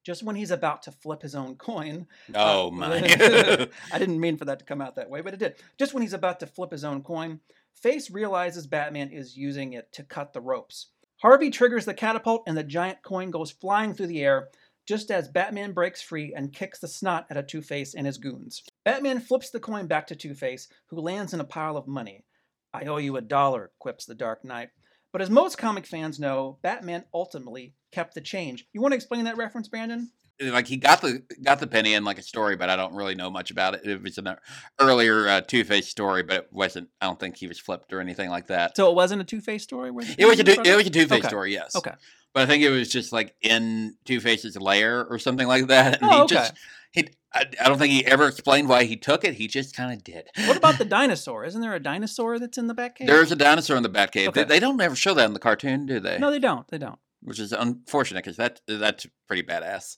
Just 0.03 0.23
when 0.23 0.35
he's 0.35 0.51
about 0.51 0.83
to 0.83 0.91
flip 0.91 1.21
his 1.21 1.35
own 1.35 1.55
coin. 1.55 2.07
Oh 2.33 2.67
uh, 2.67 2.71
my! 2.71 2.95
I 3.93 3.99
didn't 3.99 4.19
mean 4.19 4.37
for 4.37 4.45
that 4.45 4.59
to 4.59 4.65
come 4.65 4.81
out 4.81 4.95
that 4.95 5.09
way, 5.09 5.21
but 5.21 5.33
it 5.33 5.39
did. 5.39 5.55
Just 5.77 5.93
when 5.93 6.01
he's 6.01 6.13
about 6.13 6.39
to 6.39 6.47
flip 6.47 6.71
his 6.71 6.83
own 6.83 7.03
coin, 7.03 7.39
Face 7.73 8.09
realizes 8.09 8.67
Batman 8.67 9.09
is 9.09 9.37
using 9.37 9.73
it 9.73 9.91
to 9.93 10.03
cut 10.03 10.33
the 10.33 10.41
ropes. 10.41 10.87
Harvey 11.21 11.51
triggers 11.51 11.85
the 11.85 11.93
catapult, 11.93 12.43
and 12.47 12.57
the 12.57 12.63
giant 12.63 13.03
coin 13.03 13.29
goes 13.29 13.51
flying 13.51 13.93
through 13.93 14.07
the 14.07 14.23
air, 14.23 14.49
just 14.87 15.11
as 15.11 15.27
Batman 15.27 15.71
breaks 15.71 16.01
free 16.01 16.33
and 16.35 16.51
kicks 16.51 16.79
the 16.79 16.87
snot 16.87 17.27
out 17.29 17.37
of 17.37 17.47
Two 17.47 17.61
Face 17.61 17.93
and 17.93 18.07
his 18.07 18.17
goons. 18.17 18.63
Batman 18.83 19.19
flips 19.19 19.51
the 19.51 19.59
coin 19.59 19.85
back 19.85 20.07
to 20.07 20.15
Two 20.15 20.33
Face, 20.33 20.67
who 20.87 20.99
lands 20.99 21.33
in 21.33 21.39
a 21.39 21.45
pile 21.45 21.77
of 21.77 21.87
money. 21.87 22.25
I 22.73 22.85
owe 22.85 22.97
you 22.97 23.17
a 23.17 23.21
dollar, 23.21 23.71
quips 23.79 24.05
the 24.05 24.15
Dark 24.15 24.43
Knight. 24.43 24.69
But 25.11 25.21
as 25.21 25.29
most 25.29 25.57
comic 25.57 25.85
fans 25.85 26.19
know, 26.19 26.57
Batman 26.61 27.03
ultimately 27.13 27.75
kept 27.91 28.13
the 28.15 28.21
change. 28.21 28.65
You 28.73 28.81
want 28.81 28.93
to 28.93 28.95
explain 28.95 29.25
that 29.25 29.37
reference, 29.37 29.67
Brandon? 29.67 30.09
like 30.41 30.65
he 30.65 30.75
got 30.75 31.01
the 31.01 31.21
got 31.43 31.59
the 31.59 31.67
penny 31.67 31.93
in 31.93 32.03
like 32.03 32.17
a 32.17 32.23
story, 32.23 32.55
but 32.55 32.67
I 32.69 32.75
don't 32.75 32.95
really 32.95 33.13
know 33.13 33.29
much 33.29 33.51
about 33.51 33.75
it. 33.75 33.85
It 33.85 34.01
was 34.01 34.17
an 34.17 34.35
earlier 34.79 35.27
uh, 35.27 35.41
Two 35.41 35.63
Face 35.63 35.87
story, 35.87 36.23
but 36.23 36.35
it 36.37 36.47
wasn't. 36.51 36.89
I 36.99 37.05
don't 37.05 37.19
think 37.19 37.37
he 37.37 37.47
was 37.47 37.59
flipped 37.59 37.93
or 37.93 37.99
anything 37.99 38.29
like 38.29 38.47
that. 38.47 38.75
So 38.75 38.89
it 38.89 38.95
wasn't 38.95 39.21
a 39.21 39.25
Two 39.25 39.41
Face 39.41 39.61
story? 39.63 39.91
Where 39.91 40.03
It 40.17 40.25
was 40.25 40.39
a 40.39 40.43
penny 40.43 40.55
two, 40.55 40.63
brought 40.63 40.67
it 40.67 40.75
was 40.77 40.87
a 40.87 40.89
Two 40.89 41.07
Face 41.07 41.19
Okay. 41.19 41.27
story, 41.27 41.53
yes. 41.53 41.75
Okay. 41.75 41.91
but 42.33 42.43
I 42.43 42.45
think 42.47 42.63
it 42.63 42.71
was 42.71 42.89
just 42.89 43.11
like 43.11 43.35
in 43.41 43.95
Two 44.05 44.19
Face's 44.19 44.57
lair 44.57 45.05
or 45.05 45.19
something 45.19 45.47
like 45.47 45.67
that. 45.67 46.01
And 46.01 46.09
Oh, 46.11 46.15
he 46.15 46.21
okay. 46.23 46.35
just 46.35 46.53
he 46.91 47.07
I, 47.33 47.45
I 47.63 47.69
don't 47.69 47.77
think 47.77 47.93
he 47.93 48.05
ever 48.05 48.27
explained 48.27 48.67
why 48.67 48.83
he 48.83 48.97
took 48.97 49.23
it. 49.23 49.35
He 49.35 49.47
just 49.47 49.75
kind 49.75 49.93
of 49.93 50.03
did. 50.03 50.27
What 50.47 50.57
about 50.57 50.77
the 50.77 50.85
dinosaur? 50.85 51.45
Isn't 51.45 51.61
there 51.61 51.73
a 51.75 51.79
dinosaur 51.79 52.39
that's 52.39 52.57
in 52.57 52.67
the 52.67 52.75
Batcave? 52.75 53.07
There's 53.07 53.31
a 53.31 53.37
dinosaur 53.37 53.77
in 53.77 53.83
the 53.83 53.89
Batcave. 53.89 54.27
Okay. 54.29 54.43
They, 54.43 54.55
they 54.55 54.59
don't 54.59 54.79
ever 54.81 54.95
show 54.95 55.13
that 55.13 55.25
in 55.25 55.33
the 55.33 55.39
cartoon, 55.39 55.85
do 55.85 55.99
they? 56.01 56.17
No, 56.17 56.29
they 56.29 56.39
don't. 56.39 56.67
They 56.67 56.77
don't. 56.77 56.99
Which 57.23 57.39
is 57.39 57.53
unfortunate 57.53 58.23
because 58.25 58.37
that 58.37 58.61
that's 58.67 59.07
pretty 59.27 59.43
badass. 59.43 59.97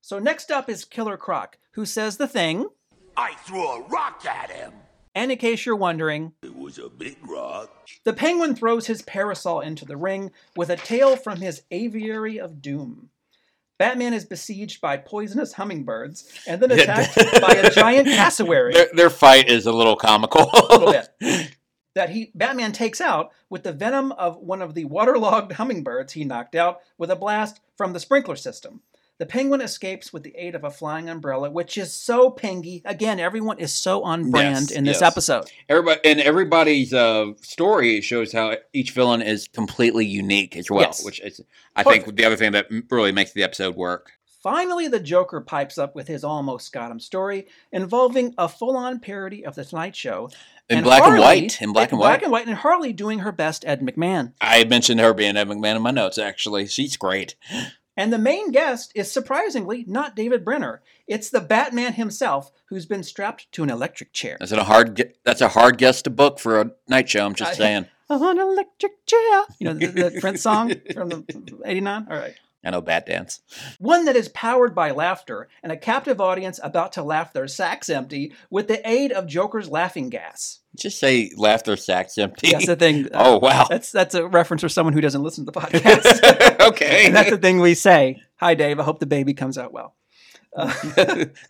So 0.00 0.18
next 0.18 0.50
up 0.50 0.68
is 0.68 0.84
Killer 0.84 1.16
Croc, 1.16 1.58
who 1.72 1.84
says 1.86 2.16
the 2.16 2.26
thing. 2.26 2.66
I 3.16 3.34
threw 3.44 3.64
a 3.66 3.82
rock 3.88 4.24
at 4.26 4.50
him. 4.50 4.72
And 5.14 5.30
in 5.32 5.38
case 5.38 5.66
you're 5.66 5.76
wondering, 5.76 6.32
It 6.42 6.56
was 6.56 6.78
a 6.78 6.88
big 6.88 7.16
rock. 7.28 7.88
the 8.04 8.12
penguin 8.12 8.54
throws 8.54 8.86
his 8.86 9.02
parasol 9.02 9.60
into 9.60 9.84
the 9.84 9.96
ring 9.96 10.30
with 10.56 10.70
a 10.70 10.76
tail 10.76 11.16
from 11.16 11.40
his 11.40 11.62
aviary 11.70 12.38
of 12.38 12.62
doom. 12.62 13.10
Batman 13.80 14.12
is 14.12 14.26
besieged 14.26 14.82
by 14.82 14.98
poisonous 14.98 15.54
hummingbirds 15.54 16.30
and 16.46 16.60
then 16.60 16.70
attacked 16.70 17.16
by 17.40 17.54
a 17.54 17.70
giant 17.74 18.08
cassowary. 18.08 18.74
Their, 18.74 18.88
their 18.92 19.10
fight 19.10 19.48
is 19.48 19.64
a 19.64 19.72
little 19.72 19.96
comical. 19.96 20.50
a 20.52 20.66
little 20.70 20.92
bit. 21.18 21.56
That 21.94 22.10
he 22.10 22.30
Batman 22.34 22.72
takes 22.72 23.00
out 23.00 23.30
with 23.48 23.62
the 23.62 23.72
venom 23.72 24.12
of 24.12 24.36
one 24.36 24.60
of 24.60 24.74
the 24.74 24.84
waterlogged 24.84 25.52
hummingbirds 25.52 26.12
he 26.12 26.24
knocked 26.24 26.54
out 26.54 26.80
with 26.98 27.10
a 27.10 27.16
blast 27.16 27.60
from 27.74 27.94
the 27.94 28.00
sprinkler 28.00 28.36
system. 28.36 28.82
The 29.20 29.26
penguin 29.26 29.60
escapes 29.60 30.14
with 30.14 30.22
the 30.22 30.34
aid 30.34 30.54
of 30.54 30.64
a 30.64 30.70
flying 30.70 31.10
umbrella, 31.10 31.50
which 31.50 31.76
is 31.76 31.92
so 31.92 32.30
pingy. 32.30 32.80
Again, 32.86 33.20
everyone 33.20 33.58
is 33.58 33.70
so 33.70 34.02
on 34.02 34.30
brand 34.30 34.68
Yes, 34.68 34.70
in 34.70 34.84
this 34.84 35.02
yes. 35.02 35.12
episode. 35.12 35.44
Everybody 35.68 36.00
and 36.06 36.20
everybody's 36.20 36.94
uh, 36.94 37.32
story 37.42 38.00
shows 38.00 38.32
how 38.32 38.56
each 38.72 38.92
villain 38.92 39.20
is 39.20 39.46
completely 39.46 40.06
unique 40.06 40.56
as 40.56 40.70
well, 40.70 40.80
Yes. 40.84 41.04
which 41.04 41.20
is 41.20 41.42
I 41.76 41.82
Perfect. 41.82 42.04
think 42.06 42.16
the 42.16 42.24
other 42.24 42.36
thing 42.36 42.52
that 42.52 42.68
really 42.90 43.12
makes 43.12 43.32
the 43.32 43.42
episode 43.42 43.76
work. 43.76 44.12
Finally, 44.42 44.88
the 44.88 44.98
Joker 44.98 45.42
pipes 45.42 45.76
up 45.76 45.94
with 45.94 46.08
his 46.08 46.24
almost 46.24 46.72
got 46.72 46.90
him 46.90 46.98
story 46.98 47.46
involving 47.72 48.32
a 48.38 48.48
full-on 48.48 49.00
parody 49.00 49.44
of 49.44 49.54
the 49.54 49.66
Tonight 49.66 49.94
Show 49.94 50.30
In 50.70 50.82
black 50.82 51.02
and 51.02 51.18
white, 51.18 51.60
in 51.60 51.74
black 51.74 51.92
and 51.92 51.98
black 51.98 52.12
white. 52.20 52.22
and 52.22 52.32
white, 52.32 52.46
and 52.46 52.56
Harley 52.56 52.94
doing 52.94 53.18
her 53.18 53.32
best 53.32 53.66
Ed 53.66 53.82
McMahon. 53.82 54.32
I 54.40 54.64
mentioned 54.64 54.98
her 54.98 55.12
being 55.12 55.36
Ed 55.36 55.46
McMahon 55.48 55.76
in 55.76 55.82
my 55.82 55.90
notes. 55.90 56.16
Actually, 56.16 56.68
she's 56.68 56.96
great. 56.96 57.34
And 58.00 58.10
the 58.10 58.18
main 58.18 58.50
guest 58.50 58.92
is 58.94 59.12
surprisingly 59.12 59.84
not 59.86 60.16
David 60.16 60.42
Brenner. 60.42 60.80
It's 61.06 61.28
the 61.28 61.42
Batman 61.42 61.92
himself 61.92 62.50
who's 62.70 62.86
been 62.86 63.02
strapped 63.02 63.52
to 63.52 63.62
an 63.62 63.68
electric 63.68 64.14
chair. 64.14 64.38
That's 64.40 64.52
a 64.52 64.64
hard. 64.64 64.96
gu- 64.96 65.10
That's 65.22 65.42
a 65.42 65.48
hard 65.48 65.76
guest 65.76 66.04
to 66.04 66.10
book 66.10 66.38
for 66.38 66.62
a 66.62 66.70
night 66.88 67.10
show. 67.10 67.26
I'm 67.26 67.34
just 67.34 67.50
I- 67.50 67.52
uh, 67.52 67.56
saying. 67.58 67.86
An 68.08 68.38
electric 68.38 69.04
chair. 69.04 69.42
You 69.58 69.66
know 69.66 69.72
the, 69.74 69.86
the 69.88 70.18
Prince 70.18 70.40
song 70.40 70.72
from 70.94 71.10
the 71.10 71.60
89? 71.66 72.06
All 72.10 72.16
right. 72.16 72.34
I 72.64 72.70
know 72.70 72.80
Bat 72.80 73.04
Dance. 73.06 73.40
One 73.78 74.06
that 74.06 74.16
is 74.16 74.30
powered 74.30 74.74
by 74.74 74.92
laughter 74.92 75.48
and 75.62 75.70
a 75.70 75.76
captive 75.76 76.22
audience 76.22 76.58
about 76.62 76.92
to 76.92 77.02
laugh 77.02 77.34
their 77.34 77.48
sacks 77.48 77.90
empty 77.90 78.32
with 78.48 78.66
the 78.68 78.80
aid 78.88 79.12
of 79.12 79.26
Joker's 79.26 79.68
laughing 79.68 80.08
gas. 80.08 80.59
Just 80.76 80.98
say 81.00 81.32
laughter 81.36 81.76
sacks 81.76 82.16
empty. 82.16 82.52
That's 82.52 82.66
the 82.66 82.76
thing. 82.76 83.08
oh 83.12 83.38
wow. 83.38 83.66
That's 83.68 83.90
that's 83.90 84.14
a 84.14 84.26
reference 84.26 84.62
for 84.62 84.68
someone 84.68 84.92
who 84.92 85.00
doesn't 85.00 85.22
listen 85.22 85.44
to 85.46 85.50
the 85.50 85.60
podcast. 85.60 86.60
okay. 86.68 87.06
and 87.06 87.16
that's 87.16 87.30
the 87.30 87.38
thing 87.38 87.60
we 87.60 87.74
say. 87.74 88.22
Hi, 88.36 88.54
Dave. 88.54 88.78
I 88.78 88.84
hope 88.84 89.00
the 89.00 89.06
baby 89.06 89.34
comes 89.34 89.58
out 89.58 89.72
well. 89.72 89.94
Uh, 90.56 90.72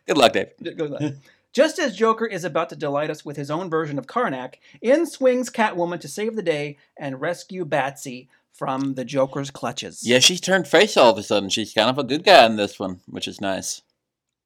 Good 0.07 0.17
luck, 0.17 0.33
Dave. 0.33 0.49
go 0.77 0.89
with 0.89 0.99
that. 0.99 1.17
Just 1.53 1.79
as 1.79 1.97
Joker 1.97 2.27
is 2.27 2.45
about 2.45 2.69
to 2.69 2.77
delight 2.77 3.11
us 3.11 3.25
with 3.25 3.37
his 3.37 3.51
own 3.51 3.69
version 3.69 3.99
of 3.99 4.07
Karnak, 4.07 4.55
in 4.81 5.05
swings 5.05 5.51
Catwoman 5.51 5.99
to 6.01 6.09
save 6.09 6.37
the 6.37 6.43
day 6.43 6.79
and 6.97 7.21
rescue 7.21 7.65
Batsy 7.65 8.29
from 8.53 8.95
the 8.95 9.05
Joker's 9.05 9.51
clutches. 9.51 10.07
Yeah, 10.07 10.21
she's 10.21 10.41
turned 10.41 10.69
face 10.69 10.97
all 10.97 11.11
of 11.11 11.19
a 11.19 11.23
sudden. 11.23 11.49
She's 11.49 11.73
kind 11.73 11.91
of 11.91 11.99
a 11.99 12.05
good 12.05 12.25
guy 12.25 12.47
in 12.47 12.57
this 12.57 12.79
one, 12.79 13.01
which 13.07 13.27
is 13.27 13.41
nice. 13.41 13.83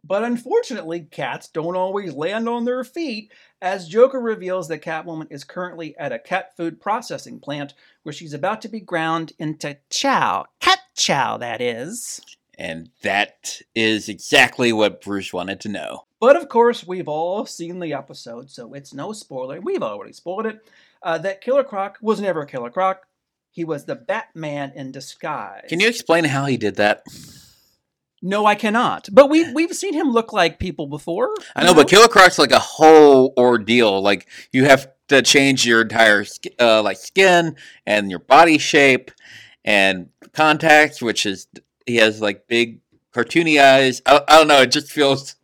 But 0.07 0.23
unfortunately, 0.23 1.01
cats 1.01 1.49
don't 1.49 1.77
always 1.77 2.12
land 2.12 2.47
on 2.47 2.67
their 2.67 2.85
feet, 2.85 3.33
as 3.62 3.88
Joker 3.88 4.21
reveals 4.21 4.69
that 4.69 4.83
Catwoman 4.83 5.29
is 5.31 5.45
currently 5.45 5.97
at 5.97 6.12
a 6.12 6.19
cat 6.19 6.55
food 6.57 6.79
processing 6.79 7.40
plant 7.40 7.73
where 8.03 8.12
she's 8.12 8.35
about 8.35 8.61
to 8.62 8.69
be 8.69 8.81
ground 8.81 9.33
into 9.38 9.79
chow. 9.88 10.45
Cat 10.61 10.81
chow, 10.95 11.38
that 11.38 11.62
is. 11.62 12.21
And 12.59 12.90
that 13.03 13.62
is 13.75 14.11
exactly 14.11 14.73
what 14.73 15.01
Bruce 15.01 15.33
wanted 15.33 15.61
to 15.61 15.71
know. 15.71 16.05
But 16.21 16.37
of 16.37 16.49
course, 16.51 16.87
we've 16.87 17.09
all 17.09 17.47
seen 17.47 17.81
the 17.81 17.95
episode, 17.95 18.51
so 18.51 18.75
it's 18.75 18.93
no 18.93 19.12
spoiler. 19.12 19.61
We've 19.61 19.83
already 19.83 20.12
spoiled 20.12 20.47
it. 20.47 20.69
Uh, 21.03 21.19
that 21.19 21.40
Killer 21.40 21.64
Croc 21.64 21.99
was 22.03 22.21
never 22.21 22.45
Killer 22.45 22.71
Croc. 22.71 23.07
He 23.51 23.64
was 23.64 23.87
the 23.87 23.95
Batman 23.95 24.73
in 24.75 24.93
disguise. 24.93 25.64
Can 25.69 25.81
you 25.81 25.88
explain 25.88 26.25
how 26.25 26.45
he 26.45 26.57
did 26.57 26.77
that? 26.77 27.03
No, 28.27 28.47
I 28.47 28.55
cannot. 28.55 29.11
But 29.13 29.29
we 29.29 29.53
we've 29.53 29.75
seen 29.75 29.93
him 29.93 30.11
look 30.11 30.33
like 30.33 30.59
people 30.59 30.87
before. 30.87 31.29
I 31.55 31.61
you 31.61 31.67
know, 31.67 31.75
but 31.75 31.91
Killer 31.91 32.09
Croc's 32.09 32.39
like 32.39 32.53
a 32.53 32.59
whole 32.59 33.35
ordeal. 33.37 34.01
Like 34.01 34.27
you 34.51 34.65
have 34.65 34.89
to 35.09 35.21
change 35.21 35.67
your 35.67 35.83
entire 35.83 36.25
uh, 36.59 36.83
like 36.83 36.97
skin 36.97 37.57
and 37.87 38.09
your 38.09 38.21
body 38.21 38.57
shape 38.57 39.11
and 39.63 40.09
contacts, 40.33 41.03
which 41.03 41.27
is 41.27 41.49
he 41.85 41.97
has 41.97 42.23
like 42.23 42.49
big 42.49 42.81
cartoony 43.15 43.63
eyes. 43.63 44.01
I, 44.07 44.23
I 44.27 44.39
don't 44.39 44.49
know. 44.49 44.63
It 44.63 44.73
just 44.73 44.91
feels 44.91 45.37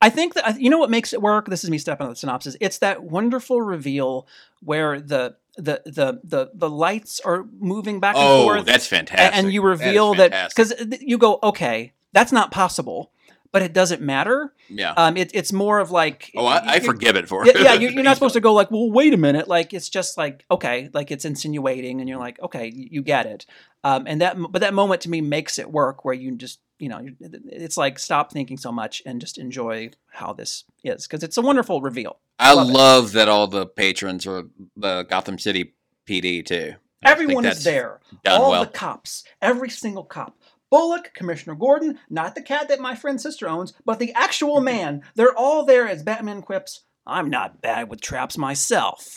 I 0.00 0.08
think 0.08 0.32
that 0.34 0.58
you 0.58 0.70
know 0.70 0.78
what 0.78 0.88
makes 0.88 1.12
it 1.12 1.20
work. 1.20 1.48
This 1.48 1.64
is 1.64 1.70
me 1.70 1.76
stepping 1.76 2.06
on 2.06 2.12
the 2.12 2.16
synopsis. 2.16 2.56
It's 2.62 2.78
that 2.78 3.02
wonderful 3.02 3.60
reveal 3.60 4.26
where 4.62 5.00
the 5.00 5.36
the 5.58 5.82
the 5.84 6.20
the, 6.24 6.50
the 6.54 6.70
lights 6.70 7.20
are 7.20 7.46
moving 7.58 8.00
back 8.00 8.16
and 8.16 8.24
oh, 8.24 8.44
forth. 8.44 8.64
that's 8.64 8.86
fantastic. 8.86 9.36
and 9.36 9.52
you 9.52 9.62
reveal 9.62 10.14
that 10.14 10.48
because 10.48 10.72
you 11.00 11.18
go, 11.18 11.38
okay, 11.42 11.92
that's 12.12 12.32
not 12.32 12.50
possible, 12.50 13.10
but 13.50 13.62
it 13.62 13.72
doesn't 13.72 14.00
matter. 14.00 14.54
yeah. 14.68 14.92
Um, 14.92 15.16
it, 15.16 15.30
it's 15.34 15.52
more 15.52 15.80
of 15.80 15.90
like 15.90 16.30
oh, 16.36 16.46
I, 16.46 16.74
I 16.74 16.80
forgive 16.80 17.16
it 17.16 17.28
for. 17.28 17.44
yeah, 17.44 17.58
yeah 17.58 17.72
you're, 17.74 17.90
you're 17.90 18.02
not 18.02 18.14
supposed 18.16 18.34
to 18.34 18.40
go 18.40 18.54
like, 18.54 18.70
well, 18.70 18.90
wait 18.90 19.12
a 19.12 19.18
minute. 19.18 19.48
Like 19.48 19.74
it's 19.74 19.88
just 19.88 20.16
like 20.16 20.44
okay, 20.50 20.90
like 20.94 21.10
it's 21.10 21.24
insinuating, 21.24 22.00
and 22.00 22.08
you're 22.08 22.18
like, 22.18 22.40
okay, 22.40 22.70
you, 22.72 22.88
you 22.90 23.02
get 23.02 23.26
it. 23.26 23.44
Um, 23.84 24.04
and 24.06 24.20
that, 24.20 24.36
but 24.50 24.60
that 24.60 24.74
moment 24.74 25.02
to 25.02 25.10
me 25.10 25.20
makes 25.20 25.58
it 25.58 25.70
work, 25.70 26.04
where 26.04 26.14
you 26.14 26.34
just, 26.36 26.58
you 26.78 26.88
know, 26.88 27.06
it's 27.20 27.76
like 27.76 27.98
stop 27.98 28.32
thinking 28.32 28.56
so 28.56 28.72
much 28.72 29.02
and 29.04 29.20
just 29.20 29.38
enjoy 29.38 29.90
how 30.10 30.32
this 30.32 30.64
is 30.84 31.06
because 31.06 31.22
it's 31.22 31.36
a 31.36 31.42
wonderful 31.42 31.80
reveal. 31.80 32.18
I 32.38 32.54
Love 32.54 32.68
love, 32.68 33.12
that 33.12 33.28
all 33.28 33.46
the 33.46 33.66
patrons 33.66 34.26
are 34.26 34.44
the 34.76 35.02
Gotham 35.04 35.38
City 35.38 35.74
PD 36.06 36.44
too. 36.44 36.74
I 37.04 37.10
Everyone 37.10 37.44
is 37.44 37.64
there. 37.64 38.00
All 38.26 38.50
well. 38.50 38.64
the 38.64 38.70
cops, 38.70 39.24
every 39.40 39.70
single 39.70 40.04
cop. 40.04 40.36
Bullock, 40.70 41.14
Commissioner 41.14 41.54
Gordon, 41.54 41.98
not 42.10 42.34
the 42.34 42.42
cat 42.42 42.68
that 42.68 42.80
my 42.80 42.94
friend's 42.94 43.22
sister 43.22 43.48
owns, 43.48 43.72
but 43.86 43.98
the 43.98 44.12
actual 44.12 44.60
man. 44.60 45.02
They're 45.14 45.34
all 45.34 45.64
there 45.64 45.88
as 45.88 46.02
Batman 46.02 46.42
quips, 46.42 46.82
I'm 47.06 47.30
not 47.30 47.62
bad 47.62 47.88
with 47.88 48.02
traps 48.02 48.36
myself. 48.36 49.16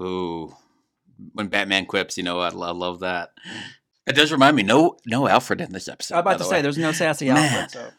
Ooh, 0.00 0.54
when 1.34 1.48
Batman 1.48 1.84
quips, 1.84 2.16
you 2.16 2.22
know, 2.22 2.40
I, 2.40 2.48
I 2.48 2.70
love 2.70 3.00
that. 3.00 3.32
It 4.10 4.16
does 4.16 4.32
remind 4.32 4.56
me. 4.56 4.62
No, 4.62 4.96
no 5.06 5.26
Alfred 5.28 5.60
in 5.60 5.72
this 5.72 5.88
episode. 5.88 6.14
I'm 6.16 6.20
about 6.20 6.32
to 6.32 6.38
the 6.38 6.44
say, 6.44 6.62
there's 6.62 6.78
no 6.78 6.92
sassy. 6.92 7.30
Alfred, 7.30 7.70
so 7.70 7.90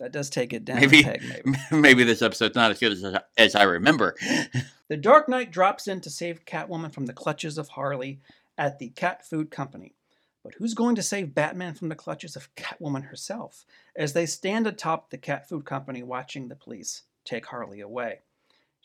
that 0.00 0.12
does 0.12 0.30
take 0.30 0.52
it 0.52 0.64
down 0.64 0.80
Maybe- 0.80 1.02
peg, 1.02 1.22
maybe. 1.22 1.58
maybe 1.80 2.04
this 2.04 2.22
episode's 2.22 2.54
not 2.54 2.70
as 2.70 2.78
good 2.78 2.92
as, 2.92 3.04
as 3.36 3.54
I 3.54 3.64
remember. 3.64 4.14
The 4.88 4.96
Dark 4.96 5.28
Knight 5.28 5.50
drops 5.50 5.88
in 5.88 6.00
to 6.02 6.10
save 6.10 6.44
Catwoman 6.44 6.92
from 6.94 7.06
the 7.06 7.12
clutches 7.12 7.58
of 7.58 7.70
Harley 7.70 8.20
at 8.56 8.78
the 8.78 8.90
Cat 8.90 9.26
Food 9.26 9.50
Company. 9.50 9.96
But 10.44 10.54
who's 10.54 10.74
going 10.74 10.94
to 10.94 11.02
save 11.02 11.34
Batman 11.34 11.74
from 11.74 11.88
the 11.88 11.96
clutches 11.96 12.36
of 12.36 12.54
Catwoman 12.54 13.06
herself 13.06 13.64
as 13.96 14.12
they 14.12 14.26
stand 14.26 14.64
atop 14.68 15.10
the 15.10 15.18
Cat 15.18 15.48
Food 15.48 15.64
Company 15.64 16.04
watching 16.04 16.46
the 16.46 16.54
police 16.54 17.02
take 17.24 17.46
Harley 17.46 17.80
away? 17.80 18.20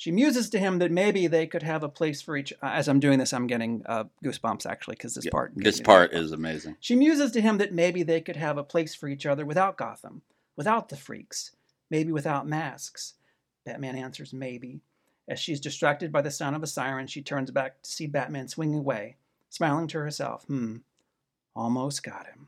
She 0.02 0.10
muses 0.10 0.50
to 0.50 0.58
him 0.58 0.80
that 0.80 0.90
maybe 0.92 1.28
they 1.28 1.46
could 1.46 1.62
have 1.62 1.84
a 1.84 1.88
place 1.88 2.24
for 2.24 2.36
each. 2.36 2.52
As 2.64 2.88
I'm 2.88 3.00
doing 3.00 3.20
this, 3.20 3.34
I'm 3.34 3.46
getting 3.46 3.84
uh, 3.86 4.06
goosebumps 4.26 4.66
actually 4.66 4.96
because 4.96 5.14
this 5.14 5.26
Yeah, 5.26 5.32
part. 5.32 5.52
This 5.56 5.80
part 5.80 6.12
is 6.12 6.32
amazing. 6.32 6.76
She 6.80 6.96
muses 6.96 7.32
to 7.34 7.40
him 7.42 7.60
that 7.60 7.72
maybe 7.72 8.02
they 8.02 8.20
could 8.20 8.36
have 8.36 8.58
a 8.58 8.64
place 8.64 8.96
for 8.96 9.08
each 9.08 9.28
other 9.28 9.46
without 9.46 9.78
Gotham, 9.78 10.24
without 10.56 10.90
the 10.90 10.96
freaks, 10.98 11.52
maybe 11.92 12.12
without 12.12 12.48
masks. 12.48 13.14
Batman 13.64 13.96
answers 13.96 14.34
maybe. 14.34 14.82
As 15.30 15.40
she's 15.40 15.60
distracted 15.60 16.12
by 16.12 16.24
the 16.24 16.32
sound 16.32 16.56
of 16.56 16.64
a 16.64 16.68
siren, 16.68 17.06
she 17.06 17.22
turns 17.22 17.52
back 17.52 17.84
to 17.84 17.90
see 17.92 18.08
Batman 18.08 18.48
swinging 18.48 18.80
away, 18.80 19.18
smiling 19.52 19.86
to 19.90 20.00
herself. 20.00 20.46
Hmm, 20.46 20.78
almost 21.56 22.02
got 22.02 22.26
him. 22.26 22.48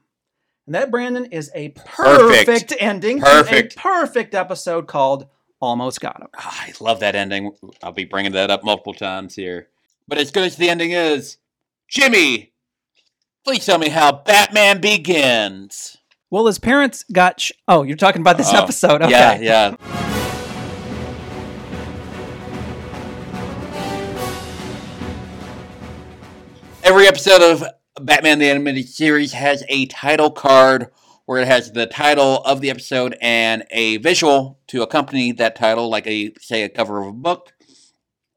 And 0.66 0.74
that, 0.74 0.90
Brandon, 0.90 1.26
is 1.28 1.52
a 1.54 1.70
perfect, 1.70 2.48
Perfect. 2.48 2.74
ending 2.80 3.20
Perfect. 3.22 3.74
to 3.74 3.80
a 3.80 3.82
perfect 3.84 4.34
episode 4.34 4.88
called 4.88 5.28
Almost 5.64 6.02
Got 6.02 6.20
Him. 6.22 6.28
Ah, 6.38 6.66
I 6.68 6.74
love 6.82 7.00
that 7.00 7.16
ending. 7.16 7.56
I'll 7.82 7.94
be 7.94 8.04
bringing 8.04 8.34
that 8.34 8.52
up 8.52 8.66
multiple 8.66 8.94
times 8.94 9.34
here. 9.34 9.70
But 10.10 10.18
as 10.18 10.30
good 10.30 10.44
as 10.44 10.58
the 10.58 10.70
ending 10.70 10.92
is, 10.92 11.38
Jimmy, 11.88 12.52
please 13.46 13.66
tell 13.66 13.78
me 13.78 13.88
how 13.88 14.12
Batman 14.12 14.82
begins. 14.82 15.96
Well, 16.30 16.48
his 16.48 16.60
parents 16.60 17.06
got. 17.14 17.40
Sh- 17.40 17.54
oh, 17.70 17.84
you're 17.84 17.96
talking 17.96 18.20
about 18.20 18.38
this 18.38 18.52
Oh, 18.54 18.62
episode. 18.62 19.04
Okay. 19.04 19.12
Yeah, 19.12 19.40
yeah. 19.40 19.76
Every 26.84 27.08
episode 27.08 27.42
of 27.42 27.64
Batman 28.02 28.40
the 28.40 28.50
Animated 28.50 28.90
Series 28.90 29.32
has 29.34 29.64
a 29.70 29.86
title 29.86 30.30
card 30.32 30.88
where 31.26 31.42
it 31.42 31.48
has 31.48 31.72
the 31.72 31.86
title 31.86 32.42
of 32.44 32.62
the 32.62 32.70
episode 32.70 33.18
and 33.22 33.64
a 33.72 33.98
visual 33.98 34.60
to 34.68 34.82
accompany 34.82 35.32
that 35.34 35.56
title, 35.56 35.90
like 35.90 36.08
a 36.08 36.34
say 36.40 36.64
a 36.64 36.70
cover 36.70 37.02
of 37.02 37.08
a 37.08 37.14
book. 37.14 37.54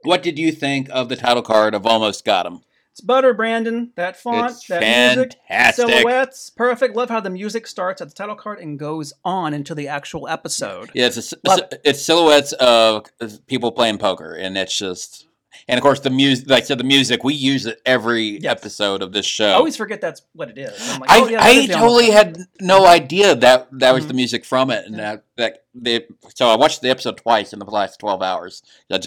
What 0.03 0.23
did 0.23 0.39
you 0.39 0.53
think 0.53 0.89
of 0.91 1.09
the 1.09 1.17
title 1.17 1.43
card 1.43 1.75
of 1.75 1.85
Almost 1.85 2.25
Got 2.25 2.47
Him? 2.47 2.61
It's 2.93 3.03
butter, 3.03 3.35
Brandon. 3.35 3.93
That 3.97 4.17
font, 4.17 4.53
It's 4.53 4.67
that 4.69 4.81
music, 5.17 5.35
silhouettes, 5.75 6.49
perfect. 6.49 6.97
Love 6.97 7.11
how 7.11 7.21
the 7.21 7.29
music 7.29 7.67
starts 7.67 8.01
at 8.01 8.09
the 8.09 8.15
title 8.15 8.37
card 8.37 8.59
and 8.59 8.79
goes 8.79 9.13
on 9.23 9.53
into 9.53 9.75
the 9.75 9.89
actual 9.89 10.27
episode. 10.29 10.91
Yeah, 10.95 11.09
it's, 11.09 11.33
a, 11.33 11.37
Love 11.47 11.61
it's 11.85 12.01
silhouettes 12.01 12.53
of 12.55 13.05
people 13.47 13.73
playing 13.73 13.99
poker, 13.99 14.33
and 14.33 14.57
it's 14.57 14.79
just, 14.79 15.26
and 15.69 15.79
of 15.79 15.83
course 15.83 16.01
the 16.01 16.11
music. 16.11 16.49
Like 16.49 16.63
I 16.65 16.67
said, 16.67 16.79
the 16.79 16.85
music 16.85 17.25
we 17.25 17.35
use 17.35 17.67
it 17.67 17.81
every 17.87 18.39
Yes. 18.41 18.51
episode 18.53 19.03
of 19.03 19.13
this 19.13 19.27
show 19.27 19.49
I 19.51 19.55
always 19.55 19.77
forget 19.77 20.01
that's 20.01 20.23
what 20.33 20.51
it 20.51 20.59
is. 20.59 20.99
Like, 20.99 21.11
I, 21.11 21.21
oh, 21.21 21.29
yeah, 21.29 21.39
I 21.43 21.67
totally 21.67 22.11
had 22.11 22.39
no 22.61 22.87
idea 22.87 23.35
that 23.35 23.69
that 23.73 23.93
was 23.95 24.05
Mhm. 24.05 24.09
the 24.09 24.15
music 24.15 24.45
from 24.45 24.71
it, 24.71 24.87
and 24.87 24.99
that 24.99 25.25
that 25.37 25.65
they, 25.75 26.07
so 26.35 26.49
I 26.49 26.57
watched 26.57 26.81
the 26.83 26.91
episode 26.91 27.17
twice 27.19 27.53
in 27.53 27.59
the 27.59 27.65
last 27.67 27.99
twelve 27.99 28.23
hours. 28.23 28.63
I 28.91 29.01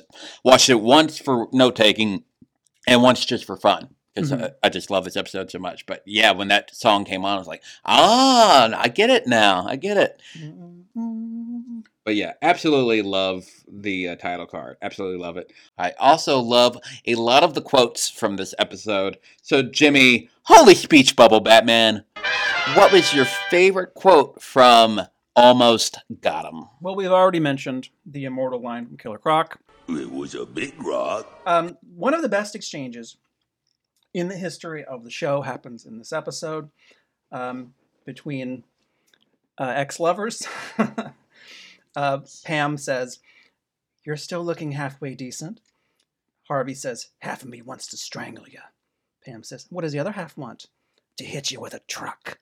watched 0.44 0.70
it 0.70 0.82
once 0.82 1.18
for 1.18 1.48
note 1.52 1.76
taking, 1.76 2.24
and 2.88 3.02
once 3.04 3.26
just 3.26 3.46
for 3.46 3.58
fun 3.58 3.90
because 4.16 4.32
Mhm. 4.32 4.44
I, 4.44 4.52
I 4.64 4.70
just 4.70 4.90
love 4.90 5.06
this 5.06 5.16
episode 5.18 5.50
so 5.52 5.60
much. 5.60 5.86
But 5.86 6.02
yeah, 6.06 6.32
when 6.32 6.48
that 6.50 6.76
song 6.76 7.06
came 7.06 7.26
on, 7.26 7.36
I 7.36 7.40
was 7.40 7.48
like, 7.48 7.64
ah, 7.86 8.70
I 8.78 8.88
get 8.90 9.10
it 9.10 9.28
now. 9.28 9.66
I 9.68 9.76
get 9.76 9.98
it. 9.98 10.22
Mm-hmm. 10.38 11.80
But 12.06 12.16
yeah, 12.16 12.34
absolutely 12.42 13.02
love 13.02 13.46
the 13.72 14.10
uh, 14.10 14.16
title 14.16 14.48
card. 14.48 14.78
Absolutely 14.82 15.20
love 15.20 15.38
it. 15.38 15.52
I 15.78 15.92
also 16.00 16.40
love 16.40 16.78
a 17.06 17.16
lot 17.16 17.44
of 17.44 17.54
the 17.54 17.62
quotes 17.62 18.10
from 18.10 18.36
this 18.38 18.56
episode. 18.58 19.18
So, 19.42 19.62
Jimmy, 19.62 20.30
holy 20.44 20.76
speech 20.76 21.16
bubble, 21.16 21.40
Batman. 21.40 22.04
What 22.76 22.92
was 22.92 23.14
your 23.14 23.26
favorite 23.50 23.94
quote 23.94 24.42
from 24.42 25.02
Almost 25.36 26.00
Got 26.22 26.46
Him? 26.52 26.66
Well, 26.82 26.96
we've 26.96 27.12
already 27.12 27.40
mentioned 27.40 27.90
the 28.06 28.26
immortal 28.26 28.62
line 28.62 28.88
from 28.88 28.98
Killer 28.98 29.18
Croc. 29.20 29.60
It 29.88 30.12
was 30.12 30.36
a 30.36 30.46
big 30.46 30.82
rock. 30.84 31.28
Um, 31.46 31.78
one 31.96 32.14
of 32.14 32.22
the 32.22 32.30
best 32.30 32.56
exchanges 32.56 33.18
in 34.14 34.28
the 34.28 34.38
history 34.38 34.84
of 34.84 35.04
the 35.04 35.10
show 35.10 35.42
happens 35.42 35.86
in 35.86 35.98
this 35.98 36.14
episode 36.14 36.70
um, 37.32 37.74
between 38.06 38.64
uh, 39.58 39.74
ex 39.76 40.00
lovers. 40.00 40.48
uh, 41.96 42.20
Pam 42.44 42.78
says, 42.78 43.20
You're 44.06 44.18
still 44.18 44.44
looking 44.44 44.72
halfway 44.72 45.16
decent. 45.16 45.62
Harvey 46.48 46.74
says, 46.74 47.10
Half 47.20 47.44
of 47.44 47.50
me 47.50 47.62
wants 47.62 47.88
to 47.88 47.98
strangle 47.98 48.48
you. 48.48 48.60
Pam 49.26 49.44
says, 49.44 49.68
What 49.70 49.82
does 49.82 49.92
the 49.92 50.00
other 50.00 50.14
half 50.14 50.38
want? 50.38 50.68
To 51.18 51.26
hit 51.26 51.52
you 51.52 51.60
with 51.60 51.74
a 51.74 51.82
truck. 51.88 52.40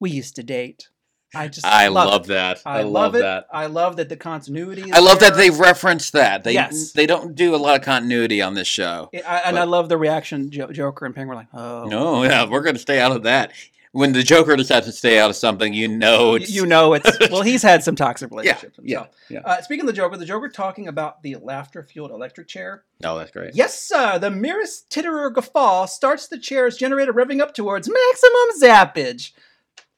We 0.00 0.10
used 0.10 0.34
to 0.36 0.42
date. 0.42 0.88
I 1.34 1.48
just 1.48 1.64
I 1.64 1.88
love, 1.88 2.08
love 2.08 2.26
that. 2.26 2.60
I, 2.66 2.78
I, 2.78 2.82
love, 2.82 2.92
love 2.92 3.14
it. 3.14 3.18
that. 3.20 3.46
I 3.52 3.66
love 3.66 3.96
that 3.96 4.08
the 4.08 4.16
continuity. 4.16 4.82
Is 4.82 4.92
I 4.92 4.98
love 4.98 5.20
that 5.20 5.34
there. 5.36 5.50
they 5.50 5.50
reference 5.50 6.10
that. 6.10 6.42
They 6.44 6.54
Yes. 6.54 6.92
they 6.92 7.06
don't 7.06 7.34
do 7.34 7.54
a 7.54 7.58
lot 7.58 7.76
of 7.78 7.84
continuity 7.84 8.42
on 8.42 8.54
this 8.54 8.66
show. 8.66 9.10
I, 9.26 9.42
and 9.44 9.58
I 9.58 9.64
love 9.64 9.88
the 9.88 9.96
reaction. 9.96 10.50
Jo- 10.50 10.72
Joker 10.72 11.06
and 11.06 11.14
Penguin 11.14 11.28
were 11.36 11.40
like, 11.42 11.48
"Oh, 11.54 11.84
No, 11.88 12.24
yeah, 12.24 12.46
we're 12.48 12.62
going 12.62 12.74
to 12.74 12.80
stay 12.80 13.00
out 13.00 13.12
of 13.12 13.22
that. 13.24 13.52
When 13.92 14.12
the 14.12 14.22
Joker 14.22 14.54
decides 14.54 14.86
to 14.86 14.92
stay 14.92 15.18
out 15.18 15.30
of 15.30 15.36
something, 15.36 15.72
you 15.74 15.88
know 15.88 16.36
it's 16.36 16.48
you 16.50 16.64
know 16.64 16.94
it's 16.94 17.18
well 17.30 17.42
he's 17.42 17.62
had 17.62 17.82
some 17.82 17.96
toxic 17.96 18.30
relationships 18.30 18.78
yeah, 18.82 18.98
himself. 18.98 19.16
yeah. 19.28 19.40
Uh, 19.44 19.60
speaking 19.62 19.82
of 19.82 19.86
the 19.88 19.92
Joker, 19.92 20.16
the 20.16 20.24
Joker 20.24 20.48
talking 20.48 20.86
about 20.86 21.22
the 21.24 21.34
laughter 21.42 21.82
fueled 21.82 22.12
electric 22.12 22.46
chair. 22.46 22.84
Oh, 23.02 23.18
that's 23.18 23.32
great. 23.32 23.54
Yes, 23.56 23.76
sir. 23.80 24.18
The 24.20 24.30
merest 24.30 24.90
titter 24.90 25.18
or 25.18 25.30
guffaw 25.30 25.86
starts 25.86 26.28
the 26.28 26.38
chair's 26.38 26.76
generator 26.76 27.12
revving 27.12 27.40
up 27.40 27.52
towards 27.52 27.88
maximum 27.88 28.60
zappage. 28.62 29.32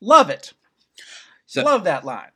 Love 0.01 0.31
it. 0.31 0.55
So- 1.53 1.63
Love 1.65 1.85
that 1.85 2.05
line. 2.05 2.31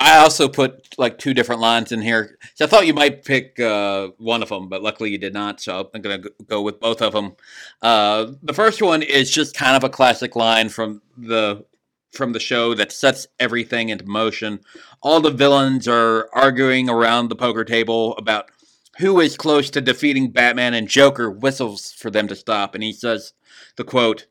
I 0.00 0.18
also 0.18 0.48
put 0.48 0.98
like 0.98 1.18
two 1.18 1.32
different 1.34 1.60
lines 1.60 1.92
in 1.92 2.02
here. 2.02 2.36
So 2.56 2.64
I 2.64 2.68
thought 2.68 2.86
you 2.86 2.92
might 2.92 3.24
pick 3.24 3.58
uh, 3.60 4.08
one 4.18 4.42
of 4.42 4.48
them, 4.48 4.68
but 4.68 4.82
luckily 4.82 5.10
you 5.10 5.18
did 5.18 5.32
not. 5.32 5.60
So 5.60 5.88
I'm 5.94 6.02
going 6.02 6.20
to 6.20 6.32
go 6.44 6.60
with 6.60 6.80
both 6.80 7.00
of 7.00 7.12
them. 7.12 7.36
Uh, 7.80 8.32
the 8.42 8.52
first 8.52 8.82
one 8.82 9.02
is 9.02 9.30
just 9.30 9.54
kind 9.54 9.76
of 9.76 9.84
a 9.84 9.88
classic 9.88 10.34
line 10.36 10.68
from 10.68 11.00
the 11.16 11.64
from 12.12 12.32
the 12.32 12.40
show 12.40 12.74
that 12.74 12.92
sets 12.92 13.26
everything 13.40 13.88
into 13.88 14.04
motion. 14.04 14.60
All 15.00 15.20
the 15.20 15.30
villains 15.30 15.88
are 15.88 16.28
arguing 16.32 16.88
around 16.90 17.28
the 17.28 17.36
poker 17.36 17.64
table 17.64 18.16
about 18.16 18.50
who 18.98 19.20
is 19.20 19.36
close 19.36 19.70
to 19.70 19.80
defeating 19.80 20.30
Batman, 20.30 20.74
and 20.74 20.86
Joker 20.88 21.30
whistles 21.30 21.92
for 21.92 22.10
them 22.10 22.28
to 22.28 22.36
stop, 22.36 22.74
and 22.74 22.84
he 22.84 22.92
says 22.92 23.32
the 23.76 23.84
quote. 23.84 24.26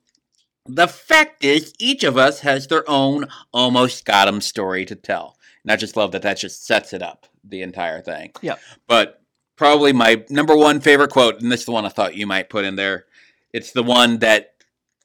The 0.65 0.87
fact 0.87 1.43
is, 1.43 1.73
each 1.77 2.03
of 2.03 2.17
us 2.17 2.39
has 2.41 2.67
their 2.67 2.89
own 2.89 3.27
almost 3.53 4.05
got 4.05 4.27
'em 4.27 4.41
story 4.41 4.85
to 4.85 4.95
tell. 4.95 5.37
And 5.63 5.71
I 5.71 5.75
just 5.75 5.97
love 5.97 6.11
that 6.11 6.21
that 6.21 6.37
just 6.37 6.65
sets 6.65 6.93
it 6.93 7.01
up, 7.01 7.27
the 7.43 7.61
entire 7.61 8.01
thing. 8.01 8.31
Yep. 8.41 8.59
But 8.87 9.21
probably 9.55 9.93
my 9.93 10.23
number 10.29 10.55
one 10.55 10.79
favorite 10.79 11.11
quote, 11.11 11.41
and 11.41 11.51
this 11.51 11.61
is 11.61 11.65
the 11.65 11.71
one 11.71 11.85
I 11.85 11.89
thought 11.89 12.15
you 12.15 12.27
might 12.27 12.49
put 12.49 12.65
in 12.65 12.75
there. 12.75 13.05
It's 13.51 13.71
the 13.71 13.83
one 13.83 14.19
that 14.19 14.55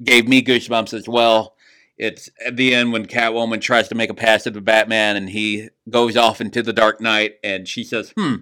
gave 0.03 0.29
me 0.29 0.43
goosebumps 0.43 0.95
as 0.95 1.09
well. 1.09 1.57
It's 1.97 2.31
at 2.47 2.57
the 2.57 2.75
end 2.75 2.93
when 2.93 3.07
Catwoman 3.07 3.61
tries 3.61 3.89
to 3.89 3.95
make 3.97 4.11
a 4.11 4.15
pass 4.15 4.47
at 4.47 4.55
the 4.55 4.61
Batman 4.61 5.17
and 5.17 5.31
he 5.31 5.69
goes 5.91 6.17
off 6.17 6.41
into 6.41 6.63
the 6.63 6.73
dark 6.73 7.01
night 7.01 7.39
and 7.43 7.67
she 7.67 7.83
says, 7.83 8.13
Hmm, 8.17 8.35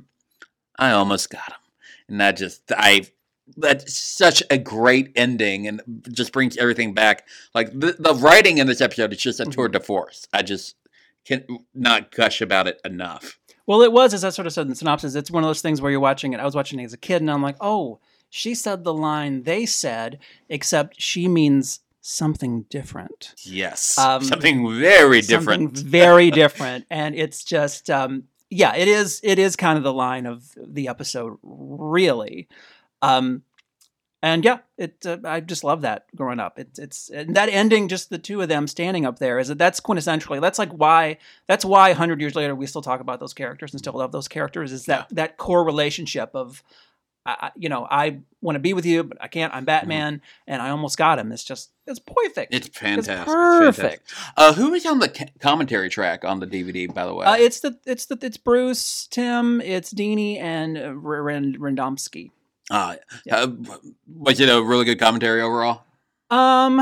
I 0.78 0.90
almost 0.90 1.30
got 1.30 1.48
him. 1.48 1.58
And 2.08 2.20
that 2.20 2.36
just, 2.36 2.70
I, 2.76 3.06
that's 3.56 3.96
such 3.96 4.42
a 4.50 4.58
great 4.58 5.12
ending 5.16 5.66
and 5.66 5.80
just 6.10 6.32
brings 6.32 6.56
everything 6.56 6.94
back. 6.94 7.26
Like 7.54 7.70
the, 7.72 7.96
the 7.98 8.14
writing 8.14 8.58
in 8.58 8.66
this 8.66 8.80
episode 8.80 9.12
is 9.12 9.18
just 9.18 9.40
a 9.40 9.44
tour 9.44 9.68
de 9.68 9.80
force. 9.80 10.26
I 10.32 10.42
just 10.42 10.74
can 11.24 11.44
not 11.74 12.10
gush 12.10 12.40
about 12.40 12.66
it 12.66 12.80
enough. 12.84 13.38
Well, 13.66 13.82
it 13.82 13.92
was, 13.92 14.14
as 14.14 14.24
I 14.24 14.30
sort 14.30 14.46
of 14.46 14.52
said 14.52 14.62
in 14.62 14.68
the 14.68 14.76
synopsis, 14.76 15.14
it's 15.14 15.30
one 15.30 15.42
of 15.42 15.48
those 15.48 15.60
things 15.60 15.80
where 15.80 15.90
you're 15.90 16.00
watching 16.00 16.32
it. 16.32 16.40
I 16.40 16.44
was 16.44 16.54
watching 16.54 16.78
it 16.78 16.84
as 16.84 16.92
a 16.92 16.98
kid, 16.98 17.20
and 17.20 17.30
I'm 17.30 17.42
like, 17.42 17.56
oh, 17.60 17.98
she 18.30 18.54
said 18.54 18.84
the 18.84 18.94
line 18.94 19.42
they 19.42 19.66
said, 19.66 20.18
except 20.48 21.00
she 21.00 21.26
means 21.26 21.80
something 22.00 22.62
different. 22.70 23.34
Yes. 23.42 23.98
Um, 23.98 24.22
Something 24.22 24.78
very 24.78 25.20
different. 25.20 25.76
Something 25.76 25.90
very 25.90 26.30
different. 26.30 26.86
And 26.88 27.16
it's 27.16 27.42
just, 27.42 27.90
um, 27.90 28.24
yeah, 28.48 28.76
it 28.76 28.86
is. 28.86 29.20
It 29.24 29.40
is 29.40 29.56
kind 29.56 29.76
of 29.76 29.82
the 29.82 29.92
line 29.92 30.26
of 30.26 30.44
the 30.56 30.86
episode, 30.86 31.38
really. 31.42 32.46
Um, 33.06 33.42
and 34.22 34.44
yeah, 34.44 34.58
it. 34.78 35.04
Uh, 35.04 35.18
I 35.24 35.40
just 35.40 35.62
love 35.62 35.82
that 35.82 36.06
growing 36.16 36.40
up. 36.40 36.58
It's 36.58 36.78
it's 36.78 37.10
and 37.10 37.36
that 37.36 37.48
ending, 37.48 37.88
just 37.88 38.10
the 38.10 38.18
two 38.18 38.40
of 38.40 38.48
them 38.48 38.66
standing 38.66 39.04
up 39.04 39.18
there, 39.18 39.38
is 39.38 39.48
that 39.48 39.58
that's 39.58 39.80
quintessentially. 39.80 40.40
That's 40.40 40.58
like 40.58 40.70
why. 40.70 41.18
That's 41.46 41.64
why 41.64 41.92
hundred 41.92 42.20
years 42.20 42.34
later 42.34 42.54
we 42.54 42.66
still 42.66 42.82
talk 42.82 43.00
about 43.00 43.20
those 43.20 43.34
characters 43.34 43.72
and 43.72 43.78
still 43.78 43.92
love 43.92 44.12
those 44.12 44.26
characters. 44.26 44.72
Is 44.72 44.86
that 44.86 45.08
that 45.10 45.36
core 45.36 45.64
relationship 45.64 46.30
of. 46.34 46.62
I, 47.28 47.50
you 47.56 47.68
know, 47.68 47.88
I 47.90 48.20
want 48.40 48.54
to 48.54 48.60
be 48.60 48.72
with 48.72 48.86
you, 48.86 49.02
but 49.02 49.18
I 49.20 49.26
can't. 49.26 49.52
I'm 49.52 49.64
Batman, 49.64 50.22
and 50.46 50.62
I 50.62 50.70
almost 50.70 50.96
got 50.96 51.18
him. 51.18 51.32
It's 51.32 51.42
just, 51.42 51.72
it's 51.84 51.98
perfect. 51.98 52.54
It's 52.54 52.68
fantastic. 52.68 53.16
It's 53.16 53.24
perfect. 53.24 53.76
fantastic. 53.76 54.34
Uh, 54.36 54.52
who 54.52 54.72
is 54.74 54.86
on 54.86 55.00
the 55.00 55.08
ca- 55.08 55.32
commentary 55.40 55.90
track 55.90 56.24
on 56.24 56.38
the 56.38 56.46
DVD, 56.46 56.94
by 56.94 57.04
the 57.04 57.12
way? 57.12 57.26
Uh, 57.26 57.34
it's 57.34 57.58
the 57.58 57.80
it's 57.84 58.06
the 58.06 58.16
it's 58.22 58.36
Bruce, 58.36 59.08
Timm, 59.08 59.60
it's 59.60 59.92
Dini, 59.92 60.40
and 60.40 60.78
uh, 60.78 60.90
Radomski. 60.90 62.30
Uh, 62.70 62.96
yeah. 63.24 63.36
uh, 63.36 63.48
was 64.06 64.40
it 64.40 64.48
a 64.48 64.62
really 64.62 64.84
good 64.84 64.98
commentary 64.98 65.40
overall? 65.40 65.84
Um, 66.30 66.80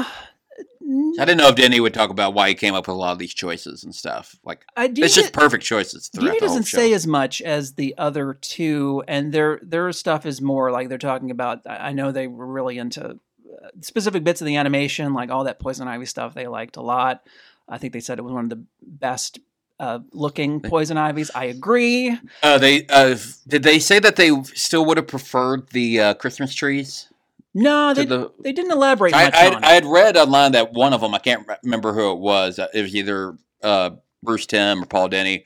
I 1.18 1.24
didn't 1.24 1.38
know 1.38 1.48
if 1.48 1.56
Dini 1.56 1.80
would 1.80 1.94
talk 1.94 2.10
about 2.10 2.34
why 2.34 2.48
he 2.48 2.54
came 2.54 2.74
up 2.74 2.86
with 2.86 2.94
a 2.94 2.98
lot 2.98 3.12
of 3.12 3.18
these 3.18 3.32
choices 3.32 3.84
and 3.84 3.94
stuff. 3.94 4.36
Like, 4.44 4.64
I 4.76 4.86
it's 4.94 5.14
just 5.14 5.32
perfect 5.32 5.64
choices 5.64 6.08
throughout 6.08 6.36
Dini 6.36 6.40
the 6.40 6.46
whole 6.46 6.56
doesn't 6.56 6.64
say 6.64 6.92
as 6.92 7.06
much 7.06 7.40
as 7.42 7.74
the 7.74 7.94
other 7.96 8.34
two, 8.34 9.02
and 9.08 9.32
their 9.32 9.60
their 9.62 9.92
stuff 9.92 10.26
is 10.26 10.40
more 10.40 10.70
like 10.70 10.88
they're 10.88 10.98
talking 10.98 11.30
about. 11.30 11.62
I 11.66 11.88
I 11.88 11.92
know 11.92 12.12
they 12.12 12.26
were 12.26 12.46
really 12.46 12.78
into 12.78 13.10
uh, 13.10 13.68
specific 13.80 14.24
bits 14.24 14.40
of 14.40 14.46
the 14.46 14.56
animation, 14.56 15.14
like 15.14 15.30
all 15.30 15.44
that 15.44 15.58
Poison 15.58 15.88
Ivy 15.88 16.06
stuff. 16.06 16.34
They 16.34 16.46
liked 16.46 16.76
a 16.76 16.82
lot. 16.82 17.26
I 17.68 17.78
think 17.78 17.92
they 17.92 18.00
said 18.00 18.18
it 18.18 18.22
was 18.22 18.32
one 18.32 18.44
of 18.44 18.50
the 18.50 18.64
best. 18.82 19.38
Uh, 19.80 19.98
looking 20.12 20.60
poison 20.60 20.96
ivies. 20.96 21.30
I 21.34 21.46
agree. 21.46 22.16
Uh, 22.44 22.58
they 22.58 22.86
uh, 22.86 23.16
did 23.48 23.64
they 23.64 23.78
say 23.80 23.98
that 23.98 24.14
they 24.16 24.30
still 24.54 24.84
would 24.86 24.96
have 24.98 25.08
preferred 25.08 25.68
the 25.70 26.00
uh, 26.00 26.14
Christmas 26.14 26.54
trees? 26.54 27.08
No, 27.54 27.92
they, 27.92 28.04
the- 28.04 28.32
they 28.40 28.52
didn't 28.52 28.70
elaborate 28.72 29.14
I, 29.14 29.24
much 29.24 29.34
I, 29.34 29.46
on 29.54 29.64
I 29.64 29.70
it. 29.72 29.74
had 29.74 29.86
read 29.86 30.16
online 30.16 30.52
that 30.52 30.72
one 30.72 30.92
of 30.92 31.00
them, 31.00 31.12
I 31.14 31.18
can't 31.18 31.46
remember 31.64 31.92
who 31.92 32.12
it 32.12 32.18
was. 32.18 32.58
uh, 32.58 32.68
It 32.72 32.82
was 32.82 32.94
either 32.94 33.36
uh, 33.62 33.90
Bruce 34.22 34.46
Timm 34.46 34.82
or 34.82 34.86
Paul 34.86 35.08
Dini. 35.08 35.44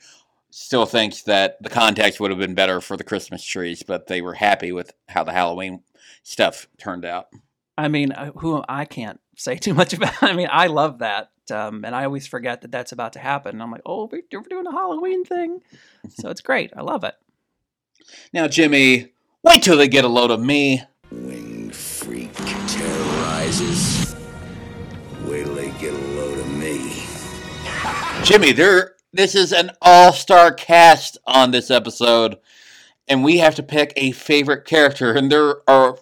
Still 0.51 0.85
thinks 0.87 1.23
that 1.23 1.61
the 1.61 1.69
context 1.69 2.19
would 2.19 2.31
have 2.31 2.39
been 2.39 2.55
better 2.55 2.81
for 2.81 2.97
the 2.97 3.03
Christmas 3.03 3.43
trees, 3.43 3.83
but 3.83 4.07
they 4.07 4.21
were 4.21 4.33
happy 4.33 4.71
with 4.71 4.93
how 5.07 5.23
the 5.23 5.31
Halloween 5.31 5.81
stuff 6.23 6.67
turned 6.79 7.05
out. 7.05 7.27
I 7.77 7.87
mean, 7.87 8.11
who 8.37 8.63
I 8.67 8.85
can't 8.85 9.19
say 9.37 9.55
too 9.57 9.73
much 9.75 9.93
about. 9.95 10.21
I 10.23 10.33
mean, 10.33 10.49
I 10.51 10.67
love 10.67 10.99
that, 10.99 11.29
um, 11.51 11.83
and 11.85 11.95
I 11.95 12.03
always 12.05 12.27
forget 12.27 12.61
that 12.61 12.71
that's 12.71 12.91
about 12.91 13.13
to 13.13 13.19
happen. 13.19 13.51
And 13.55 13.63
I'm 13.63 13.71
like, 13.71 13.81
oh, 13.85 14.07
we- 14.11 14.23
we're 14.31 14.41
doing 14.49 14.67
a 14.67 14.71
Halloween 14.71 15.23
thing, 15.25 15.61
so 16.09 16.29
it's 16.29 16.41
great. 16.41 16.71
I 16.75 16.81
love 16.81 17.03
it. 17.03 17.15
Now, 18.33 18.47
Jimmy, 18.47 19.13
wait 19.43 19.63
till 19.63 19.77
they 19.77 19.87
get 19.87 20.05
a 20.05 20.07
load 20.09 20.31
of 20.31 20.41
me. 20.41 20.81
Winged 21.11 21.75
freak 21.75 22.33
terrorizes. 22.33 24.15
Wait 25.25 25.43
till 25.45 25.55
they 25.55 25.69
get 25.79 25.93
a 25.93 25.97
load 25.97 26.39
of 26.39 26.47
me. 26.51 27.03
Jimmy, 28.23 28.51
there. 28.51 28.95
This 29.11 29.33
is 29.33 29.51
an 29.53 29.71
all-star 29.81 30.53
cast 30.53 31.17
on 31.25 31.49
this 31.51 31.71
episode, 31.71 32.37
and 33.07 33.23
we 33.23 33.39
have 33.39 33.55
to 33.55 33.63
pick 33.63 33.91
a 33.95 34.11
favorite 34.11 34.65
character. 34.65 35.13
And 35.13 35.31
there 35.31 35.67
are 35.67 35.97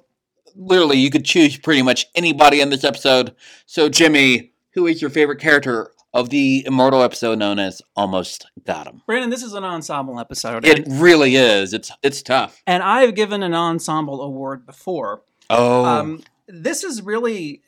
literally 0.56 0.98
you 0.98 1.10
could 1.10 1.24
choose 1.24 1.56
pretty 1.58 1.82
much 1.82 2.08
anybody 2.16 2.60
in 2.60 2.70
this 2.70 2.84
episode. 2.84 3.34
So, 3.66 3.88
Jimmy, 3.88 4.52
who 4.78 4.86
is 4.86 5.02
your 5.02 5.10
favorite 5.10 5.40
character 5.40 5.90
of 6.14 6.30
the 6.30 6.64
immortal 6.68 7.02
episode 7.02 7.40
known 7.40 7.58
as 7.58 7.82
Almost 7.96 8.46
Got 8.64 8.86
Him? 8.86 9.02
Brandon, 9.08 9.32
this 9.32 9.42
is 9.42 9.54
an 9.54 9.64
ensemble 9.64 10.20
episode, 10.20 10.64
It 10.66 10.86
really 10.88 11.36
is. 11.36 11.74
It's 11.74 11.92
it's 12.04 12.22
tough. 12.22 12.62
and 12.68 12.84
I've 12.84 13.16
given 13.16 13.42
an 13.42 13.56
ensemble 13.56 14.22
award 14.22 14.68
before. 14.68 15.24
Oh, 15.50 15.84
Um, 15.84 16.22
this 16.48 16.84
is 16.84 17.02
really, 17.02 17.64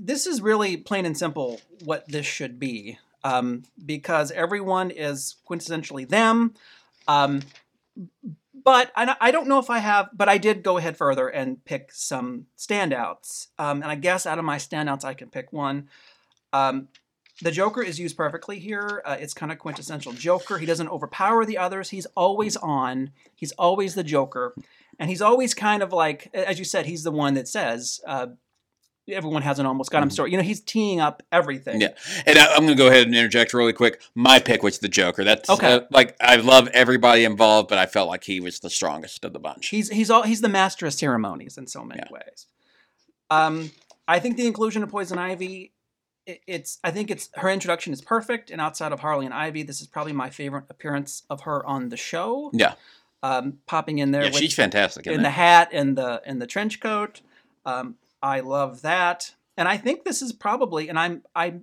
this 0.00 0.26
is 0.26 0.40
really 0.40 0.78
plain 0.78 1.04
and 1.04 1.14
simple 1.16 1.60
what 1.84 2.08
this 2.08 2.24
should 2.24 2.58
be, 2.58 2.98
um, 3.22 3.64
because 3.84 4.30
everyone 4.30 4.90
is 4.90 5.36
quintessentially 5.46 6.08
them. 6.08 6.54
Um, 7.06 7.42
but 8.64 8.90
I, 8.96 9.14
I 9.20 9.30
don't 9.30 9.46
know 9.46 9.58
if 9.58 9.68
I 9.68 9.80
have, 9.80 10.08
but 10.14 10.30
I 10.30 10.38
did 10.38 10.62
go 10.62 10.78
ahead 10.78 10.96
further 10.96 11.28
and 11.28 11.62
pick 11.66 11.92
some 11.92 12.46
standouts. 12.56 13.48
Um, 13.58 13.82
and 13.82 13.90
I 13.90 13.94
guess 13.94 14.24
out 14.24 14.38
of 14.38 14.46
my 14.46 14.56
standouts, 14.56 15.04
I 15.04 15.12
can 15.12 15.28
pick 15.28 15.52
one. 15.52 15.88
Um, 16.54 16.88
the 17.42 17.50
Joker 17.50 17.82
is 17.82 17.98
used 17.98 18.16
perfectly 18.16 18.58
here. 18.60 19.02
Uh, 19.04 19.16
it's 19.18 19.34
kind 19.34 19.50
of 19.50 19.58
quintessential 19.58 20.12
Joker. 20.12 20.58
He 20.58 20.66
doesn't 20.66 20.88
overpower 20.88 21.44
the 21.44 21.58
others. 21.58 21.90
He's 21.90 22.06
always 22.16 22.56
on. 22.56 23.10
He's 23.34 23.50
always 23.52 23.94
the 23.96 24.04
Joker, 24.04 24.54
and 25.00 25.10
he's 25.10 25.20
always 25.20 25.52
kind 25.52 25.82
of 25.82 25.92
like, 25.92 26.30
as 26.32 26.58
you 26.60 26.64
said, 26.64 26.86
he's 26.86 27.02
the 27.02 27.10
one 27.10 27.34
that 27.34 27.48
says, 27.48 28.00
uh, 28.06 28.28
"Everyone 29.08 29.42
has 29.42 29.58
an 29.58 29.66
almost 29.66 29.90
got 29.90 30.00
him 30.04 30.10
story." 30.10 30.30
You 30.30 30.36
know, 30.36 30.44
he's 30.44 30.60
teeing 30.60 31.00
up 31.00 31.24
everything. 31.32 31.80
Yeah, 31.80 31.88
and 32.24 32.38
I, 32.38 32.54
I'm 32.54 32.64
going 32.64 32.68
to 32.68 32.74
go 32.76 32.86
ahead 32.86 33.06
and 33.08 33.16
interject 33.16 33.52
really 33.52 33.72
quick. 33.72 34.00
My 34.14 34.38
pick 34.38 34.62
was 34.62 34.78
the 34.78 34.88
Joker. 34.88 35.24
That's 35.24 35.50
Okay. 35.50 35.72
uh, 35.72 35.80
like 35.90 36.14
I 36.20 36.36
love 36.36 36.68
everybody 36.68 37.24
involved, 37.24 37.68
but 37.68 37.78
I 37.78 37.86
felt 37.86 38.08
like 38.08 38.22
he 38.22 38.38
was 38.38 38.60
the 38.60 38.70
strongest 38.70 39.24
of 39.24 39.32
the 39.32 39.40
bunch. 39.40 39.70
He's 39.70 39.88
he's 39.90 40.08
all 40.08 40.22
he's 40.22 40.40
the 40.40 40.48
master 40.48 40.86
of 40.86 40.94
ceremonies 40.94 41.58
in 41.58 41.66
so 41.66 41.82
many 41.84 42.00
Yeah. 42.06 42.12
ways. 42.12 42.46
Um, 43.28 43.72
I 44.06 44.20
think 44.20 44.36
the 44.36 44.46
inclusion 44.46 44.84
of 44.84 44.88
Poison 44.90 45.18
Ivy, 45.18 45.72
it's 46.26 46.78
I 46.82 46.90
think 46.90 47.10
it's 47.10 47.30
her 47.34 47.50
introduction 47.50 47.92
is 47.92 48.00
perfect, 48.00 48.50
and 48.50 48.60
outside 48.60 48.92
of 48.92 49.00
Harley 49.00 49.24
and 49.26 49.34
Ivy, 49.34 49.62
this 49.62 49.80
is 49.80 49.86
probably 49.86 50.12
my 50.12 50.30
favorite 50.30 50.64
appearance 50.70 51.22
of 51.28 51.42
her 51.42 51.64
on 51.66 51.88
the 51.88 51.96
show. 51.96 52.50
Yeah. 52.52 52.74
Um, 53.22 53.58
popping 53.66 53.98
in 53.98 54.10
there 54.10 54.24
yeah, 54.24 54.30
with, 54.30 54.38
she's 54.38 54.54
fantastic. 54.54 55.06
in 55.06 55.14
In 55.14 55.22
the 55.22 55.28
it? 55.28 55.32
hat 55.32 55.70
and 55.72 55.96
the 55.96 56.20
and 56.26 56.42
the 56.42 56.46
trench 56.46 56.80
coat. 56.80 57.22
Um, 57.64 57.96
I 58.22 58.40
love 58.40 58.82
that, 58.82 59.34
and 59.56 59.66
I 59.66 59.76
think 59.76 60.04
this 60.04 60.20
is 60.20 60.32
probably, 60.32 60.88
and 60.88 60.98
I'm 60.98 61.22
I 61.34 61.54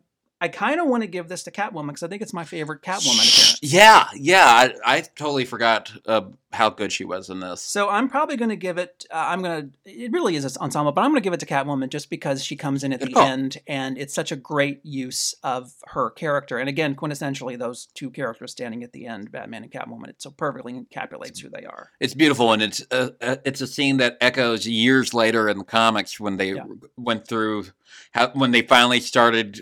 I 0.41 0.47
kind 0.47 0.81
of 0.81 0.87
want 0.87 1.03
to 1.03 1.07
give 1.07 1.27
this 1.29 1.43
to 1.43 1.51
Catwoman 1.51 1.87
because 1.89 2.01
I 2.03 2.07
think 2.07 2.23
it's 2.23 2.33
my 2.33 2.43
favorite 2.43 2.81
Catwoman 2.81 3.13
appearance. 3.21 3.59
Yeah, 3.61 4.07
yeah. 4.15 4.45
I, 4.47 4.73
I 4.97 5.01
totally 5.01 5.45
forgot 5.45 5.91
uh, 6.07 6.21
how 6.51 6.71
good 6.71 6.91
she 6.91 7.05
was 7.05 7.29
in 7.29 7.39
this. 7.41 7.61
So 7.61 7.89
I'm 7.89 8.09
probably 8.09 8.37
going 8.37 8.49
to 8.49 8.55
give 8.55 8.79
it. 8.79 9.05
Uh, 9.11 9.17
I'm 9.27 9.43
going 9.43 9.71
to. 9.85 9.91
It 10.03 10.11
really 10.11 10.35
is 10.35 10.43
an 10.43 10.51
ensemble, 10.59 10.93
but 10.93 11.01
I'm 11.01 11.11
going 11.11 11.21
to 11.21 11.23
give 11.23 11.33
it 11.33 11.39
to 11.41 11.45
Catwoman 11.45 11.89
just 11.89 12.09
because 12.09 12.43
she 12.43 12.55
comes 12.55 12.83
in 12.83 12.91
at 12.91 13.01
the 13.01 13.13
end, 13.15 13.59
and 13.67 13.99
it's 13.99 14.15
such 14.15 14.31
a 14.31 14.35
great 14.35 14.79
use 14.83 15.35
of 15.43 15.73
her 15.89 16.09
character. 16.09 16.57
And 16.57 16.67
again, 16.67 16.95
quintessentially, 16.95 17.57
those 17.59 17.85
two 17.93 18.09
characters 18.09 18.51
standing 18.51 18.83
at 18.83 18.93
the 18.93 19.05
end, 19.05 19.31
Batman 19.31 19.61
and 19.61 19.71
Catwoman, 19.71 20.09
it 20.09 20.21
so 20.23 20.31
perfectly 20.31 20.73
encapsulates 20.73 21.39
who 21.39 21.49
they 21.49 21.65
are. 21.65 21.91
It's 21.99 22.15
beautiful, 22.15 22.51
and 22.51 22.63
it's 22.63 22.83
uh, 22.89 23.11
uh, 23.21 23.35
it's 23.45 23.61
a 23.61 23.67
scene 23.67 23.97
that 23.97 24.17
echoes 24.19 24.67
years 24.67 25.13
later 25.13 25.47
in 25.47 25.59
the 25.59 25.63
comics 25.63 26.19
when 26.19 26.37
they 26.37 26.53
Yeah. 26.53 26.63
went 26.97 27.27
through 27.27 27.65
how 28.11 28.29
when 28.29 28.51
they 28.51 28.63
finally 28.63 28.99
started 28.99 29.61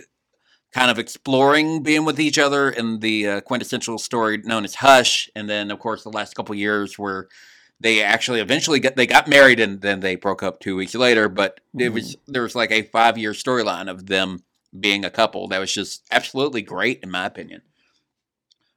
kind 0.71 0.91
of 0.91 0.99
exploring 0.99 1.81
being 1.81 2.05
with 2.05 2.19
each 2.19 2.37
other 2.37 2.69
in 2.69 2.99
the 2.99 3.27
uh, 3.27 3.41
quintessential 3.41 3.97
story 3.97 4.37
known 4.37 4.63
as 4.65 4.75
Hush, 4.75 5.29
and 5.35 5.49
then 5.49 5.71
of 5.71 5.79
course 5.79 6.03
the 6.03 6.09
last 6.09 6.35
couple 6.35 6.55
years 6.55 6.99
where 6.99 7.27
they 7.79 8.03
actually 8.03 8.39
eventually 8.39 8.79
got 8.79 8.95
they 8.95 9.07
got 9.07 9.27
married 9.27 9.59
and 9.59 9.81
then 9.81 10.01
they 10.01 10.15
broke 10.15 10.43
up 10.43 10.59
two 10.59 10.75
weeks 10.75 10.95
later. 10.95 11.29
But 11.29 11.59
it 11.77 11.89
was 11.89 12.17
there 12.27 12.43
was 12.43 12.55
like 12.55 12.71
a 12.71 12.83
five 12.83 13.17
year 13.17 13.31
storyline 13.31 13.89
of 13.89 14.07
them 14.07 14.43
being 14.77 15.05
a 15.05 15.09
couple. 15.09 15.47
That 15.47 15.59
was 15.59 15.73
just 15.73 16.03
absolutely 16.11 16.61
great, 16.61 16.99
in 17.01 17.09
my 17.09 17.25
opinion. 17.25 17.61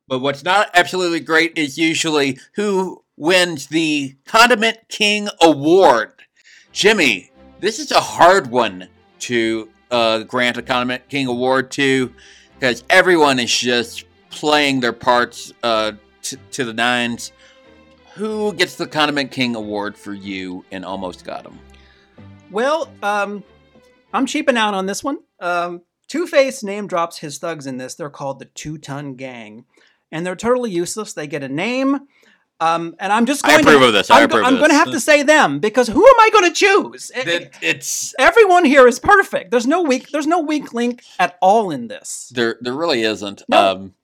But 0.09 0.21
what's 0.21 0.45
not 0.45 0.71
absolutely 0.75 1.21
great 1.21 1.57
is 1.57 1.79
usually 1.79 2.39
who 2.55 3.03
wins 3.17 3.69
the 3.69 4.17
Condiment 4.25 4.79
King 4.89 5.29
Award. 5.41 6.13
Jimmy, 6.73 7.31
this 7.61 7.79
is 7.79 7.91
a 7.91 8.01
hard 8.01 8.49
one 8.49 8.89
to 9.21 9.69
uh, 9.93 10.25
grant 10.25 10.65
Condiment 10.67 11.09
King 11.09 11.29
Award 11.29 11.71
to 11.73 12.13
because 12.55 12.83
everyone 12.91 13.39
is 13.39 13.57
just 13.57 14.05
playing 14.31 14.81
their 14.81 14.93
parts 14.93 15.53
uh, 15.63 15.93
t- 16.23 16.39
to 16.53 16.65
the 16.65 16.73
nines. 16.73 17.33
Who 18.15 18.53
gets 18.55 18.77
the 18.77 18.87
Condiment 18.87 19.31
King 19.31 19.55
Award 19.55 19.97
for 19.97 20.13
you 20.13 20.65
and 20.73 20.85
Almost 20.85 21.25
Got 21.25 21.47
Him? 21.47 21.59
Well, 22.51 22.91
um, 23.03 23.43
I'm 24.13 24.27
cheaping 24.27 24.57
out 24.57 24.75
on 24.75 24.87
this 24.87 25.05
one. 25.05 25.19
Um, 25.41 25.83
Two 26.09 26.27
Face 26.27 26.63
name 26.63 26.87
drops 26.87 27.19
his 27.19 27.39
thugs 27.39 27.67
in 27.67 27.79
this. 27.79 27.95
They're 27.95 28.11
called 28.11 28.39
the 28.39 28.45
Two 28.45 28.77
Ton 28.77 29.15
Gang, 29.15 29.65
and 30.11 30.27
they're 30.27 30.37
totally 30.37 30.71
useless. 30.71 31.15
They 31.15 31.27
get 31.27 31.43
a 31.43 31.49
name, 31.49 32.01
um, 32.61 32.95
and 33.01 33.13
I'm 33.13 33.27
just 33.27 33.45
I 33.45 33.51
going. 33.53 33.61
approve 33.61 33.81
to, 33.81 33.87
of 33.89 33.93
this. 33.93 34.11
I 34.11 34.19
I'm, 34.19 34.25
approve 34.25 34.43
of 34.43 34.47
I'm 34.53 34.59
going 34.59 34.71
to 34.71 34.77
have 34.77 34.91
to 34.93 35.01
say 35.01 35.23
them 35.23 35.59
because 35.59 35.89
who 35.89 36.07
am 36.07 36.21
I 36.21 36.31
going 36.33 36.45
to 36.53 36.55
choose? 36.55 37.11
It- 37.15 37.27
It- 37.29 37.55
it's 37.61 38.15
Everyone 38.19 38.65
here 38.65 38.87
is 38.87 38.99
perfect. 38.99 39.51
There's 39.51 39.67
no 39.67 39.83
weak. 39.83 40.11
There's 40.11 40.27
no 40.27 40.41
weak 40.41 40.73
link 40.73 41.03
at 41.19 41.37
all 41.41 41.71
in 41.71 41.89
this. 41.89 42.31
There, 42.35 42.57
there 42.61 42.75
really 42.75 43.03
isn't. 43.03 43.43
No. 43.49 43.73
Um, 43.73 43.95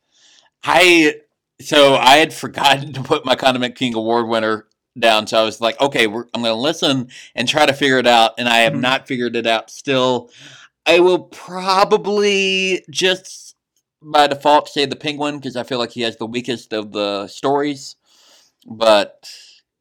I 0.64 1.20
so 1.60 1.94
I 1.94 2.16
had 2.16 2.32
forgotten 2.32 2.92
to 2.94 3.02
put 3.02 3.24
my 3.24 3.34
Condiment 3.36 3.74
King 3.76 3.94
Award 3.94 4.28
winner 4.28 4.66
down, 4.98 5.26
so 5.28 5.38
I 5.40 5.44
was 5.44 5.60
like, 5.60 5.80
okay, 5.80 6.08
we're, 6.08 6.24
I'm 6.34 6.42
going 6.42 6.54
to 6.54 6.60
listen 6.60 7.08
and 7.36 7.46
try 7.48 7.66
to 7.66 7.72
figure 7.72 7.98
it 7.98 8.06
out, 8.08 8.32
and 8.38 8.48
I 8.48 8.58
have 8.58 8.72
Mhm. 8.72 8.80
not 8.80 9.06
figured 9.06 9.36
it 9.36 9.46
out 9.46 9.70
still. 9.70 10.30
I 10.86 10.98
will 11.00 11.20
probably 11.20 12.84
just 12.90 13.54
by 14.02 14.26
default 14.26 14.68
say 14.68 14.86
the 14.86 14.96
Penguin 14.96 15.36
because 15.38 15.56
I 15.56 15.62
feel 15.64 15.78
like 15.78 15.90
he 15.90 16.02
has 16.02 16.16
the 16.16 16.26
weakest 16.26 16.72
of 16.72 16.92
the 16.92 17.26
stories, 17.28 17.96
but 18.68 19.30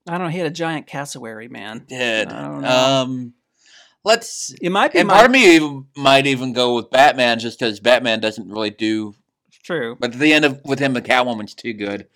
I 0.07 0.17
don't 0.17 0.27
know. 0.27 0.31
He 0.31 0.37
had 0.37 0.47
a 0.47 0.51
giant 0.51 0.87
cassowary, 0.87 1.47
man. 1.47 1.85
did 1.87 2.29
I 2.31 2.41
don't 2.41 2.61
know. 2.61 2.67
um. 2.69 3.33
Let's 4.03 4.55
It 4.61 4.69
might 4.69 4.93
be 4.93 4.99
and 4.99 5.09
my, 5.09 5.15
part 5.15 5.25
of 5.25 5.31
me 5.31 5.83
might 5.97 6.27
even 6.27 6.53
go 6.53 6.75
with 6.75 6.89
Batman 6.89 7.39
just 7.39 7.59
because 7.59 7.81
Batman 7.81 8.21
doesn't 8.21 8.47
really 8.47 8.69
do 8.69 9.13
true. 9.63 9.97
But 9.99 10.13
at 10.13 10.19
the 10.19 10.31
end 10.31 10.45
of 10.45 10.61
with 10.63 10.79
him, 10.79 10.93
the 10.93 11.01
Catwoman's 11.01 11.53
too 11.53 11.73
good. 11.73 12.07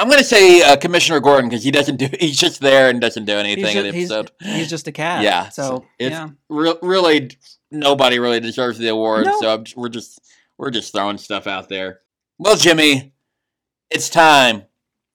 I'm 0.00 0.08
gonna 0.08 0.24
say 0.24 0.62
uh, 0.62 0.76
Commissioner 0.76 1.20
Gordon 1.20 1.48
because 1.48 1.62
he 1.62 1.70
doesn't 1.70 1.96
do. 1.96 2.08
He's 2.20 2.36
just 2.36 2.60
there 2.60 2.88
and 2.90 3.00
doesn't 3.00 3.24
do 3.24 3.34
anything 3.34 3.66
He's 3.66 3.76
in 3.76 3.84
just, 3.84 3.92
the 3.92 3.98
he's, 3.98 4.10
episode. 4.10 4.30
he's 4.42 4.70
just 4.70 4.88
a 4.88 4.92
cat. 4.92 5.22
Yeah, 5.22 5.48
So 5.50 5.84
it's 5.98 6.10
yeah. 6.10 6.30
re- 6.48 6.78
really 6.82 7.30
nobody 7.70 8.18
really 8.18 8.40
deserves 8.40 8.78
the 8.78 8.88
award. 8.88 9.26
No. 9.26 9.40
So 9.40 9.54
I'm, 9.54 9.64
we're 9.76 9.88
just 9.90 10.20
we're 10.56 10.70
just 10.70 10.92
throwing 10.92 11.18
stuff 11.18 11.46
out 11.46 11.68
there. 11.68 12.00
Well, 12.38 12.56
Jimmy, 12.56 13.12
it's 13.90 14.08
time. 14.08 14.64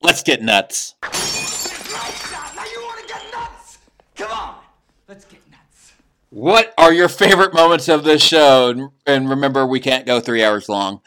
Let's 0.03 0.21
get 0.21 0.41
nuts. 0.41 0.95
Now 1.03 1.09
you 1.09 2.81
want 2.81 2.99
to 3.01 3.07
get 3.07 3.21
nuts? 3.33 3.77
Come 4.15 4.31
on, 4.31 4.55
let's 5.07 5.25
get 5.25 5.39
nuts. 5.49 5.93
What 6.29 6.73
are 6.77 6.91
your 6.91 7.07
favorite 7.07 7.53
moments 7.53 7.87
of 7.87 8.03
this 8.03 8.21
show? 8.21 8.69
And, 8.69 8.89
and 9.05 9.29
remember, 9.29 9.65
we 9.65 9.79
can't 9.79 10.05
go 10.05 10.19
three 10.19 10.43
hours 10.43 10.67
long. 10.67 10.99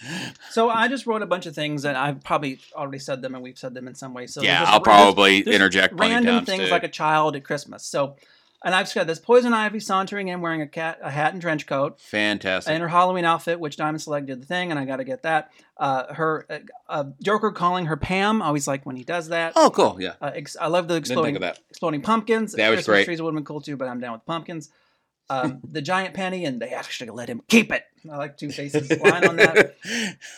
So 0.51 0.71
I 0.71 0.89
just 0.89 1.07
wrote 1.07 1.21
a 1.23 1.27
bunch 1.27 1.45
of 1.47 1.55
things 1.55 1.83
that 1.83 1.95
I've 1.97 2.25
probably 2.25 2.59
already 2.75 2.99
said 2.99 3.21
them, 3.23 3.35
and 3.35 3.43
we've 3.45 3.59
said 3.59 3.75
them 3.75 3.87
in 3.87 3.95
some 3.95 4.15
way. 4.15 4.27
So 4.27 4.41
yeah, 4.43 4.61
I'll 4.61 4.81
there's- 4.81 4.83
probably 4.83 5.43
there's 5.43 5.55
interject 5.57 5.95
random 5.99 6.47
things 6.47 6.65
too. 6.65 6.71
like 6.71 6.85
a 6.85 6.89
child 6.89 7.37
at 7.37 7.45
Christmas. 7.45 7.85
So, 7.85 8.17
and 8.65 8.75
I've 8.75 8.89
said 8.89 9.07
this: 9.07 9.19
Poison 9.19 9.53
Ivy 9.53 9.81
sauntering 9.81 10.29
in 10.29 10.41
wearing 10.41 10.63
a 10.63 10.67
cat, 10.67 10.99
a 11.03 11.11
hat 11.11 11.33
and 11.33 11.41
trench 11.43 11.67
coat, 11.67 12.01
fantastic. 12.01 12.73
and 12.73 12.83
her 12.83 12.89
Halloween 12.89 13.25
outfit, 13.25 13.61
which 13.61 13.77
Diamond 13.77 14.03
Select 14.03 14.27
did 14.27 14.43
the 14.43 14.47
thing, 14.47 14.71
and 14.71 14.79
I 14.81 14.85
got 14.85 14.97
to 14.97 15.05
get 15.05 15.23
that. 15.23 15.51
Uh, 15.77 16.13
her 16.15 16.47
uh, 16.49 16.59
uh, 16.89 17.05
Joker 17.23 17.53
calling 17.53 17.87
her 17.87 17.97
Pam. 17.97 18.41
I 18.43 18.47
always 18.47 18.67
like 18.67 18.85
when 18.87 18.97
he 18.97 19.05
does 19.05 19.29
that. 19.29 19.53
oh, 19.57 19.71
cool. 19.71 19.97
Yeah, 20.01 20.15
Uh, 20.21 20.33
ex- 20.35 20.57
I 20.61 20.69
love 20.69 20.89
the 20.89 20.97
exploding 20.97 21.37
exploding 21.71 22.03
pumpkins. 22.03 22.53
That 22.53 22.71
was 22.71 22.79
Christmas 22.79 22.87
great. 22.95 23.05
trees 23.05 23.23
would 23.23 23.29
have 23.31 23.35
been 23.37 23.45
cool 23.45 23.61
too, 23.61 23.77
but 23.77 23.89
I'm 23.89 24.01
down 24.01 24.13
with 24.13 24.25
pumpkins. 24.27 24.71
Um, 25.29 25.59
the 25.65 25.83
giant 25.83 26.15
penny, 26.15 26.45
and 26.45 26.63
they 26.63 26.69
actually 26.69 27.11
let 27.11 27.29
him 27.29 27.43
keep 27.49 27.73
it. 27.73 27.83
I 28.09 28.17
like 28.17 28.37
Two 28.37 28.49
Faces 28.51 28.89
line 29.01 29.27
on 29.27 29.35
that. 29.39 29.75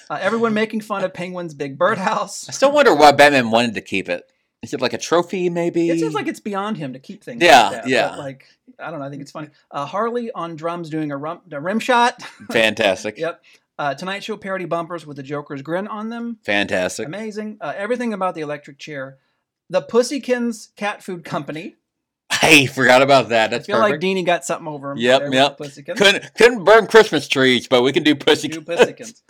Uh, 0.08 0.18
everyone 0.18 0.54
making 0.54 0.80
fun 0.80 1.04
of 1.04 1.12
Penguin's 1.12 1.52
big 1.52 1.76
birdhouse. 1.76 2.48
I 2.48 2.52
still 2.52 2.72
wonder 2.72 2.94
why 2.94 3.12
Batman 3.12 3.50
wanted 3.50 3.74
to 3.74 3.82
keep 3.82 4.08
it. 4.08 4.24
Is 4.62 4.74
it 4.74 4.80
like 4.80 4.92
a 4.92 4.98
trophy, 4.98 5.50
maybe? 5.50 5.88
It 5.88 6.00
seems 6.00 6.14
like 6.14 6.26
it's 6.26 6.40
beyond 6.40 6.76
him 6.78 6.92
to 6.92 6.98
keep 6.98 7.22
things. 7.22 7.42
Yeah, 7.42 7.62
like 7.62 7.72
that, 7.72 7.88
yeah. 7.88 8.16
like 8.16 8.46
I 8.78 8.90
don't 8.90 8.98
know. 8.98 9.06
I 9.06 9.10
think 9.10 9.22
it's 9.22 9.30
funny. 9.30 9.48
Uh, 9.70 9.86
Harley 9.86 10.32
on 10.32 10.56
drums 10.56 10.90
doing 10.90 11.12
a, 11.12 11.16
rum, 11.16 11.40
a 11.50 11.60
rim 11.60 11.78
shot. 11.78 12.22
fantastic. 12.50 13.18
yep. 13.18 13.42
Uh, 13.78 13.94
Tonight 13.94 14.24
Show 14.24 14.36
parody 14.36 14.64
bumpers 14.64 15.06
with 15.06 15.16
the 15.16 15.22
Joker's 15.22 15.62
grin 15.62 15.86
on 15.86 16.08
them. 16.08 16.38
Fantastic. 16.42 17.06
Amazing. 17.06 17.58
Uh, 17.60 17.72
everything 17.76 18.12
about 18.12 18.34
the 18.34 18.40
electric 18.40 18.78
chair. 18.78 19.18
The 19.70 19.82
Pussykins 19.82 20.74
Cat 20.74 21.04
Food 21.04 21.24
Company. 21.24 21.76
I 22.30 22.66
forgot 22.66 23.02
about 23.02 23.28
that. 23.28 23.50
That's 23.50 23.64
I 23.64 23.72
feel 23.72 23.80
perfect. 23.80 24.02
like 24.02 24.16
Dini 24.16 24.26
got 24.26 24.44
something 24.44 24.66
over 24.66 24.90
him. 24.90 24.98
Yep, 24.98 25.32
yep. 25.32 25.58
couldn't 25.58 26.34
couldn't 26.34 26.64
burn 26.64 26.88
Christmas 26.88 27.28
trees, 27.28 27.68
but 27.68 27.82
we 27.82 27.92
can 27.92 28.02
do 28.02 28.16
pussy. 28.16 28.48
Two 28.48 28.62
Pussykins. 28.62 29.22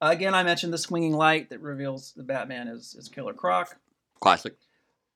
Again, 0.00 0.34
I 0.34 0.42
mentioned 0.42 0.72
the 0.72 0.78
swinging 0.78 1.12
light 1.12 1.50
that 1.50 1.60
reveals 1.60 2.12
the 2.16 2.24
Batman 2.24 2.66
is, 2.66 2.96
is 2.98 3.08
Killer 3.08 3.32
Croc. 3.32 3.76
Classic. 4.20 4.54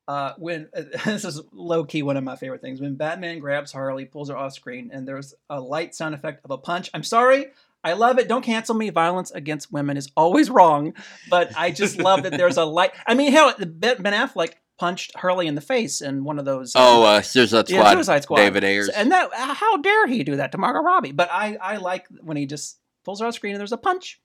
Uh, 0.08 0.34
when 0.38 0.68
this 1.04 1.24
is 1.24 1.40
low 1.52 1.84
key 1.84 2.02
one 2.02 2.16
of 2.16 2.22
my 2.22 2.36
favorite 2.36 2.60
things 2.60 2.80
when 2.80 2.94
Batman 2.94 3.40
grabs 3.40 3.72
Harley, 3.72 4.04
pulls 4.04 4.28
her 4.28 4.36
off 4.36 4.52
screen, 4.52 4.90
and 4.92 5.06
there's 5.06 5.34
a 5.50 5.60
light 5.60 5.94
sound 5.94 6.14
effect 6.14 6.44
of 6.44 6.50
a 6.50 6.58
punch. 6.58 6.90
I'm 6.94 7.02
sorry, 7.02 7.46
I 7.82 7.92
love 7.92 8.18
it. 8.18 8.28
Don't 8.28 8.42
cancel 8.42 8.74
me. 8.74 8.90
Violence 8.90 9.30
against 9.30 9.72
women 9.72 9.96
is 9.96 10.10
always 10.16 10.50
wrong, 10.50 10.94
but 11.30 11.52
I 11.56 11.70
just 11.70 11.98
love 11.98 12.24
that 12.24 12.36
there's 12.36 12.56
a 12.56 12.64
light. 12.78 12.92
I 13.06 13.14
mean, 13.14 13.32
hell, 13.32 13.54
Ben 13.58 13.96
Affleck 13.98 14.54
punched 14.78 15.16
Harley 15.16 15.46
in 15.46 15.54
the 15.54 15.60
face 15.60 16.00
in 16.00 16.24
one 16.24 16.38
of 16.38 16.44
those. 16.44 16.72
Oh, 16.74 17.02
uh, 17.04 17.22
Suicide 17.22 17.68
yeah, 17.68 17.80
Squad. 17.80 17.92
Suicide 17.92 18.22
Squad. 18.22 18.36
David 18.36 18.64
Ayers. 18.64 18.88
And 18.88 19.10
that, 19.12 19.30
how 19.32 19.76
dare 19.78 20.06
he 20.06 20.24
do 20.24 20.36
that 20.36 20.52
to 20.52 20.58
Margot 20.58 20.80
Robbie? 20.80 21.12
But 21.12 21.30
I, 21.32 21.56
I 21.60 21.76
like 21.76 22.06
when 22.20 22.36
he 22.36 22.46
just 22.46 22.78
pulls 23.04 23.20
her 23.20 23.26
off 23.26 23.34
screen 23.34 23.54
and 23.54 23.60
there's 23.60 23.72
a 23.72 23.78
punch. 23.78 24.20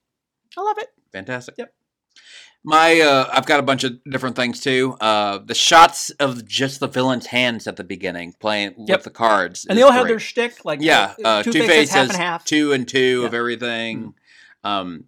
I 0.56 0.60
love 0.60 0.78
it. 0.78 0.88
Fantastic. 1.12 1.54
Yep. 1.58 1.72
My, 2.64 3.00
uh, 3.00 3.28
I've 3.32 3.46
got 3.46 3.58
a 3.58 3.62
bunch 3.62 3.82
of 3.82 4.02
different 4.04 4.36
things 4.36 4.60
too. 4.60 4.96
Uh, 5.00 5.38
the 5.38 5.54
shots 5.54 6.10
of 6.10 6.46
just 6.46 6.78
the 6.78 6.86
villain's 6.86 7.26
hands 7.26 7.66
at 7.66 7.74
the 7.76 7.82
beginning, 7.84 8.34
playing 8.38 8.74
Yep. 8.78 8.98
with 8.98 9.04
the 9.04 9.10
cards, 9.10 9.66
And 9.68 9.76
they 9.76 9.82
all 9.82 9.90
have 9.90 10.06
their 10.06 10.20
shtick. 10.20 10.64
Like 10.64 10.80
yeah. 10.80 11.14
Uh, 11.24 11.42
Two 11.42 11.52
Two-Face 11.52 11.90
has 11.90 11.92
half 11.92 12.00
has 12.06 12.10
and 12.10 12.18
half. 12.22 12.44
two 12.44 12.72
and 12.72 12.86
two 12.86 13.24
of 13.26 13.32
Yeah. 13.32 13.38
everything. 13.40 14.14
Um, 14.62 15.04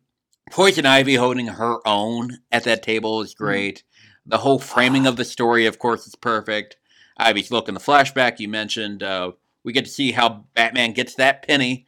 Poison 0.51 0.85
Ivy 0.85 1.14
holding 1.14 1.47
her 1.47 1.79
own 1.87 2.38
at 2.51 2.64
that 2.64 2.83
table 2.83 3.23
is 3.23 3.35
Mm-hmm. 3.35 3.45
great. 3.45 3.85
The 4.27 4.38
whole 4.38 4.59
framing 4.59 5.07
of 5.07 5.17
the 5.17 5.25
story, 5.25 5.67
of 5.67 5.79
course, 5.79 6.07
is 6.07 6.14
perfect. 6.17 6.77
Ivy's 7.19 7.51
look 7.53 7.69
in 7.69 7.75
the 7.75 7.81
flashback 7.81 8.40
you 8.40 8.49
mentioned. 8.49 9.03
Uh, 9.03 9.33
we 9.62 9.73
get 9.73 9.85
to 9.85 9.90
see 9.90 10.11
how 10.12 10.47
Batman 10.55 10.93
gets 10.93 11.14
that 11.17 11.47
penny. 11.47 11.87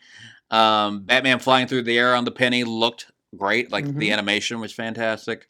Um, 0.50 1.00
Batman 1.02 1.40
flying 1.40 1.66
through 1.66 1.82
the 1.82 1.98
air 1.98 2.14
on 2.14 2.24
the 2.24 2.30
penny 2.30 2.62
looked 2.62 3.06
great. 3.36 3.72
Like 3.72 3.84
the 3.86 4.08
Mhm. 4.10 4.12
animation 4.12 4.60
was 4.60 4.72
fantastic. 4.72 5.48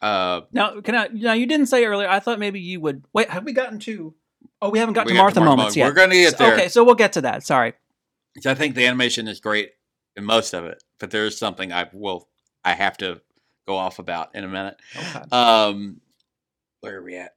Uh, 0.00 0.42
Now, 0.52 0.80
can 0.80 0.94
I? 0.94 1.08
Now, 1.08 1.32
you 1.32 1.46
didn't 1.46 1.66
say 1.66 1.84
earlier. 1.84 2.08
I 2.08 2.20
thought 2.20 2.38
maybe 2.38 2.60
you 2.60 2.80
would. 2.80 3.04
Wait, 3.12 3.30
have 3.30 3.44
we 3.44 3.52
gotten 3.52 3.78
to? 3.80 4.14
Oh, 4.60 4.70
we 4.70 4.78
haven't 4.78 4.94
got 4.94 5.06
we 5.06 5.12
to 5.12 5.16
got 5.16 5.22
Martha 5.22 5.40
moments 5.40 5.76
yet. 5.76 5.86
We're 5.86 5.94
going 5.94 6.10
to 6.10 6.16
get 6.16 6.38
there. 6.38 6.54
Okay, 6.54 6.68
so 6.68 6.84
we'll 6.84 6.94
get 6.94 7.12
to 7.14 7.20
that. 7.22 7.44
Sorry. 7.44 7.74
So 8.40 8.50
I 8.50 8.54
think 8.54 8.74
the 8.74 8.86
animation 8.86 9.26
is 9.28 9.40
great 9.40 9.72
in 10.16 10.24
most 10.24 10.54
of 10.54 10.64
it, 10.64 10.82
but 10.98 11.10
there 11.10 11.26
is 11.26 11.38
something 11.38 11.72
I 11.72 11.88
will 11.92 12.28
I 12.64 12.74
have 12.74 12.96
to 12.98 13.20
go 13.66 13.76
off 13.76 13.98
about 13.98 14.34
in 14.34 14.44
a 14.44 14.48
minute. 14.48 14.76
Okay. 14.96 15.20
Um, 15.30 16.00
where 16.80 16.98
are 16.98 17.02
we 17.02 17.16
at? 17.16 17.34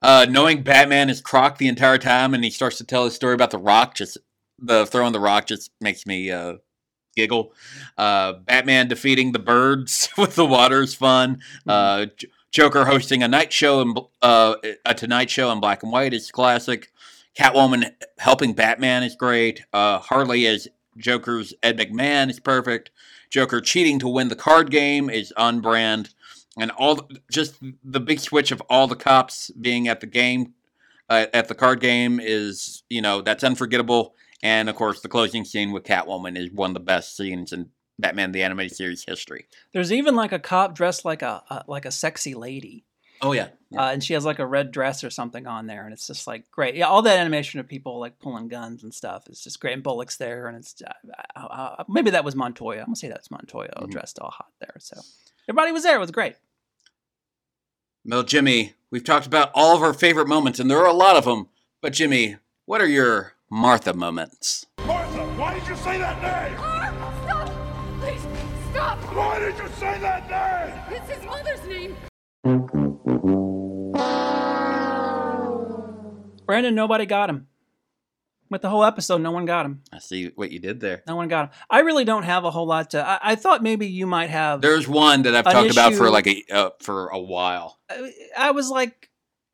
Uh, 0.00 0.26
knowing 0.28 0.62
Batman 0.62 1.08
is 1.08 1.20
Croc 1.20 1.58
the 1.58 1.68
entire 1.68 1.98
time, 1.98 2.34
and 2.34 2.42
he 2.42 2.50
starts 2.50 2.78
to 2.78 2.84
tell 2.84 3.04
his 3.04 3.14
story 3.14 3.34
about 3.34 3.50
the 3.50 3.58
Rock. 3.58 3.94
Just 3.94 4.18
the 4.58 4.84
throwing 4.86 5.12
the 5.12 5.20
Rock 5.20 5.46
just 5.46 5.70
makes 5.80 6.06
me 6.06 6.30
uh, 6.30 6.54
giggle. 7.14 7.52
Uh, 7.96 8.34
Batman 8.34 8.88
defeating 8.88 9.32
the 9.32 9.38
birds 9.38 10.08
with 10.18 10.34
the 10.34 10.46
water 10.46 10.82
is 10.82 10.94
fun. 10.94 11.40
Uh, 11.66 12.06
J- 12.16 12.28
Joker 12.50 12.84
hosting 12.84 13.22
a 13.22 13.28
night 13.28 13.52
show 13.52 13.80
and 13.80 13.98
uh, 14.20 14.56
a 14.84 14.94
Tonight 14.94 15.30
Show 15.30 15.50
in 15.50 15.60
black 15.60 15.82
and 15.82 15.90
white 15.90 16.12
is 16.12 16.30
classic. 16.30 16.90
Catwoman 17.38 17.92
helping 18.18 18.52
Batman 18.52 19.02
is 19.02 19.16
great. 19.16 19.64
Uh, 19.72 19.98
Harley 19.98 20.46
as 20.46 20.68
Joker's 20.98 21.54
Ed 21.62 21.78
McMahon 21.78 22.28
is 22.28 22.38
perfect. 22.38 22.90
Joker 23.30 23.62
cheating 23.62 23.98
to 24.00 24.08
win 24.08 24.28
the 24.28 24.36
card 24.36 24.70
game 24.70 25.08
is 25.08 25.32
on 25.38 25.62
brand 25.62 26.10
and 26.58 26.70
all 26.72 27.08
just 27.30 27.54
the 27.82 28.00
big 28.00 28.20
switch 28.20 28.52
of 28.52 28.60
all 28.68 28.86
the 28.86 28.96
cops 28.96 29.50
being 29.52 29.88
at 29.88 30.00
the 30.00 30.06
game 30.06 30.52
uh, 31.08 31.26
at 31.32 31.48
the 31.48 31.54
card 31.54 31.80
game 31.80 32.20
is 32.22 32.82
you 32.88 33.00
know 33.00 33.22
that's 33.22 33.44
unforgettable 33.44 34.14
and 34.42 34.68
of 34.68 34.76
course 34.76 35.00
the 35.00 35.08
closing 35.08 35.44
scene 35.44 35.72
with 35.72 35.84
catwoman 35.84 36.36
is 36.38 36.50
one 36.52 36.70
of 36.70 36.74
the 36.74 36.80
best 36.80 37.16
scenes 37.16 37.52
in 37.52 37.68
batman 37.98 38.32
the 38.32 38.42
animated 38.42 38.76
series 38.76 39.04
history 39.06 39.46
There's 39.72 39.92
even 39.92 40.14
like 40.16 40.32
a 40.32 40.38
cop 40.38 40.74
dressed 40.74 41.04
like 41.04 41.22
a, 41.22 41.42
a 41.50 41.64
like 41.68 41.84
a 41.84 41.90
sexy 41.92 42.34
lady. 42.34 42.84
Oh 43.24 43.30
yeah. 43.30 43.50
uh, 43.76 43.82
and 43.82 44.02
she 44.02 44.14
has 44.14 44.24
like 44.24 44.40
a 44.40 44.46
red 44.46 44.72
dress 44.72 45.04
or 45.04 45.10
something 45.10 45.46
on 45.46 45.68
there, 45.68 45.84
and 45.84 45.92
it's 45.92 46.08
just 46.08 46.26
like 46.26 46.50
great. 46.50 46.74
Yeah, 46.74 46.86
all 46.88 47.02
that 47.02 47.20
animation 47.20 47.60
of 47.60 47.68
people 47.68 48.00
like 48.00 48.18
pulling 48.18 48.48
guns 48.48 48.82
and 48.82 48.92
stuff 48.92 49.28
is 49.28 49.40
just 49.44 49.60
great. 49.60 49.74
And 49.74 49.82
Bullock's 49.84 50.16
there, 50.16 50.48
and 50.48 50.56
it's 50.56 50.74
uh, 50.84 50.92
uh, 51.38 51.46
uh, 51.78 51.84
maybe 51.88 52.10
that 52.10 52.24
was 52.24 52.34
Montoya. 52.34 52.80
I'm 52.80 52.86
gonna 52.86 52.96
say 52.96 53.06
that's 53.08 53.30
Montoya 53.30 53.68
Mm-hmm. 53.76 53.90
dressed 53.90 54.18
all 54.18 54.30
hot 54.32 54.50
there. 54.58 54.74
So 54.80 55.00
everybody 55.48 55.70
was 55.70 55.84
there. 55.84 55.94
It 55.94 56.00
was 56.00 56.10
great. 56.10 56.34
Well, 58.04 58.24
Jimmy, 58.24 58.74
we've 58.90 59.04
talked 59.04 59.26
about 59.26 59.52
all 59.54 59.76
of 59.76 59.82
our 59.82 59.94
favorite 59.94 60.26
moments, 60.26 60.58
and 60.58 60.68
there 60.68 60.78
are 60.78 60.86
a 60.86 60.92
lot 60.92 61.14
of 61.16 61.24
them. 61.24 61.48
But 61.80 61.92
Jimmy, 61.92 62.38
what 62.66 62.80
are 62.80 62.88
your 62.88 63.34
Martha 63.54 63.92
moments? 63.92 64.64
Martha, 64.86 65.26
why 65.36 65.52
did 65.52 65.68
you 65.68 65.76
say 65.76 65.98
that 65.98 66.22
name? 66.22 66.56
Stop! 67.22 67.52
Please, 68.00 68.26
stop! 68.70 68.98
Why 69.14 69.38
did 69.40 69.58
you 69.58 69.68
say 69.78 70.00
that 70.00 70.30
name? 70.30 70.96
It's 70.96 71.10
his 71.10 71.22
mother's 71.26 71.66
name. 71.68 71.94
Brandon, 76.46 76.74
nobody 76.74 77.04
got 77.04 77.28
him. 77.28 77.48
With 78.48 78.62
the 78.62 78.70
whole 78.70 78.84
episode, 78.84 79.20
no 79.20 79.32
one 79.32 79.44
got 79.44 79.66
him. 79.66 79.82
I 79.92 79.98
see 79.98 80.32
what 80.34 80.50
you 80.50 80.58
did 80.58 80.80
there. 80.80 81.02
No 81.06 81.16
one 81.16 81.28
got 81.28 81.44
him. 81.44 81.50
I 81.68 81.80
really 81.80 82.06
don't 82.06 82.22
have 82.22 82.46
a 82.46 82.50
whole 82.50 82.66
lot 82.66 82.92
to. 82.92 83.06
I, 83.06 83.18
I 83.22 83.34
thought 83.34 83.62
maybe 83.62 83.86
you 83.86 84.06
might 84.06 84.30
have. 84.30 84.62
There's 84.62 84.88
one 84.88 85.24
that 85.24 85.36
I've 85.36 85.46
An 85.46 85.52
talked 85.52 85.70
about 85.70 85.92
for 85.92 86.08
like 86.08 86.26
a 86.26 86.42
uh, 86.50 86.70
for 86.80 87.08
a 87.08 87.18
while. 87.18 87.78
I, 87.90 88.12
I 88.38 88.50
was 88.52 88.70
like, 88.70 89.10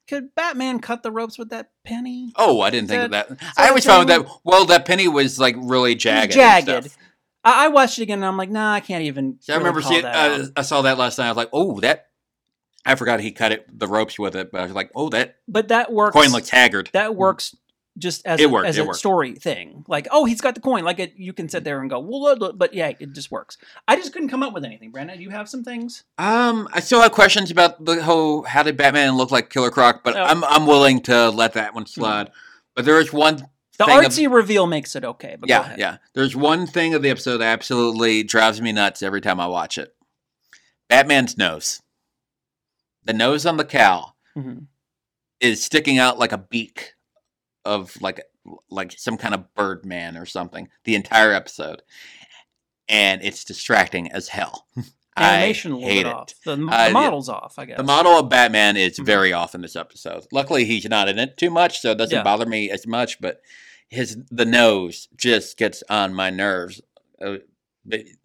could 0.08 0.34
Batman 0.34 0.80
cut 0.80 1.02
the 1.02 1.10
ropes 1.10 1.38
with 1.38 1.50
that 1.50 1.70
penny? 1.84 2.32
Oh, 2.36 2.60
I 2.60 2.70
didn't 2.70 2.88
think 2.88 3.04
of 3.04 3.10
That- 3.12 3.28
that. 3.38 3.52
I 3.56 3.68
always 3.68 3.84
found 3.84 4.08
that. 4.08 4.26
Well, 4.44 4.64
that 4.66 4.84
penny 4.86 5.06
was 5.08 5.38
like 5.38 5.54
really 5.58 5.94
jagged. 5.94 6.32
jagged. 6.32 6.68
I, 7.44 7.66
I 7.66 7.68
watched 7.68 7.98
it 7.98 8.02
again, 8.02 8.18
and 8.18 8.26
I'm 8.26 8.36
like, 8.36 8.50
nah, 8.50 8.72
I 8.72 8.80
can't 8.80 9.04
even. 9.04 9.38
See, 9.40 9.52
I 9.52 9.56
remember 9.56 9.80
seeing. 9.82 10.02
that 10.02 10.40
Uh. 10.40 10.46
I 10.56 10.62
saw 10.62 10.82
that 10.82 10.98
last 10.98 11.18
night. 11.18 11.26
I 11.26 11.30
was 11.30 11.36
like, 11.36 11.50
oh, 11.52 11.78
that. 11.80 12.06
I 12.86 12.94
forgot 12.94 13.20
he 13.20 13.32
cut 13.32 13.52
it 13.52 13.66
the 13.78 13.86
ropes 13.86 14.18
with 14.18 14.34
it, 14.34 14.50
but 14.50 14.60
I 14.62 14.64
was 14.64 14.72
like, 14.72 14.90
oh, 14.94 15.10
that 15.10 15.36
but 15.46 15.68
that 15.68 15.92
works. 15.92 16.14
coin 16.14 16.30
looks 16.30 16.48
haggard. 16.48 16.88
that 16.94 17.14
works 17.14 17.54
just 17.98 18.24
as 18.26 18.40
It 18.40 18.44
a, 18.44 18.48
worked, 18.48 18.68
as 18.68 18.78
it 18.78 18.82
a 18.82 18.84
worked. 18.84 18.98
story 18.98 19.34
thing. 19.34 19.84
Like, 19.88 20.06
oh, 20.10 20.24
he's 20.24 20.40
got 20.40 20.54
the 20.54 20.60
coin. 20.60 20.84
Like, 20.84 20.98
it, 20.98 21.14
you 21.16 21.32
can 21.32 21.48
sit 21.48 21.64
there 21.64 21.80
and 21.80 21.90
go, 21.90 21.98
well, 21.98 22.22
look, 22.22 22.38
look," 22.40 22.58
but 22.58 22.72
yeah, 22.74 22.92
it 22.98 23.12
just 23.12 23.30
works. 23.30 23.58
I 23.86 23.96
just 23.96 24.12
couldn't 24.12 24.28
come 24.28 24.42
up 24.42 24.52
with 24.54 24.64
anything. 24.64 24.90
Brandon, 24.90 25.16
do 25.18 25.22
you 25.22 25.30
have 25.30 25.48
some 25.48 25.64
things? 25.64 26.04
Um, 26.18 26.68
I 26.72 26.80
still 26.80 27.00
have 27.02 27.12
questions 27.12 27.50
about 27.50 27.84
the 27.84 28.02
whole 28.02 28.42
how 28.44 28.62
did 28.62 28.76
Batman 28.76 29.16
look 29.16 29.30
like 29.30 29.50
Killer 29.50 29.70
Croc, 29.70 30.02
but 30.04 30.16
Oh. 30.16 30.22
I'm 30.22 30.44
I'm 30.44 30.66
willing 30.66 31.00
to 31.02 31.30
let 31.30 31.52
that 31.54 31.74
one 31.74 31.86
slide. 31.86 32.30
But 32.76 32.84
there 32.84 33.00
is 33.00 33.12
one 33.12 33.48
The 33.78 33.84
thing 33.86 33.98
of- 33.98 34.04
artsy 34.04 34.32
reveal 34.32 34.66
makes 34.66 34.94
it 34.96 35.04
okay. 35.04 35.36
But 35.38 35.48
go 35.48 35.54
yeah, 35.54 35.60
ahead. 35.60 35.78
yeah. 35.78 35.96
There's 36.14 36.36
one 36.36 36.66
thing 36.66 36.94
of 36.94 37.02
the 37.02 37.10
episode 37.10 37.38
that 37.38 37.52
absolutely 37.52 38.22
drives 38.22 38.60
me 38.62 38.72
nuts 38.72 39.02
every 39.02 39.20
time 39.20 39.40
I 39.40 39.46
watch 39.48 39.78
it. 39.78 39.94
Batman's 40.88 41.36
nose. 41.36 41.82
The 43.04 43.12
nose 43.12 43.46
on 43.46 43.56
the 43.56 43.64
cow 43.64 44.14
Mhm. 44.36 44.66
is 45.40 45.62
sticking 45.64 45.98
out 45.98 46.18
like 46.18 46.32
a 46.32 46.38
beak 46.38 46.94
of 47.68 48.00
like 48.00 48.20
like 48.70 48.92
some 48.98 49.16
kind 49.18 49.34
of 49.34 49.54
birdman 49.54 50.16
or 50.16 50.26
something 50.26 50.68
the 50.84 50.94
entire 50.94 51.32
episode. 51.32 51.82
And 52.88 53.22
it's 53.22 53.44
distracting 53.44 54.10
as 54.10 54.28
hell. 54.28 54.66
Animation 55.16 55.74
I 55.74 55.80
hate 55.80 56.06
it. 56.06 56.06
off. 56.06 56.32
The, 56.44 56.56
the 56.56 56.66
Uh, 56.70 56.90
model's 56.92 57.28
off, 57.28 57.58
I 57.58 57.64
guess. 57.66 57.76
The 57.76 57.82
model 57.82 58.12
of 58.12 58.28
Batman 58.28 58.76
is 58.76 58.98
Mhm. 58.98 59.04
very 59.04 59.32
off 59.32 59.54
in 59.54 59.60
this 59.62 59.74
episode. 59.76 60.26
Luckily, 60.32 60.64
he's 60.64 60.84
not 60.88 61.08
in 61.08 61.18
it 61.18 61.36
too 61.36 61.50
much, 61.50 61.80
so 61.80 61.90
it 61.90 61.98
doesn't 61.98 62.16
Yeah. 62.16 62.22
bother 62.22 62.46
me 62.46 62.70
as 62.70 62.86
much. 62.86 63.20
But 63.20 63.42
his 63.90 64.16
the 64.30 64.44
nose 64.44 65.08
just 65.16 65.58
gets 65.58 65.82
on 65.90 66.14
my 66.14 66.30
nerves. 66.30 66.80
Uh, 67.20 67.38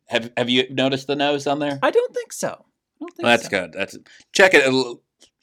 have 0.07 0.31
Have 0.37 0.49
you 0.49 0.67
noticed 0.69 1.07
the 1.07 1.15
nose 1.15 1.47
on 1.47 1.59
there? 1.59 1.79
I 1.81 1.89
don't 1.91 2.13
think 2.13 2.31
so. 2.31 2.47
I 2.49 2.55
don't 2.99 3.09
think 3.15 3.23
Well, 3.23 3.31
that's 3.37 3.43
so. 3.45 3.49
good. 3.49 3.73
That's 3.73 3.97
check 4.31 4.53
it 4.53 4.63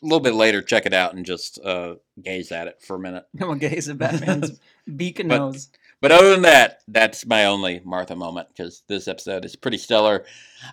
a 0.02 0.06
little, 0.06 0.20
bit 0.20 0.34
later. 0.34 0.62
Check 0.62 0.86
it 0.86 0.94
out 0.94 1.14
and 1.14 1.24
just 1.26 1.58
uh, 1.64 1.96
gaze 2.22 2.52
at 2.52 2.66
it 2.68 2.80
for 2.82 2.96
a 2.96 2.98
minute. 3.00 3.26
Gonna 3.36 3.58
gaze 3.58 3.88
at 3.88 3.98
Batman's 3.98 4.60
beak 4.96 5.18
and 5.20 5.28
But- 5.28 5.38
nose. 5.38 5.68
But 6.02 6.12
other 6.12 6.30
than 6.30 6.42
that, 6.42 6.80
that's 6.88 7.26
my 7.26 7.44
only 7.44 7.82
Martha 7.84 8.16
moment 8.16 8.48
because 8.48 8.82
this 8.88 9.06
episode 9.06 9.44
is 9.44 9.54
pretty 9.54 9.76
stellar. 9.76 10.24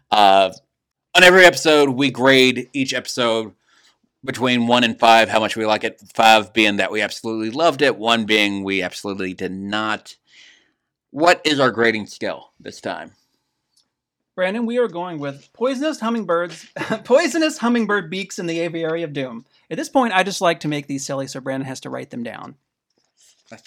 Uh, 0.09 0.51
on 1.13 1.23
every 1.23 1.43
episode, 1.43 1.89
we 1.89 2.11
grade 2.11 2.69
each 2.71 2.93
episode 2.93 3.53
between 4.23 4.67
one 4.67 4.86
and 4.86 4.97
five, 4.97 5.28
how 5.28 5.41
much 5.41 5.57
we 5.57 5.65
like 5.65 5.84
it. 5.84 6.01
Five 6.13 6.53
being 6.53 6.78
that 6.78 6.93
we 6.93 7.01
absolutely 7.01 7.49
loved 7.49 7.82
it, 7.82 7.97
one 7.97 8.23
being 8.25 8.63
we 8.63 8.82
absolutely 8.82 9.34
did 9.34 9.51
not. 9.51 10.15
What 11.11 11.41
is 11.43 11.59
our 11.59 11.71
grading 11.71 12.05
scale 12.07 12.53
this 12.57 12.80
time? 12.80 13.11
Brandon, 14.38 14.68
we 14.68 14.78
are 14.78 14.88
going 14.88 15.18
with 15.18 15.52
poisonous 15.54 16.00
hummingbirds, 16.00 16.68
poisonous 17.06 17.58
hummingbird 17.58 18.08
beaks 18.12 18.38
in 18.38 18.46
the 18.46 18.60
aviary 18.60 19.02
of 19.02 19.12
doom. 19.12 19.46
At 19.72 19.78
this 19.78 19.90
point, 19.90 20.14
I 20.14 20.22
just 20.22 20.42
like 20.42 20.60
to 20.60 20.68
make 20.68 20.86
these 20.86 21.04
silly, 21.04 21.26
so 21.26 21.40
Brandon 21.42 21.68
has 21.68 21.80
to 21.82 21.90
write 21.90 22.12
them 22.12 22.22
down. 22.22 22.54
I 23.52 23.58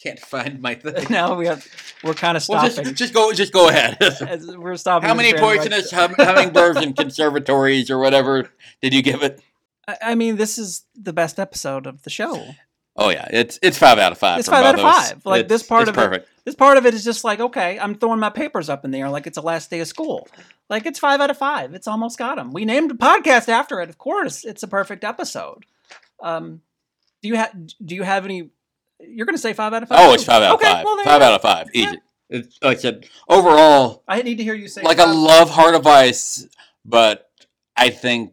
can't 0.00 0.20
find 0.20 0.62
my 0.62 0.74
thing. 0.76 1.08
now 1.10 1.34
we 1.34 1.46
have, 1.48 1.66
we're 2.04 2.14
kind 2.14 2.36
of 2.36 2.48
Well, 2.48 2.60
stopping. 2.70 2.84
just, 2.84 2.96
just 2.96 3.14
go, 3.14 3.32
just 3.32 3.52
go 3.52 3.68
ahead. 3.68 3.98
We're 4.56 4.76
stopping. 4.76 5.08
how 5.08 5.14
many 5.16 5.34
poisonous 5.34 5.90
hum- 5.90 6.14
hummingbirds 6.16 6.78
and 6.78 6.96
conservatories 6.96 7.90
or 7.90 7.98
whatever 7.98 8.48
did 8.80 8.94
you 8.94 9.02
give 9.02 9.24
it? 9.24 9.40
I, 9.88 9.96
I 10.02 10.14
mean, 10.14 10.36
this 10.36 10.56
is 10.56 10.84
the 10.94 11.12
best 11.12 11.40
episode 11.40 11.84
of 11.84 12.02
the 12.04 12.10
show. 12.10 12.50
Oh 12.98 13.10
yeah, 13.10 13.26
it's 13.30 13.58
it's 13.62 13.78
five 13.78 13.98
out 13.98 14.12
of 14.12 14.18
five. 14.18 14.38
It's 14.38 14.48
five 14.48 14.64
out 14.64 14.74
of 14.74 14.80
five. 14.80 15.24
Like, 15.24 15.44
It's- 15.44 15.60
this 15.60 15.68
part 15.68 15.88
of 15.88 15.96
it- 15.98 16.28
This 16.44 16.54
part 16.54 16.78
of 16.78 16.86
it 16.86 16.94
is 16.94 17.04
just 17.04 17.24
like, 17.24 17.40
okay, 17.40 17.78
I'm 17.78 17.96
throwing 17.96 18.20
my 18.20 18.30
papers 18.30 18.68
up 18.70 18.84
in 18.84 18.90
the 18.92 18.98
air 18.98 19.10
like 19.10 19.26
it's 19.26 19.34
the 19.36 19.42
last 19.42 19.68
day 19.68 19.80
of 19.80 19.88
school. 19.88 20.28
Like 20.68 20.86
it's 20.86 20.98
five 20.98 21.20
out 21.20 21.30
of 21.30 21.36
five. 21.36 21.74
It's 21.74 21.88
almost 21.88 22.18
got 22.18 22.38
him. 22.38 22.52
We 22.52 22.64
named 22.64 22.90
a 22.90 22.94
podcast 22.94 23.48
after 23.48 23.80
it. 23.80 23.88
Of 23.88 23.98
course, 23.98 24.44
it's 24.44 24.62
a 24.62 24.68
perfect 24.68 25.04
episode. 25.04 25.64
Um, 26.22 26.62
do 27.22 27.28
you 27.28 27.34
have 27.36 27.52
do 27.84 27.94
you 27.94 28.02
have 28.02 28.24
any? 28.24 28.50
You're 29.00 29.26
going 29.26 29.34
to 29.36 29.42
say 29.42 29.52
five 29.52 29.74
out 29.74 29.82
of 29.82 29.88
five. 29.88 29.98
Oh, 30.00 30.14
it's 30.14 30.24
five 30.24 30.42
out 30.42 30.54
okay, 30.54 30.66
of 30.68 30.72
five. 30.72 30.84
Well, 30.84 31.04
five 31.04 31.22
out 31.22 31.34
of 31.34 31.42
five. 31.42 31.68
Yeah. 31.74 31.88
Easy. 31.90 31.98
It's, 32.28 32.58
like 32.62 32.78
I 32.78 32.80
said, 32.80 33.08
overall, 33.28 34.02
I 34.08 34.22
need 34.22 34.38
to 34.38 34.42
hear 34.44 34.54
you 34.54 34.68
say 34.68 34.82
like 34.82 34.98
I 34.98 35.10
love 35.10 35.50
Heart 35.50 35.74
of 35.74 35.86
Ice, 35.86 36.46
but 36.84 37.30
I 37.76 37.90
think 37.90 38.32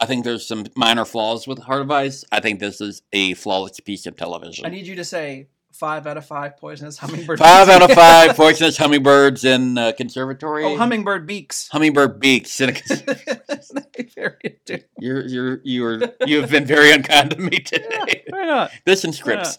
I 0.00 0.06
think 0.06 0.24
there's 0.24 0.46
some 0.46 0.66
minor 0.76 1.04
flaws 1.04 1.46
with 1.46 1.58
Heart 1.60 1.82
of 1.82 1.90
Ice. 1.90 2.24
I 2.32 2.40
think 2.40 2.60
this 2.60 2.80
is 2.80 3.02
a 3.12 3.34
flawless 3.34 3.78
piece 3.80 4.06
of 4.06 4.16
television. 4.16 4.66
I 4.66 4.68
need 4.70 4.86
you 4.86 4.96
to 4.96 5.04
say 5.04 5.48
five 5.72 6.06
out 6.06 6.16
of 6.16 6.24
five 6.26 6.56
poisonous 6.56 6.98
hummingbirds. 6.98 7.40
five 7.40 7.68
out 7.68 7.82
of 7.82 7.90
five 7.96 8.36
poisonous 8.36 8.76
hummingbirds 8.76 9.44
in 9.44 9.76
uh, 9.78 9.92
conservatory. 9.96 10.64
oh, 10.64 10.76
hummingbird 10.76 11.26
beaks. 11.26 11.68
hummingbird 11.68 12.20
beaks. 12.20 12.60
in 12.60 12.70
a 12.70 12.72
cons- 13.46 13.72
Very 14.14 14.34
attuned. 14.44 14.84
you're 14.98 15.26
you're 15.26 15.60
you're 15.64 16.00
you 16.26 16.40
have 16.40 16.50
been 16.50 16.64
very 16.66 16.92
unkind 16.92 17.30
to 17.30 17.38
me 17.38 17.58
today. 17.58 18.24
Why 18.28 18.44
not? 18.44 18.70
this 18.84 19.04
and 19.04 19.14
scripts. 19.14 19.56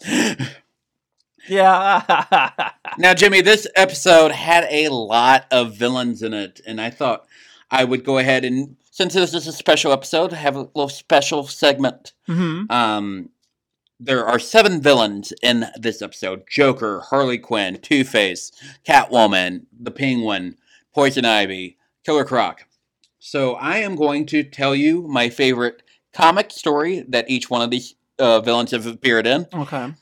Yeah. 1.48 2.52
Now, 2.98 3.12
Jimmy, 3.12 3.42
this 3.42 3.66
episode 3.76 4.30
had 4.32 4.66
a 4.70 4.88
lot 4.88 5.44
of 5.50 5.76
villains 5.76 6.22
in 6.22 6.32
it, 6.32 6.62
and 6.66 6.80
I 6.80 6.88
thought 6.88 7.26
I 7.70 7.84
would 7.84 8.04
go 8.04 8.16
ahead 8.16 8.42
and, 8.42 8.76
since 8.96 9.12
this 9.12 9.34
is 9.34 9.46
a 9.46 9.52
special 9.52 9.92
episode, 9.92 10.32
I 10.32 10.36
have 10.36 10.56
a 10.56 10.60
little 10.74 10.88
special 10.88 11.46
segment. 11.46 12.14
hmm 12.26 12.62
Um, 12.70 13.28
there 14.00 14.24
are 14.24 14.38
seven 14.38 14.80
villains 14.80 15.34
in 15.42 15.66
this 15.78 16.00
episode: 16.00 16.44
Joker, 16.50 17.02
Harley 17.10 17.36
Quinn, 17.36 17.78
Two 17.82 18.04
Face, 18.04 18.52
Catwoman, 18.88 19.66
the 19.78 19.90
Penguin, 19.90 20.56
Poison 20.94 21.26
Ivy, 21.26 21.76
Killer 22.06 22.24
Croc. 22.24 22.64
So 23.18 23.54
I 23.56 23.78
am 23.78 23.94
going 23.96 24.24
to 24.26 24.42
tell 24.42 24.74
you 24.74 25.02
my 25.02 25.28
favorite 25.28 25.82
comic 26.14 26.50
story 26.50 27.04
that 27.08 27.28
each 27.28 27.50
one 27.50 27.60
of 27.60 27.70
these 27.70 27.94
uh, 28.18 28.40
villains 28.40 28.70
have 28.70 28.86
appeared 28.86 29.26
in. 29.26 29.46
Okay. 29.52 29.92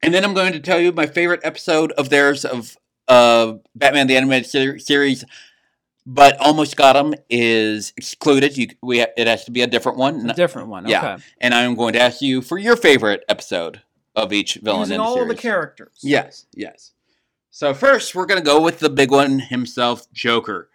And 0.00 0.14
then 0.14 0.24
I'm 0.24 0.34
going 0.34 0.52
to 0.52 0.60
tell 0.60 0.78
you 0.78 0.92
my 0.92 1.06
favorite 1.06 1.40
episode 1.42 1.90
of 1.92 2.08
theirs 2.08 2.44
of 2.44 2.76
uh, 3.08 3.54
Batman 3.74 4.06
the 4.06 4.16
Animated 4.16 4.48
Ser- 4.48 4.78
Series, 4.78 5.24
but 6.08 6.40
Almost 6.40 6.74
Got 6.74 6.96
Him 6.96 7.14
is 7.28 7.92
excluded. 7.98 8.56
You, 8.56 8.68
we 8.82 9.00
it 9.02 9.26
has 9.26 9.44
to 9.44 9.50
be 9.50 9.60
a 9.60 9.66
different 9.66 9.98
one. 9.98 10.30
A 10.30 10.32
different 10.32 10.68
one. 10.68 10.84
Okay. 10.84 10.92
Yeah. 10.92 11.18
And 11.38 11.52
I'm 11.52 11.74
going 11.74 11.92
to 11.92 12.00
ask 12.00 12.22
you 12.22 12.40
for 12.40 12.56
your 12.56 12.76
favorite 12.76 13.24
episode 13.28 13.82
of 14.16 14.32
each 14.32 14.54
villain 14.54 14.80
Using 14.80 14.94
in 14.94 15.00
the 15.00 15.04
all 15.04 15.14
series. 15.16 15.28
the 15.28 15.34
characters. 15.36 15.98
Yes, 16.00 16.46
yes. 16.54 16.92
So 17.50 17.74
first, 17.74 18.14
we're 18.14 18.24
going 18.24 18.40
to 18.40 18.44
go 18.44 18.62
with 18.62 18.78
the 18.78 18.88
big 18.88 19.10
one 19.10 19.38
himself, 19.38 20.10
Joker. 20.10 20.70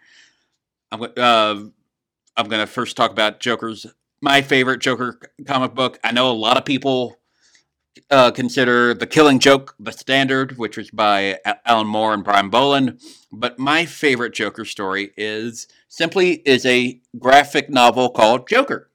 I'm, 0.92 1.02
uh, 1.02 1.08
I'm 1.16 2.48
going 2.48 2.60
to 2.60 2.66
first 2.68 2.96
talk 2.96 3.10
about 3.10 3.40
Joker's 3.40 3.86
my 4.20 4.40
favorite 4.40 4.80
Joker 4.80 5.18
comic 5.46 5.74
book. 5.74 5.98
I 6.04 6.12
know 6.12 6.30
a 6.30 6.32
lot 6.32 6.56
of 6.56 6.64
people 6.64 7.18
uh, 8.10 8.30
consider 8.30 8.94
The 8.94 9.06
Killing 9.06 9.38
Joke 9.38 9.74
the 9.78 9.92
standard, 9.92 10.58
which 10.58 10.76
was 10.76 10.90
by 10.90 11.38
Alan 11.64 11.86
Moore 11.86 12.14
and 12.14 12.24
Brian 12.24 12.50
Bolland. 12.50 13.00
But 13.32 13.58
my 13.58 13.84
favorite 13.86 14.34
Joker 14.34 14.64
story 14.64 15.12
is 15.16 15.66
simply 15.88 16.42
is 16.46 16.64
a 16.66 17.00
graphic 17.18 17.70
novel 17.70 18.10
called 18.10 18.48
Joker. 18.48 18.90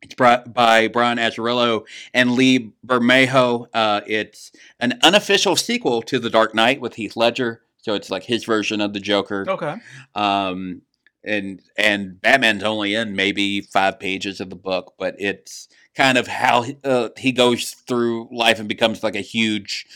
It's 0.00 0.14
brought 0.14 0.54
by 0.54 0.88
Brian 0.88 1.18
Azzarello 1.18 1.84
and 2.14 2.32
Lee 2.32 2.72
Bermejo. 2.86 3.66
Uh, 3.74 4.00
it's 4.06 4.52
an 4.78 4.98
unofficial 5.02 5.56
sequel 5.56 6.02
to 6.02 6.18
The 6.18 6.30
Dark 6.30 6.54
Knight 6.54 6.80
with 6.80 6.94
Heath 6.94 7.16
Ledger. 7.16 7.62
So 7.78 7.94
it's 7.94 8.10
like 8.10 8.24
his 8.24 8.44
version 8.44 8.80
of 8.80 8.92
the 8.92 9.00
Joker. 9.00 9.44
Okay. 9.48 9.76
Um, 10.14 10.82
and 11.24 11.60
and 11.76 12.20
Batman's 12.20 12.62
only 12.62 12.94
in 12.94 13.16
maybe 13.16 13.60
five 13.60 13.98
pages 13.98 14.40
of 14.40 14.50
the 14.50 14.56
book, 14.56 14.94
but 14.98 15.16
it's 15.18 15.68
kind 15.96 16.18
of 16.18 16.26
how 16.26 16.64
uh, 16.84 17.08
he 17.16 17.32
goes 17.32 17.70
through 17.72 18.28
life 18.30 18.58
and 18.60 18.68
becomes 18.68 19.02
like 19.02 19.16
a 19.16 19.20
huge 19.20 19.86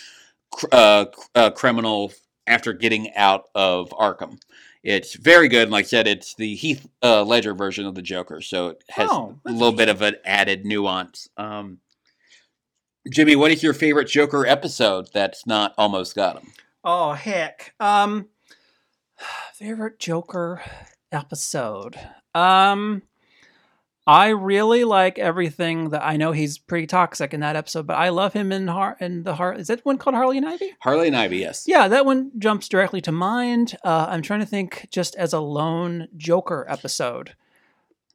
cr- 0.51 0.67
uh, 0.73 1.05
uh, 1.35 1.51
criminal 1.51 2.13
after 2.47 2.73
getting 2.73 3.15
out 3.15 3.45
of 3.55 3.91
Arkham. 3.91 4.41
It's 4.83 5.15
very 5.15 5.49
good. 5.49 5.63
And 5.65 5.71
like 5.71 5.85
I 5.85 5.89
said, 5.89 6.09
it's 6.09 6.35
the 6.35 6.57
Heath 6.57 6.89
uh, 7.05 7.23
Ledger 7.23 7.55
version 7.55 7.87
of 7.87 7.95
the 7.95 8.03
Joker, 8.03 8.41
so 8.41 8.69
it 8.71 8.85
has 8.91 9.09
Oh, 9.11 9.39
a 9.47 9.53
little 9.53 9.71
bit 9.73 9.89
of 9.89 10.03
an 10.03 10.17
added 10.25 10.67
nuance. 10.67 11.29
Um, 11.37 11.79
Jimmy, 13.11 13.37
what 13.37 13.53
is 13.53 13.63
your 13.63 13.75
favorite 13.75 14.09
Joker 14.09 14.45
episode 14.47 15.09
that's 15.13 15.47
not 15.47 15.75
almost 15.79 16.17
got 16.17 16.37
him? 16.43 16.53
Oh 16.85 17.13
heck. 17.13 17.75
Um 17.79 18.29
favorite 19.55 19.99
Joker 20.01 20.63
episode. 21.13 21.97
Um 22.35 23.03
I 24.07 24.29
really 24.29 24.83
like 24.85 25.19
everything 25.19 25.91
that 25.91 26.05
I 26.05 26.17
know 26.17 26.33
he's 26.33 26.59
pretty 26.59 26.89
toxic 26.89 27.33
in 27.33 27.41
that 27.41 27.55
episode, 27.55 27.87
but 27.87 27.95
I 27.95 28.09
love 28.09 28.33
him 28.33 28.51
in 28.51 28.67
Har 28.67 28.97
in 29.01 29.23
the 29.23 29.37
Har 29.37 29.55
is 29.55 29.69
that 29.69 29.85
one 29.85 29.97
called 29.97 30.17
Harley 30.17 30.39
and 30.39 30.47
Ivy? 30.47 30.73
Harley 30.81 31.07
and 31.07 31.17
Ivy, 31.17 31.39
yes. 31.39 31.65
Yeah, 31.69 31.87
that 31.87 32.05
one 32.05 32.33
jumps 32.39 32.69
directly 32.69 33.01
to 33.03 33.13
mind. 33.13 33.77
Uh, 33.85 34.07
I'm 34.09 34.23
trying 34.23 34.41
to 34.41 34.47
think 34.47 34.89
just 34.91 35.15
as 35.15 35.33
a 35.33 35.39
lone 35.41 36.09
Joker 36.17 36.67
episode. 36.69 37.35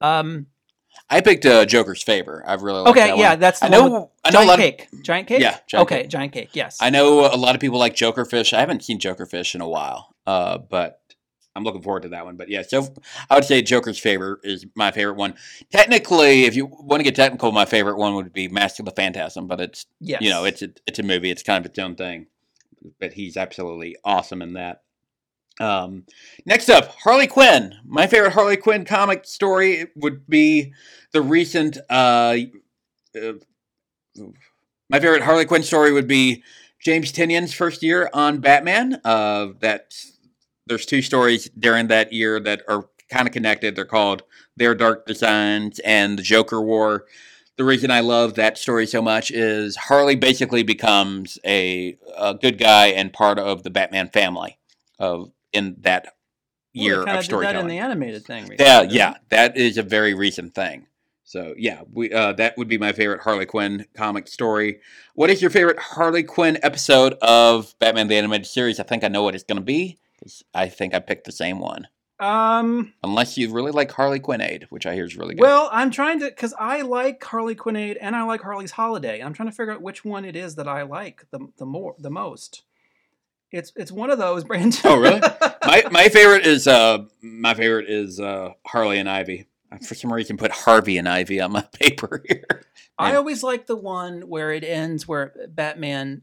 Um 0.01 0.47
I 1.09 1.21
picked 1.21 1.45
uh, 1.45 1.65
Joker's 1.65 2.03
Favor. 2.03 2.43
I've 2.45 2.63
really 2.63 2.79
liked 2.79 2.89
okay, 2.97 3.07
that 3.09 3.17
yeah, 3.17 3.29
one. 3.29 3.39
that's 3.39 3.59
the 3.59 3.67
I 3.67 3.69
know. 3.69 3.87
one 3.87 3.91
I 3.91 3.93
know 3.93 4.09
a 4.25 4.31
giant 4.31 4.47
lot. 4.47 4.59
Of, 4.59 4.65
cake. 4.65 4.87
giant 5.03 5.27
cake? 5.27 5.41
Yeah, 5.41 5.57
giant 5.67 5.87
okay, 5.87 6.01
cake. 6.01 6.09
giant 6.09 6.33
cake. 6.33 6.49
Yes. 6.53 6.79
I 6.81 6.89
know 6.89 7.33
a 7.33 7.37
lot 7.37 7.55
of 7.55 7.61
people 7.61 7.79
like 7.79 7.95
Jokerfish. 7.95 8.51
I 8.51 8.59
haven't 8.59 8.83
seen 8.83 8.99
Jokerfish 8.99 9.55
in 9.55 9.61
a 9.61 9.67
while, 9.69 10.13
uh, 10.25 10.57
but 10.57 10.99
I'm 11.57 11.63
looking 11.63 11.81
forward 11.81 12.03
to 12.03 12.09
that 12.09 12.23
one. 12.23 12.37
But 12.37 12.49
yeah, 12.49 12.61
so 12.61 12.87
I 13.29 13.35
would 13.35 13.43
say 13.43 13.61
Joker's 13.61 13.99
favorite 13.99 14.39
is 14.43 14.65
my 14.75 14.91
favorite 14.91 15.15
one. 15.15 15.33
Technically, 15.71 16.45
if 16.45 16.55
you 16.55 16.67
want 16.67 16.99
to 16.99 17.03
get 17.03 17.15
technical, 17.15 17.51
my 17.51 17.65
favorite 17.65 17.97
one 17.97 18.13
would 18.15 18.31
be 18.31 18.47
Mask 18.47 18.79
of 18.79 18.85
the 18.85 18.91
Phantasm. 18.91 19.47
But 19.47 19.59
it's 19.59 19.85
yes. 19.99 20.21
you 20.21 20.29
know 20.29 20.45
it's 20.45 20.61
a, 20.61 20.69
it's 20.85 20.99
a 20.99 21.03
movie. 21.03 21.31
It's 21.31 21.43
kind 21.43 21.59
of 21.65 21.69
its 21.69 21.79
own 21.79 21.95
thing. 21.95 22.27
But 22.99 23.13
he's 23.13 23.35
absolutely 23.35 23.97
awesome 24.05 24.41
in 24.41 24.53
that. 24.53 24.83
Um, 25.59 26.05
next 26.45 26.69
up, 26.69 26.95
Harley 26.95 27.27
Quinn. 27.27 27.73
My 27.83 28.07
favorite 28.07 28.33
Harley 28.33 28.57
Quinn 28.57 28.85
comic 28.85 29.25
story 29.25 29.87
would 29.95 30.27
be 30.27 30.73
the 31.11 31.21
recent. 31.21 31.77
Uh, 31.89 32.37
uh, 33.19 33.33
my 34.89 34.99
favorite 34.99 35.23
Harley 35.23 35.45
Quinn 35.45 35.63
story 35.63 35.91
would 35.91 36.07
be 36.07 36.43
James 36.79 37.11
Tynion's 37.11 37.53
first 37.53 37.83
year 37.83 38.09
on 38.13 38.39
Batman. 38.39 39.01
Uh, 39.03 39.47
that 39.59 39.95
there's 40.67 40.85
two 40.85 41.01
stories 41.01 41.49
during 41.57 41.87
that 41.87 42.13
year 42.13 42.39
that 42.39 42.61
are 42.67 42.85
kind 43.09 43.27
of 43.27 43.33
connected. 43.33 43.75
They're 43.75 43.85
called 43.85 44.23
Their 44.55 44.75
Dark 44.75 45.05
Designs 45.05 45.79
and 45.79 46.19
the 46.19 46.23
Joker 46.23 46.61
War. 46.61 47.05
The 47.57 47.63
reason 47.63 47.89
I 47.89 48.01
love 48.01 48.35
that 48.35 48.57
story 48.57 48.85
so 48.85 49.01
much 49.01 49.31
is 49.31 49.75
Harley 49.75 50.15
basically 50.15 50.63
becomes 50.63 51.39
a, 51.43 51.97
a 52.15 52.35
good 52.35 52.57
guy 52.59 52.87
and 52.87 53.11
part 53.11 53.39
of 53.39 53.63
the 53.63 53.69
Batman 53.69 54.09
family 54.09 54.59
of 54.99 55.31
in 55.53 55.75
that 55.79 56.13
year 56.73 57.03
kinda 57.03 57.19
of 57.19 57.27
did 57.27 57.39
that 57.39 57.55
in 57.55 57.67
the 57.67 57.79
animated 57.79 58.25
thing. 58.25 58.43
Yeah, 58.43 58.49
recently, 58.49 58.87
didn't 58.87 58.91
yeah, 58.93 59.13
that 59.29 59.57
is 59.57 59.77
a 59.77 59.83
very 59.83 60.13
recent 60.13 60.53
thing. 60.53 60.87
So 61.23 61.53
yeah, 61.57 61.81
we 61.91 62.11
uh, 62.11 62.33
that 62.33 62.57
would 62.57 62.67
be 62.67 62.77
my 62.77 62.93
favorite 62.93 63.21
Harley 63.21 63.45
Quinn 63.45 63.85
comic 63.95 64.27
story. 64.27 64.79
What 65.15 65.29
is 65.29 65.41
your 65.41 65.51
favorite 65.51 65.79
Harley 65.79 66.23
Quinn 66.23 66.57
episode 66.63 67.15
of 67.21 67.75
Batman 67.79 68.07
the 68.07 68.15
Animated 68.15 68.47
Series? 68.47 68.79
I 68.79 68.83
think 68.83 69.03
I 69.03 69.07
know 69.07 69.23
what 69.23 69.35
it's 69.35 69.43
going 69.43 69.57
to 69.57 69.65
be. 69.65 69.97
I 70.53 70.69
think 70.69 70.93
I 70.93 70.99
picked 70.99 71.25
the 71.25 71.31
same 71.31 71.59
one, 71.59 71.87
Um. 72.19 72.93
unless 73.03 73.37
you 73.37 73.51
really 73.53 73.71
like 73.71 73.91
Harlequinade, 73.91 74.65
which 74.69 74.85
I 74.85 74.93
hear 74.95 75.05
is 75.05 75.15
really 75.17 75.35
good. 75.35 75.41
Well, 75.41 75.69
I'm 75.71 75.91
trying 75.91 76.19
to 76.21 76.25
because 76.25 76.53
I 76.59 76.81
like 76.81 77.23
Harlequinade 77.23 77.97
and 77.97 78.15
I 78.15 78.23
like 78.23 78.41
Harley's 78.41 78.71
Holiday. 78.71 79.21
I'm 79.21 79.33
trying 79.33 79.49
to 79.49 79.55
figure 79.55 79.73
out 79.73 79.81
which 79.81 80.03
one 80.03 80.25
it 80.25 80.35
is 80.35 80.55
that 80.55 80.67
I 80.67 80.81
like 80.83 81.25
the 81.31 81.47
the 81.57 81.65
more 81.65 81.95
the 81.99 82.09
most. 82.09 82.63
It's 83.51 83.71
it's 83.75 83.91
one 83.91 84.09
of 84.09 84.17
those, 84.17 84.43
Brandon. 84.49 84.79
oh 84.85 84.99
really? 84.99 85.21
my 85.65 85.83
my 85.91 86.09
favorite 86.09 86.45
is 86.45 86.67
uh 86.67 87.05
my 87.21 87.53
favorite 87.53 87.89
is 87.89 88.19
uh 88.19 88.53
Harley 88.65 88.97
and 88.99 89.09
Ivy. 89.09 89.47
For 89.85 89.95
some 89.95 90.13
reason, 90.13 90.37
can 90.37 90.47
put 90.47 90.51
Harvey 90.51 90.97
and 90.97 91.09
Ivy 91.09 91.41
on 91.41 91.51
my 91.51 91.61
paper 91.73 92.23
here. 92.27 92.63
I 92.97 93.15
always 93.15 93.43
like 93.43 93.67
the 93.67 93.75
one 93.75 94.21
where 94.21 94.51
it 94.51 94.63
ends 94.63 95.07
where 95.07 95.33
Batman, 95.49 96.21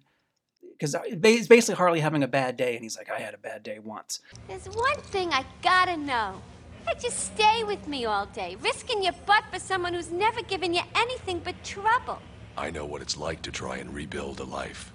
because 0.78 0.94
it's 1.04 1.46
basically 1.48 1.74
Harley 1.76 2.00
having 2.00 2.22
a 2.22 2.28
bad 2.28 2.56
day, 2.56 2.74
and 2.74 2.82
he's 2.82 2.96
like, 2.96 3.10
"I 3.10 3.18
had 3.20 3.34
a 3.34 3.38
bad 3.38 3.62
day 3.62 3.78
once." 3.78 4.20
There's 4.48 4.66
one 4.66 5.00
thing 5.02 5.32
I 5.32 5.44
gotta 5.62 5.96
know. 5.96 6.40
Why'd 6.84 7.02
you 7.02 7.10
stay 7.10 7.64
with 7.64 7.88
me 7.88 8.04
all 8.04 8.26
day, 8.26 8.56
risking 8.60 9.02
your 9.02 9.14
butt 9.26 9.44
for 9.52 9.58
someone 9.58 9.94
who's 9.94 10.10
never 10.10 10.42
given 10.42 10.74
you 10.74 10.82
anything 10.94 11.40
but 11.42 11.54
trouble? 11.64 12.20
I 12.56 12.70
know 12.70 12.84
what 12.84 13.00
it's 13.02 13.16
like 13.16 13.40
to 13.42 13.50
try 13.50 13.78
and 13.78 13.94
rebuild 13.94 14.38
a 14.40 14.44
life. 14.44 14.92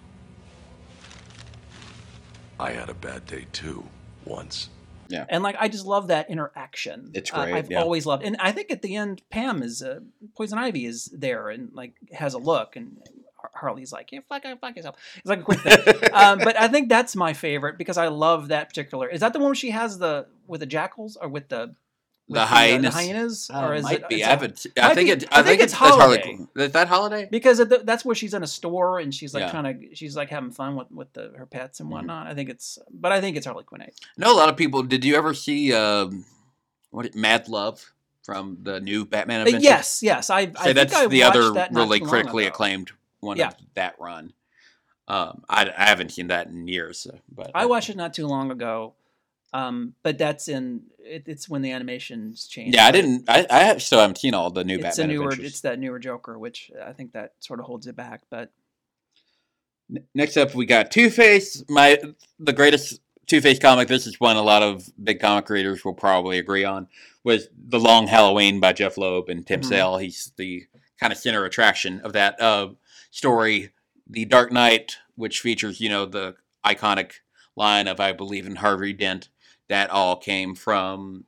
I 2.59 2.71
had 2.71 2.89
a 2.89 2.93
bad 2.93 3.25
day 3.25 3.47
too, 3.51 3.85
once. 4.25 4.69
Yeah. 5.07 5.25
And 5.29 5.41
like, 5.41 5.55
I 5.59 5.67
just 5.69 5.85
love 5.85 6.09
that 6.09 6.29
interaction. 6.29 7.09
It's 7.15 7.33
Uh, 7.33 7.43
great, 7.45 7.55
I've 7.55 7.71
yeah. 7.71 7.81
always 7.81 8.05
loved, 8.05 8.23
and 8.23 8.37
I 8.39 8.51
think 8.51 8.69
at 8.69 8.81
the 8.83 8.95
end, 8.95 9.23
Pam 9.31 9.63
is 9.63 9.81
uh, 9.81 10.01
Poison 10.37 10.59
Ivy 10.59 10.85
is 10.85 11.05
there 11.05 11.49
and 11.49 11.71
like 11.73 11.93
has 12.13 12.33
a 12.35 12.37
look, 12.37 12.75
and 12.75 12.97
Har- 12.99 13.13
Harley's 13.53 13.91
like, 13.91 14.11
"Yeah, 14.11 14.19
fuck, 14.27 14.43
fuck 14.61 14.75
yourself." 14.75 14.95
It's 15.17 15.25
like 15.27 15.39
a 15.39 15.43
quick 15.43 15.59
thing. 15.59 15.95
um, 16.13 16.39
but 16.39 16.59
I 16.59 16.67
think 16.67 16.89
that's 16.89 17.15
my 17.15 17.33
favorite 17.33 17.77
because 17.77 17.97
I 17.97 18.07
love 18.07 18.49
that 18.49 18.69
particular. 18.69 19.07
Is 19.07 19.19
that 19.21 19.33
the 19.33 19.39
one 19.39 19.47
where 19.49 19.55
she 19.55 19.71
has 19.71 19.97
the 19.99 20.27
with 20.47 20.59
the 20.61 20.65
jackals 20.65 21.15
or 21.15 21.27
with 21.29 21.49
the 21.49 21.75
with 22.27 22.35
The 22.35 22.45
hyenas. 22.45 22.93
hyenas, 22.93 23.49
Uh, 23.51 23.65
or 23.65 23.73
is 23.73 23.83
might 23.83 24.01
it? 24.01 24.09
be. 24.09 24.15
it's 24.17 24.23
I 24.23 24.27
a- 24.27 24.29
haven't. 24.29 24.65
I 24.79 24.93
think 24.93 25.09
it. 25.09 25.25
I 25.31 25.39
I, 25.39 25.43
think 25.43 25.61
it's 25.61 25.73
that's 25.73 25.73
Harley 25.73 25.99
Holiday. 26.17 26.35
Quinn. 26.35 26.47
Is 26.57 26.71
that 26.73 26.87
Holiday? 26.87 27.27
because 27.31 27.57
the, 27.57 27.81
that's 27.83 28.05
where 28.05 28.13
she's 28.15 28.33
in 28.35 28.43
a 28.43 28.47
store 28.47 28.99
and 28.99 29.13
she's 29.13 29.33
like 29.33 29.41
Yeah. 29.45 29.51
kind 29.51 29.65
of 29.67 29.77
she's 29.97 30.15
like 30.15 30.29
having 30.29 30.51
fun 30.51 30.75
with 30.75 30.91
with 30.91 31.11
the, 31.13 31.31
her 31.37 31.45
pets 31.47 31.77
Mm-hmm. 31.79 31.83
and 31.87 31.91
whatnot. 31.91 32.27
I 32.27 32.35
think 32.35 32.49
it's, 32.49 32.77
but 32.91 33.11
I 33.11 33.19
think 33.19 33.35
it's 33.35 33.45
Harley 33.47 33.63
Quinn. 33.63 33.81
I 33.81 33.89
know 34.17 34.31
a 34.31 34.37
lot 34.37 34.49
of 34.49 34.57
people. 34.57 34.83
Did 34.83 35.03
you 35.05 35.15
ever 35.15 35.33
see 35.33 35.73
um, 35.73 36.25
what? 36.91 37.05
it- 37.07 37.15
Mad 37.15 37.47
Love 37.49 37.93
from 38.23 38.57
the 38.61 38.79
new 38.79 39.05
Batman 39.05 39.39
Uh, 39.41 39.45
Adventures? 39.45 39.63
yes, 39.63 40.03
yes, 40.03 40.29
I. 40.29 40.39
I 40.41 40.45
So 40.45 40.51
think 40.65 40.75
that's 40.75 40.93
I 40.93 41.07
the 41.07 41.23
other 41.23 41.51
that 41.53 41.71
really 41.73 41.99
critically 41.99 42.43
ago. 42.43 42.51
acclaimed 42.53 42.91
one 43.19 43.37
Yeah. 43.37 43.49
of 43.49 43.55
that 43.75 43.95
run. 43.99 44.33
Um, 45.07 45.43
I, 45.49 45.71
I 45.75 45.85
haven't 45.85 46.11
seen 46.11 46.27
that 46.27 46.47
in 46.47 46.67
years, 46.67 46.99
so- 46.99 47.19
but 47.31 47.51
I 47.55 47.65
watched 47.65 47.89
it 47.89 47.97
not 47.97 48.13
too 48.13 48.27
long 48.27 48.51
ago, 48.51 48.93
um, 49.53 49.95
but 50.03 50.17
that's 50.19 50.47
in 50.47 50.83
it, 50.99 51.23
it's 51.25 51.49
when 51.49 51.63
the 51.63 51.71
animations 51.71 52.47
changed. 52.47 52.75
Yeah, 52.75 52.85
I 52.85 52.91
didn't. 52.91 53.27
I, 53.27 53.45
I 53.49 53.59
have- 53.63 53.81
still 53.81 53.99
haven't 53.99 54.19
seen 54.19 54.33
all 54.35 54.51
the 54.51 54.63
new 54.63 54.75
It's 54.75 54.83
Batman 54.83 55.09
a 55.09 55.13
newer. 55.13 55.29
Adventures. 55.29 55.51
It's 55.51 55.61
that 55.61 55.79
newer 55.79 55.97
Joker, 55.97 56.37
which 56.37 56.71
I 56.85 56.93
think 56.93 57.13
that 57.13 57.33
sort 57.39 57.59
of 57.59 57.65
holds 57.65 57.87
it 57.87 57.95
back. 57.95 58.21
But 58.29 58.51
Next 60.13 60.37
up, 60.37 60.53
we 60.53 60.67
got 60.67 60.91
Two 60.91 61.09
Face. 61.09 61.63
My 61.67 61.97
the 62.39 62.53
greatest 62.53 63.01
Two 63.25 63.41
Face 63.41 63.57
comic. 63.57 63.87
This 63.87 64.05
is 64.05 64.19
one 64.19 64.35
a 64.37 64.41
lot 64.43 64.61
of 64.61 64.87
big 65.03 65.19
comic 65.19 65.49
readers 65.49 65.83
will 65.83 65.95
probably 65.95 66.37
agree 66.37 66.63
on. 66.63 66.87
Was 67.23 67.47
the 67.57 67.79
Long 67.79 68.05
Halloween 68.05 68.59
by 68.59 68.73
Jeph 68.73 68.97
Loeb 68.97 69.29
and 69.29 69.45
Tim 69.47 69.61
Mhm. 69.61 69.65
Sale. 69.65 69.97
He's 69.97 70.31
the 70.37 70.65
kind 70.99 71.11
of 71.11 71.17
center 71.17 71.43
attraction 71.43 72.01
of 72.01 72.13
that 72.13 72.39
uh, 72.39 72.69
story. 73.09 73.71
The 74.07 74.25
Dark 74.25 74.51
Knight, 74.51 74.97
which 75.15 75.39
features 75.39 75.79
you 75.79 75.89
know 75.89 76.05
the 76.05 76.35
iconic 76.65 77.13
line 77.55 77.87
of 77.87 77.99
"I 77.99 78.11
believe 78.11 78.45
in 78.45 78.57
Harvey 78.57 78.93
Dent." 78.93 79.29
That 79.67 79.89
all 79.91 80.15
came 80.15 80.55
from 80.55 81.25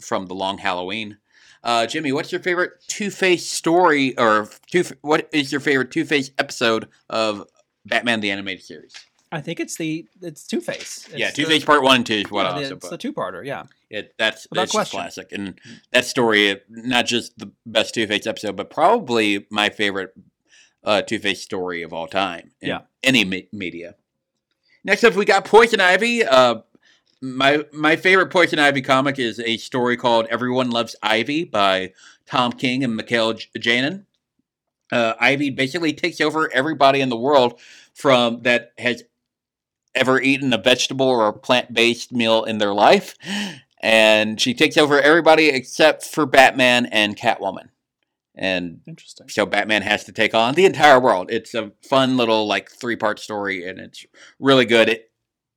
from 0.00 0.26
the 0.26 0.34
Long 0.34 0.58
Halloween. 0.58 1.18
Uh, 1.62 1.86
Jimmy, 1.86 2.12
what's 2.12 2.32
your 2.32 2.40
favorite 2.40 2.72
Two 2.86 3.10
Face 3.10 3.46
story, 3.46 4.16
or 4.18 4.48
two? 4.70 4.84
What 5.02 5.28
is 5.32 5.52
your 5.52 5.60
favorite 5.60 5.90
Two 5.90 6.04
Face 6.04 6.30
episode 6.38 6.88
of 7.10 7.44
Batman 7.84 8.20
the 8.20 8.30
Animated 8.30 8.64
Series? 8.64 8.94
I 9.30 9.40
think 9.40 9.60
it's 9.60 9.76
the 9.76 10.06
it's 10.22 10.46
Two 10.46 10.60
Face. 10.60 11.08
yeah, 11.14 11.30
Two 11.30 11.46
Face 11.46 11.64
Part 11.64 11.82
One 11.82 11.96
and 11.96 12.06
Two 12.06 12.14
is 12.14 12.30
what 12.30 12.46
yeah, 12.46 12.50
I 12.50 12.54
also 12.54 12.76
It's 12.76 12.84
put. 12.86 12.90
the 12.90 12.98
two 12.98 13.12
parter. 13.12 13.44
Yeah. 13.44 13.64
It 13.90 14.14
that's 14.18 14.46
that's 14.52 14.72
just 14.72 14.90
classic, 14.90 15.28
and 15.32 15.58
that 15.92 16.04
story, 16.04 16.60
not 16.68 17.06
just 17.06 17.38
the 17.38 17.50
best 17.66 17.94
Two 17.94 18.06
Face 18.06 18.26
episode, 18.26 18.56
but 18.56 18.70
probably 18.70 19.46
my 19.50 19.68
favorite 19.68 20.12
uh, 20.84 21.02
Two 21.02 21.18
Face 21.18 21.42
story 21.42 21.82
of 21.82 21.92
all 21.92 22.06
time. 22.06 22.52
In 22.60 22.68
Yeah. 22.68 22.80
any 23.02 23.24
me- 23.24 23.48
media. 23.52 23.94
Next 24.84 25.04
up, 25.04 25.14
we 25.14 25.24
got 25.24 25.44
Poison 25.44 25.80
Ivy. 25.80 26.24
Uh, 26.24 26.60
my 27.20 27.64
my 27.72 27.96
favorite 27.96 28.30
Poison 28.30 28.58
Ivy 28.58 28.80
comic 28.82 29.18
is 29.18 29.40
a 29.40 29.56
story 29.56 29.96
called 29.96 30.26
"Everyone 30.30 30.70
Loves 30.70 30.94
Ivy" 31.02 31.44
by 31.44 31.92
Tom 32.26 32.52
King 32.52 32.84
and 32.84 32.94
Mikhail 32.96 33.32
J- 33.34 33.46
Janin. 33.58 34.06
Uh, 34.92 35.14
Ivy 35.20 35.50
basically 35.50 35.92
takes 35.92 36.20
over 36.20 36.50
everybody 36.54 37.00
in 37.00 37.08
the 37.08 37.16
world 37.16 37.60
from 37.92 38.42
that 38.42 38.72
has 38.78 39.02
ever 39.94 40.20
eaten 40.20 40.52
a 40.52 40.58
vegetable 40.58 41.06
or 41.08 41.26
a 41.26 41.32
plant 41.32 41.74
based 41.74 42.12
meal 42.12 42.44
in 42.44 42.58
their 42.58 42.72
life, 42.72 43.16
and 43.82 44.40
she 44.40 44.54
takes 44.54 44.76
over 44.76 45.00
everybody 45.00 45.48
except 45.48 46.04
for 46.04 46.24
Batman 46.24 46.86
and 46.86 47.16
Catwoman. 47.16 47.68
And 48.38 48.80
Interesting. 48.86 49.28
so 49.28 49.44
Batman 49.44 49.82
has 49.82 50.04
to 50.04 50.12
take 50.12 50.32
on 50.32 50.54
the 50.54 50.64
entire 50.64 51.00
world. 51.00 51.28
It's 51.30 51.54
a 51.54 51.72
fun 51.82 52.16
little 52.16 52.46
like 52.46 52.70
three 52.70 52.94
part 52.94 53.18
story, 53.18 53.68
and 53.68 53.80
it's 53.80 54.06
really 54.38 54.64
good. 54.64 54.88
It 54.88 55.10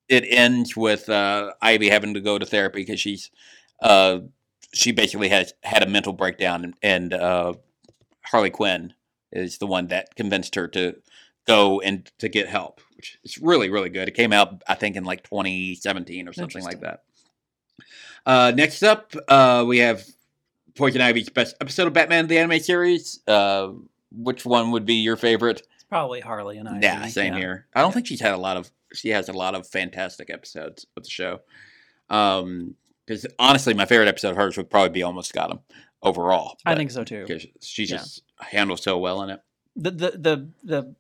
it 0.10 0.26
ends 0.28 0.76
with 0.76 1.08
uh, 1.08 1.54
Ivy 1.62 1.90
having 1.90 2.16
to 2.16 2.22
go 2.22 2.40
to 2.40 2.46
therapy 2.46 2.82
because 2.82 3.00
she's 3.00 3.30
uh, 3.82 4.20
she 4.74 4.92
basically 4.92 5.30
has 5.30 5.54
had 5.64 5.84
a 5.84 5.88
mental 5.88 6.12
breakdown, 6.12 6.64
and, 6.64 6.74
and 6.82 7.14
uh, 7.14 7.54
Harley 8.26 8.50
Quinn 8.50 8.94
is 9.32 9.60
the 9.60 9.68
one 9.68 9.88
that 9.88 10.16
convinced 10.16 10.56
her 10.56 10.68
to 10.70 10.96
go 11.46 11.80
and 11.82 12.12
to 12.18 12.30
get 12.30 12.48
help, 12.48 12.82
which 12.96 13.20
is 13.24 13.38
really 13.38 13.70
really 13.70 13.90
good. 13.90 14.08
It 14.08 14.16
came 14.16 14.34
out 14.34 14.64
I 14.68 14.74
think 14.74 14.96
in 14.96 15.04
like 15.04 15.24
2017 15.24 16.28
or 16.28 16.34
something 16.34 16.64
like 16.64 16.82
that. 16.82 17.04
Uh, 18.26 18.52
next 18.56 18.84
up, 18.84 19.14
uh, 19.28 19.64
we 19.68 19.80
have 19.80 20.04
Poison 20.76 21.02
Ivy's 21.02 21.30
best 21.30 21.56
episode 21.62 21.88
of 21.88 21.94
Batman 21.94 22.28
the 22.28 22.38
Anime 22.38 22.60
Series. 22.60 23.20
Uh, 23.28 23.70
which 24.12 24.46
one 24.46 24.72
would 24.72 24.86
be 24.86 24.96
your 24.96 25.16
favorite? 25.16 25.62
It's 25.76 25.84
probably 25.86 26.20
Harley 26.22 26.58
and 26.58 26.68
I. 26.70 26.80
Yeah, 26.82 27.06
same 27.08 27.34
here. 27.34 27.68
I 27.76 27.82
don't 27.82 27.94
think 27.94 28.08
she's 28.08 28.22
had 28.22 28.34
a 28.34 28.38
lot 28.38 28.58
of. 28.58 28.72
She 28.94 29.10
has 29.10 29.30
a 29.30 29.34
lot 29.34 29.56
of 29.56 29.68
fantastic 29.68 30.30
episodes 30.30 30.86
of 30.98 31.04
the 31.04 31.10
show. 31.10 31.40
Um, 32.10 32.76
because 33.06 33.26
honestly, 33.40 33.74
my 33.74 33.86
favorite 33.86 34.08
episode 34.08 34.32
of 34.32 34.36
hers 34.38 34.58
would 34.58 34.70
probably 34.70 34.90
be 34.90 35.04
Almost 35.04 35.34
Got 35.34 35.52
Him 35.52 35.60
overall. 36.04 36.58
I 36.66 36.76
think 36.76 36.92
so 36.92 37.04
too. 37.04 37.26
because 37.28 37.46
she 37.62 37.84
Yeah. 37.84 37.98
just 37.98 38.22
handles 38.40 38.84
so 38.84 38.98
well 38.98 39.22
in 39.24 39.30
it. 39.32 39.42
The 39.76 39.92
the 39.92 40.12
the 40.12 40.50
the 40.64 40.96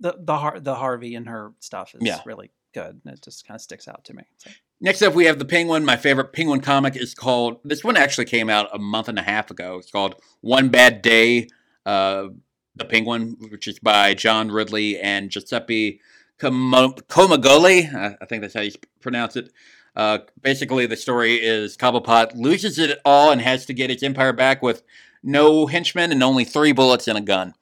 the 0.00 0.14
the, 0.20 0.36
Har- 0.36 0.60
the 0.60 0.74
Harvey 0.76 1.14
and 1.14 1.28
her 1.28 1.52
stuff 1.60 1.94
is 1.94 2.00
Yeah. 2.02 2.20
really 2.24 2.50
good. 2.74 3.00
It 3.04 3.22
just 3.22 3.46
kind 3.46 3.56
of 3.56 3.62
sticks 3.62 3.88
out 3.88 4.04
to 4.06 4.14
me. 4.14 4.22
So, 4.38 4.50
Next 4.80 5.02
up, 5.02 5.14
we 5.14 5.24
have 5.24 5.40
the 5.40 5.44
Penguin. 5.44 5.84
My 5.84 5.96
favorite 5.96 6.32
Penguin 6.32 6.60
comic 6.60 6.96
is 6.96 7.14
called. 7.14 7.58
This 7.64 7.82
one 7.82 7.96
actually 7.96 8.26
came 8.26 8.48
out 8.48 8.68
a 8.72 8.78
month 8.78 9.08
and 9.08 9.18
a 9.18 9.22
half 9.22 9.50
ago. 9.50 9.76
It's 9.78 9.90
called 9.90 10.14
One 10.40 10.68
Bad 10.68 11.02
Day. 11.02 11.48
Uh, 11.84 12.28
the 12.76 12.84
Penguin, 12.84 13.36
which 13.50 13.66
is 13.66 13.80
by 13.80 14.14
John 14.14 14.52
Ridley 14.52 14.98
and 15.00 15.30
Giuseppe 15.30 16.00
Comagoli. 16.38 17.92
I, 17.92 18.16
I 18.20 18.24
think 18.26 18.42
that's 18.42 18.54
how 18.54 18.60
you 18.60 18.70
pronounce 19.00 19.34
it. 19.34 19.50
Uh, 19.96 20.18
basically, 20.40 20.86
the 20.86 20.96
story 20.96 21.34
is 21.34 21.76
Cobblepot 21.76 22.36
loses 22.36 22.78
it 22.78 23.00
all 23.04 23.32
and 23.32 23.40
has 23.40 23.66
to 23.66 23.74
get 23.74 23.90
his 23.90 24.04
empire 24.04 24.32
back 24.32 24.62
with 24.62 24.84
no 25.24 25.66
henchmen 25.66 26.12
and 26.12 26.22
only 26.22 26.44
three 26.44 26.70
bullets 26.70 27.08
and 27.08 27.18
a 27.18 27.22
gun. 27.22 27.54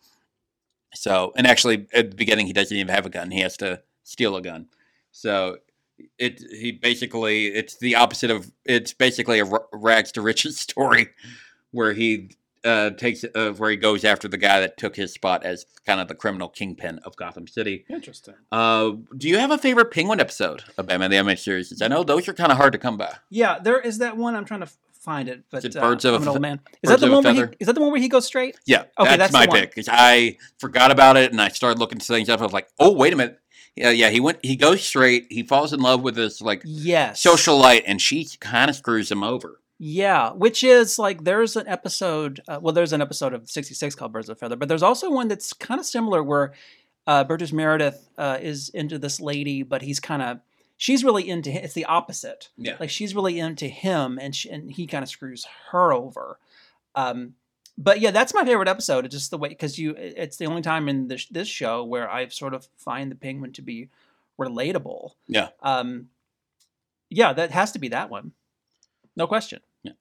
So, 0.95 1.33
and 1.35 1.47
actually, 1.47 1.87
at 1.95 2.11
the 2.11 2.17
beginning, 2.17 2.47
he 2.47 2.53
doesn't 2.53 2.77
even 2.77 2.95
have 2.95 3.07
a 3.07 3.11
gun. 3.11 3.31
He 3.31 3.41
has 3.41 3.57
to 3.59 3.83
steal 4.03 4.37
a 4.37 4.43
gun. 4.43 4.67
So, 5.13 5.59
it 6.19 6.43
he 6.51 6.73
basically 6.73 7.47
it's 7.47 7.79
the 7.79 7.95
opposite 7.95 8.31
of 8.31 8.51
it's 8.65 8.93
basically 8.93 9.41
a 9.41 9.47
rags 9.73 10.13
to 10.13 10.23
riches 10.23 10.59
story, 10.59 11.09
where 11.71 11.93
he 11.93 12.31
uh, 12.65 12.91
takes 12.91 13.25
uh, 13.35 13.53
where 13.53 13.71
he 13.71 13.77
goes 13.77 14.05
after 14.05 14.29
the 14.29 14.37
guy 14.37 14.61
that 14.61 14.77
took 14.77 14.97
his 14.97 15.13
spot 15.13 15.45
as 15.45 15.67
kind 15.87 16.01
of 16.01 16.09
the 16.09 16.15
criminal 16.15 16.49
kingpin 16.49 16.99
of 17.05 17.17
Gotham 17.17 17.47
City. 17.47 17.85
Interesting. 17.89 18.35
Uh, 18.51 18.93
do 19.17 19.29
you 19.29 19.39
have 19.39 19.51
a 19.51 19.59
favorite 19.59 19.91
Penguin 19.91 20.21
episode 20.21 20.65
of 20.77 20.87
Batman 20.87 21.11
the 21.11 21.17
Animated 21.17 21.43
Series? 21.43 21.81
I 21.81 21.89
know 21.89 22.03
those 22.03 22.29
are 22.29 22.35
kind 22.35 22.51
of 22.51 22.59
hard 22.59 22.73
to 22.73 22.79
come 22.79 22.97
by. 22.97 23.15
Yeah, 23.31 23.59
there 23.59 23.79
is 23.79 23.99
that 23.99 24.17
one. 24.17 24.35
I'm 24.35 24.45
trying 24.45 24.61
to 24.61 24.69
find 25.07 25.29
it, 25.29 25.45
but 25.51 25.65
it 25.65 25.77
uh, 25.77 25.81
Birds 25.81 26.05
of 26.05 26.15
a 26.15 26.17
I'm 26.17 26.23
an 26.23 26.29
old 26.29 26.41
man. 26.41 26.61
Is 26.83 26.91
that 26.91 27.01
the 27.01 27.11
one 27.11 27.23
where 27.23 27.47
he, 27.47 27.57
is 27.61 27.67
that 27.69 27.75
the 27.75 27.81
one 27.81 27.93
where 27.93 28.01
he 28.01 28.09
goes 28.09 28.27
straight? 28.27 28.59
Yeah, 28.67 28.85
Okay, 28.99 29.17
that's, 29.17 29.33
that's 29.33 29.33
my 29.33 29.47
pick. 29.47 29.79
I 29.89 30.37
forgot 30.59 30.91
about 30.91 31.17
it 31.17 31.31
and 31.31 31.41
I 31.41 31.49
started 31.49 31.79
looking 31.79 32.01
things 32.01 32.29
up. 32.29 32.41
I 32.41 32.43
was 32.43 32.53
like, 32.53 32.69
oh 32.81 32.93
wait 32.93 33.13
a 33.13 33.17
minute. 33.17 33.39
Yeah, 33.77 33.91
yeah. 33.91 34.11
He 34.11 34.21
went. 34.21 34.39
He 34.43 34.57
goes 34.57 34.83
straight. 34.83 35.27
He 35.31 35.43
falls 35.43 35.73
in 35.73 35.81
love 35.81 36.03
with 36.03 36.15
this 36.15 36.41
like 36.41 36.63
Yes. 36.65 37.23
socialite, 37.23 37.83
and 37.87 38.01
she 38.01 38.27
kind 38.41 38.71
of 38.71 38.77
screws 38.77 39.11
him 39.13 39.23
over. 39.23 39.61
Yeah, 39.79 40.31
which 40.33 40.65
is 40.65 40.99
like 40.99 41.25
there's 41.25 41.55
an 41.57 41.69
episode. 41.69 42.41
Uh, 42.49 42.59
well, 42.63 42.73
there's 42.73 42.95
an 42.95 43.03
episode 43.03 43.35
of 43.35 43.49
'66 43.51 43.95
called 43.95 44.13
Birds 44.13 44.29
of 44.31 44.37
a 44.37 44.41
Feather, 44.41 44.57
but 44.57 44.69
there's 44.69 44.83
also 44.83 45.11
one 45.11 45.29
that's 45.29 45.53
kind 45.53 45.79
of 45.79 45.85
similar 45.85 46.23
where 46.23 46.55
uh, 47.07 47.25
Burgess 47.25 47.53
Meredith 47.53 48.09
uh, 48.17 48.39
is 48.41 48.71
into 48.71 48.99
this 48.99 49.21
lady, 49.21 49.63
but 49.63 49.83
he's 49.83 50.01
kind 50.01 50.23
of 50.23 50.41
she's 50.79 51.05
really 51.05 51.29
into 51.29 51.51
him. 51.51 51.63
It's 51.63 51.75
the 51.75 51.85
opposite. 51.85 52.49
Yeah. 52.57 52.77
like 52.81 52.89
she's 52.89 53.15
really 53.15 53.39
into 53.39 53.67
him, 53.69 54.19
and 54.19 54.35
she, 54.35 54.49
and 54.49 54.73
he 54.73 54.87
kind 54.87 55.03
of 55.03 55.11
screws 55.11 55.47
her 55.71 55.93
over. 55.93 56.39
Um, 56.95 57.35
but 57.79 58.01
yeah, 58.01 58.11
that's 58.11 58.35
my 58.35 58.45
favorite 58.45 58.69
episode. 58.69 59.05
It's 59.05 59.15
just 59.15 59.31
the 59.31 59.39
way 59.39 59.51
because 59.51 59.79
you. 59.79 59.95
It's 59.97 60.37
the 60.37 60.47
only 60.47 60.63
time 60.63 60.89
in 60.89 61.09
this 61.09 61.27
this 61.27 61.49
show 61.49 61.85
where 61.85 62.11
I 62.11 62.29
sort 62.29 62.55
of 62.55 62.69
find 62.77 63.11
the 63.11 63.17
penguin 63.17 63.53
to 63.55 63.63
be 63.63 63.91
relatable. 64.41 65.13
Yeah. 65.27 65.49
Um, 65.63 66.09
yeah, 67.11 67.33
that 67.33 67.51
has 67.51 67.73
to 67.73 67.79
be 67.79 67.89
that 67.89 68.11
one. 68.11 68.33
No 69.15 69.27
question. 69.27 69.61
Yeah. 69.83 69.93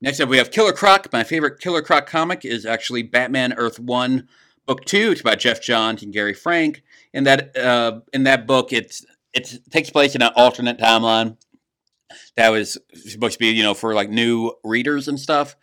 Next 0.00 0.20
up, 0.20 0.28
we 0.28 0.38
have 0.38 0.50
Killer 0.50 0.72
Croc. 0.72 1.12
My 1.12 1.22
favorite 1.22 1.60
Killer 1.60 1.82
Croc 1.82 2.06
comic 2.06 2.44
is 2.44 2.64
actually 2.64 3.02
Batman 3.02 3.52
Earth 3.52 3.78
One, 3.78 4.28
Book 4.66 4.84
Two. 4.84 5.12
It's 5.12 5.22
by 5.22 5.34
Geoff 5.34 5.60
Johns 5.60 6.02
and 6.02 6.12
Gary 6.12 6.34
Frank. 6.34 6.82
In 7.12 7.24
that 7.24 7.56
uh, 7.56 8.00
in 8.12 8.24
that 8.24 8.46
book, 8.46 8.72
it's 8.72 9.04
it 9.34 9.58
takes 9.70 9.90
place 9.90 10.14
in 10.14 10.22
an 10.22 10.32
alternate 10.36 10.78
timeline 10.78 11.36
that 12.36 12.48
was 12.48 12.78
supposed 12.94 13.34
to 13.34 13.38
be 13.38 13.48
you 13.48 13.62
know 13.62 13.74
for 13.74 13.94
like 13.94 14.08
new 14.08 14.52
readers 14.64 15.06
and 15.06 15.20
stuff. 15.20 15.54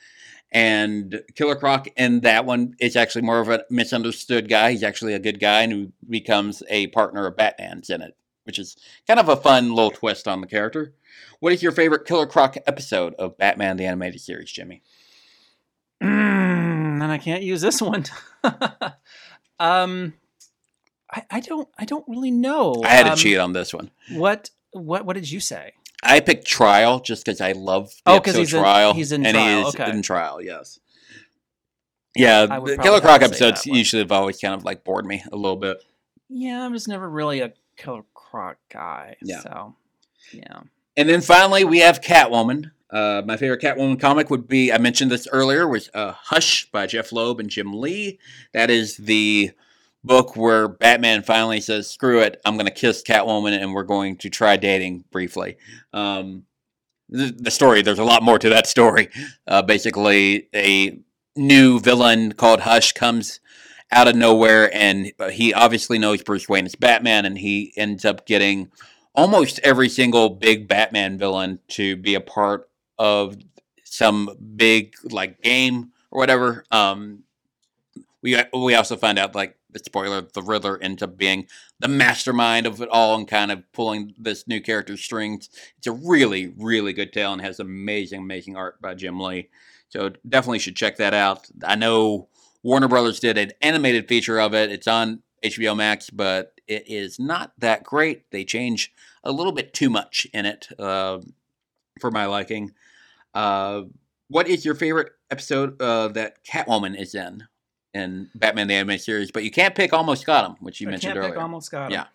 And 0.52 1.22
Killer 1.36 1.56
Croc 1.56 1.88
in 1.98 2.22
that 2.22 2.46
one 2.46 2.74
is 2.80 2.96
actually 2.96 3.24
more 3.24 3.40
of 3.40 3.50
a 3.50 3.66
misunderstood 3.70 4.48
guy. 4.48 4.72
He's 4.72 4.84
actually 4.84 5.14
a 5.14 5.20
good 5.20 5.40
guy 5.40 5.64
and 5.64 5.72
who 5.74 5.92
becomes 6.10 6.64
a 6.70 6.88
partner 6.88 7.28
of 7.28 7.36
Batman's 7.36 7.90
in 7.90 8.02
it, 8.02 8.16
which 8.46 8.58
is 8.58 8.78
kind 9.08 9.20
of 9.20 9.28
a 9.28 9.36
fun 9.36 9.74
little 9.76 9.92
twist 9.92 10.28
on 10.28 10.40
the 10.42 10.48
character. 10.48 10.94
What 11.40 11.52
is 11.54 11.62
your 11.62 11.72
favorite 11.74 12.06
Killer 12.06 12.26
Croc 12.28 12.56
episode 12.66 13.14
of 13.16 13.38
Batman 13.38 13.76
the 13.78 13.86
Animated 13.86 14.22
Series, 14.22 14.52
Jimmy? 14.52 14.82
Mm, 16.02 17.02
and 17.04 17.12
I 17.12 17.18
can't 17.18 17.44
use 17.44 17.62
this 17.62 17.82
one. 17.82 18.06
um, 19.60 20.14
I, 21.12 21.24
I 21.30 21.40
don't 21.40 21.68
I 21.78 21.86
don't 21.86 22.06
really 22.08 22.32
know. 22.32 22.82
I 22.86 22.90
had 22.90 23.04
to 23.06 23.12
Um, 23.12 23.18
cheat 23.18 23.38
on 23.38 23.54
this 23.54 23.74
one. 23.74 23.92
What 24.14 24.50
what 24.72 25.06
what 25.06 25.14
did 25.16 25.30
you 25.30 25.40
say? 25.40 25.74
I 26.04 26.20
picked 26.20 26.46
Trial 26.46 27.00
just 27.00 27.26
because 27.26 27.42
I 27.42 27.54
love 27.54 27.90
the 28.06 28.12
Oh, 28.12 28.16
episode 28.18 28.40
he's 28.40 28.54
in- 28.54 28.60
Trial. 28.62 28.94
he's 28.94 29.12
in 29.12 29.26
and 29.26 29.36
Trial, 29.36 29.62
he 29.62 29.68
is 29.68 29.76
okay. 29.76 29.90
in 29.90 30.02
Trial, 30.02 30.42
yes. 30.42 30.80
Yeah, 32.16 32.46
the 32.48 32.80
Killer 32.82 33.00
Croc 33.02 33.22
episodes 33.22 33.66
usually 33.66 34.02
have 34.02 34.12
always 34.12 34.40
kind 34.40 34.54
of 34.56 34.64
like 34.64 34.84
bored 34.84 35.06
me 35.06 35.24
a 35.32 35.36
little 35.36 35.58
bit. 35.58 35.84
Yeah, 36.30 36.66
I'm 36.66 36.74
just 36.74 36.88
never 36.88 37.08
really 37.08 37.42
a 37.42 37.54
Killer 37.78 38.04
Croc 38.16 38.58
guy. 38.72 39.18
Yeah. 39.22 39.42
So 39.42 39.76
yeah. 40.34 40.62
And 40.96 41.08
then 41.08 41.22
finally, 41.22 41.64
we 41.64 41.80
have 41.80 42.02
Catwoman. 42.02 42.72
Uh, 42.90 43.22
my 43.26 43.38
favorite 43.38 43.62
Catwoman 43.62 44.00
comic 44.00 44.30
would 44.32 44.48
be 44.48 44.72
I 44.72 44.78
mentioned 44.80 45.12
this 45.12 45.28
earlier 45.32 45.68
was 45.68 45.90
uh, 45.94 46.14
Hush 46.14 46.70
by 46.72 46.88
Jeph 46.88 47.12
Loeb 47.12 47.40
and 47.40 47.50
Jim 47.50 47.72
Lee. 47.74 48.18
That 48.54 48.70
is 48.72 48.98
the 48.98 49.52
book 50.04 50.36
where 50.36 50.68
Batman 50.68 51.24
finally 51.24 51.62
says, 51.62 51.90
"Screw 51.90 52.20
it, 52.20 52.40
I'm 52.46 52.56
going 52.56 52.68
to 52.68 52.72
kiss 52.72 53.04
Catwoman 53.04 53.60
and 53.60 53.74
we're 53.74 53.84
going 53.84 54.18
to 54.18 54.30
try 54.30 54.58
dating 54.58 55.06
briefly." 55.12 55.58
Um, 55.94 56.44
the, 57.10 57.52
story 57.52 57.82
there's 57.82 58.00
a 58.00 58.04
lot 58.04 58.24
more 58.24 58.40
to 58.40 58.50
that 58.50 58.68
story. 58.68 59.10
Uh, 59.48 59.62
basically, 59.62 60.50
a 60.54 61.00
new 61.36 61.80
villain 61.80 62.34
called 62.34 62.62
Hush 62.62 62.92
comes 62.92 63.40
out 63.92 64.08
of 64.08 64.16
nowhere, 64.16 64.74
and 64.76 65.12
uh, 65.20 65.30
he 65.30 65.54
obviously 65.54 65.98
knows 65.98 66.22
Bruce 66.22 66.50
Wayne 66.50 66.66
is 66.66 66.76
Batman, 66.76 67.26
and 67.26 67.38
he 67.38 67.74
ends 67.78 68.04
up 68.04 68.26
getting 68.26 68.70
almost 69.16 69.60
every 69.64 69.90
single 69.90 70.30
big 70.30 70.68
Batman 70.68 71.18
villain 71.18 71.60
to 71.70 71.96
be 71.96 72.16
a 72.16 72.22
part 72.22 72.70
of 73.00 73.38
some 73.84 74.30
big 74.56 74.94
like 75.12 75.42
game 75.42 75.92
or 76.12 76.20
whatever. 76.20 76.66
Um, 76.72 77.24
we 78.22 78.38
we 78.54 78.76
also 78.76 78.98
find 78.98 79.18
out 79.18 79.36
like 79.36 79.57
spoiler, 79.76 80.22
the 80.22 80.42
Riddler 80.42 80.82
ends 80.82 81.04
up 81.04 81.18
being 81.18 81.48
the 81.80 81.88
mastermind 81.88 82.66
of 82.66 82.82
it 82.82 82.90
all 82.90 83.16
and 83.16 83.28
kind 83.28 83.52
of 83.52 83.72
pulling 83.74 84.14
this 84.18 84.48
new 84.48 84.62
character's 84.62 85.04
strings. 85.04 85.50
It's 85.78 85.88
a 85.88 85.92
really 85.92 86.48
really 86.58 86.94
good 86.94 87.14
tale 87.14 87.34
and 87.34 87.42
has 87.42 87.60
amazing 87.60 88.22
amazing 88.22 88.56
art 88.56 88.82
by 88.82 88.96
Jim 88.96 89.20
Lee. 89.20 89.50
So 89.90 90.12
definitely 90.28 90.60
should 90.60 90.76
check 90.76 90.98
that 90.98 91.14
out. 91.14 91.48
I 91.64 91.76
know 91.76 92.28
Warner 92.64 92.88
Brothers 92.88 93.20
did 93.20 93.38
an 93.38 93.52
animated 93.62 94.08
feature 94.08 94.40
of 94.40 94.54
it. 94.54 94.72
It's 94.72 94.88
on 94.88 95.22
HBO 95.44 95.76
Max, 95.76 96.10
but 96.10 96.60
it 96.68 96.84
is 96.88 97.20
not 97.20 97.54
that 97.60 97.84
great. 97.84 98.30
They 98.32 98.44
change 98.44 98.94
a 99.24 99.32
little 99.32 99.54
bit 99.54 99.74
too 99.74 99.90
much 99.90 100.28
in 100.34 100.46
it 100.46 100.68
uh, 100.78 101.20
for 102.02 102.12
my 102.12 102.26
liking. 102.26 102.74
Uh, 103.34 103.84
what 104.28 104.48
is 104.48 104.66
your 104.66 104.76
favorite 104.76 105.14
episode 105.32 105.82
uh, 105.82 106.10
that 106.10 106.44
Catwoman 106.44 107.00
is 107.00 107.16
in 107.16 107.48
in 107.98 108.30
Batman 108.36 108.68
the 108.68 108.76
Animated 108.76 109.04
Series? 109.04 109.32
But 109.32 109.44
you 109.44 109.52
can't 109.52 109.76
pick 109.76 109.94
Almost 109.94 110.26
Got 110.26 110.46
Him, 110.50 110.56
which 110.60 110.80
you 110.82 110.88
I 110.88 110.92
mentioned 110.92 111.14
can't 111.14 111.20
earlier. 111.20 111.34
pick 111.34 111.42
almost 111.42 111.72
got 111.72 111.92
him. 111.92 111.92
Yeah, 111.92 112.06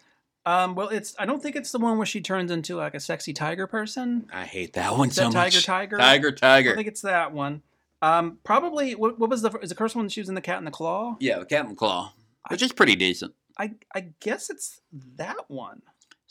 Um, 0.47 0.75
well, 0.75 0.89
it's 0.89 1.15
I 1.19 1.27
don't 1.27 1.43
think 1.43 1.57
it's 1.57 1.73
the 1.73 1.79
one 1.79 1.97
where 1.99 2.07
she 2.07 2.21
turns 2.21 2.51
into 2.51 2.77
like 2.77 2.95
a 2.95 3.01
sexy 3.01 3.33
tiger 3.33 3.67
person. 3.67 4.27
I 4.33 4.45
hate 4.45 4.73
that 4.75 4.97
one 4.97 5.09
Is 5.09 5.15
so 5.17 5.25
that 5.25 5.33
Tiger 5.33 5.57
much. 5.57 5.67
Tiger? 5.67 5.97
Tiger 5.99 6.29
I 6.29 6.31
Tiger. 6.35 6.75
think 6.77 6.89
it's 6.89 7.03
that 7.03 7.33
one. 7.33 7.63
Um, 8.01 8.39
probably 8.43 8.95
what, 8.95 9.19
what 9.19 9.31
was 9.31 9.43
the 9.43 9.51
is 9.59 9.69
the 9.69 9.75
first 9.77 9.95
one 9.95 10.09
she 10.09 10.21
was 10.21 10.29
in 10.29 10.35
the 10.35 10.41
Cat 10.41 10.59
and 10.59 10.67
the 10.67 10.71
Claw? 10.73 11.17
Yeah, 11.21 11.39
the 11.39 11.47
Cat 11.47 11.61
and 11.67 11.71
the 11.71 11.77
Claw, 11.77 12.13
which 12.49 12.63
is 12.63 12.73
pretty 12.73 12.97
decent. 12.97 13.35
I 13.59 13.75
I 13.95 14.09
guess 14.21 14.51
it's 14.51 14.81
that 15.17 15.49
one. 15.51 15.83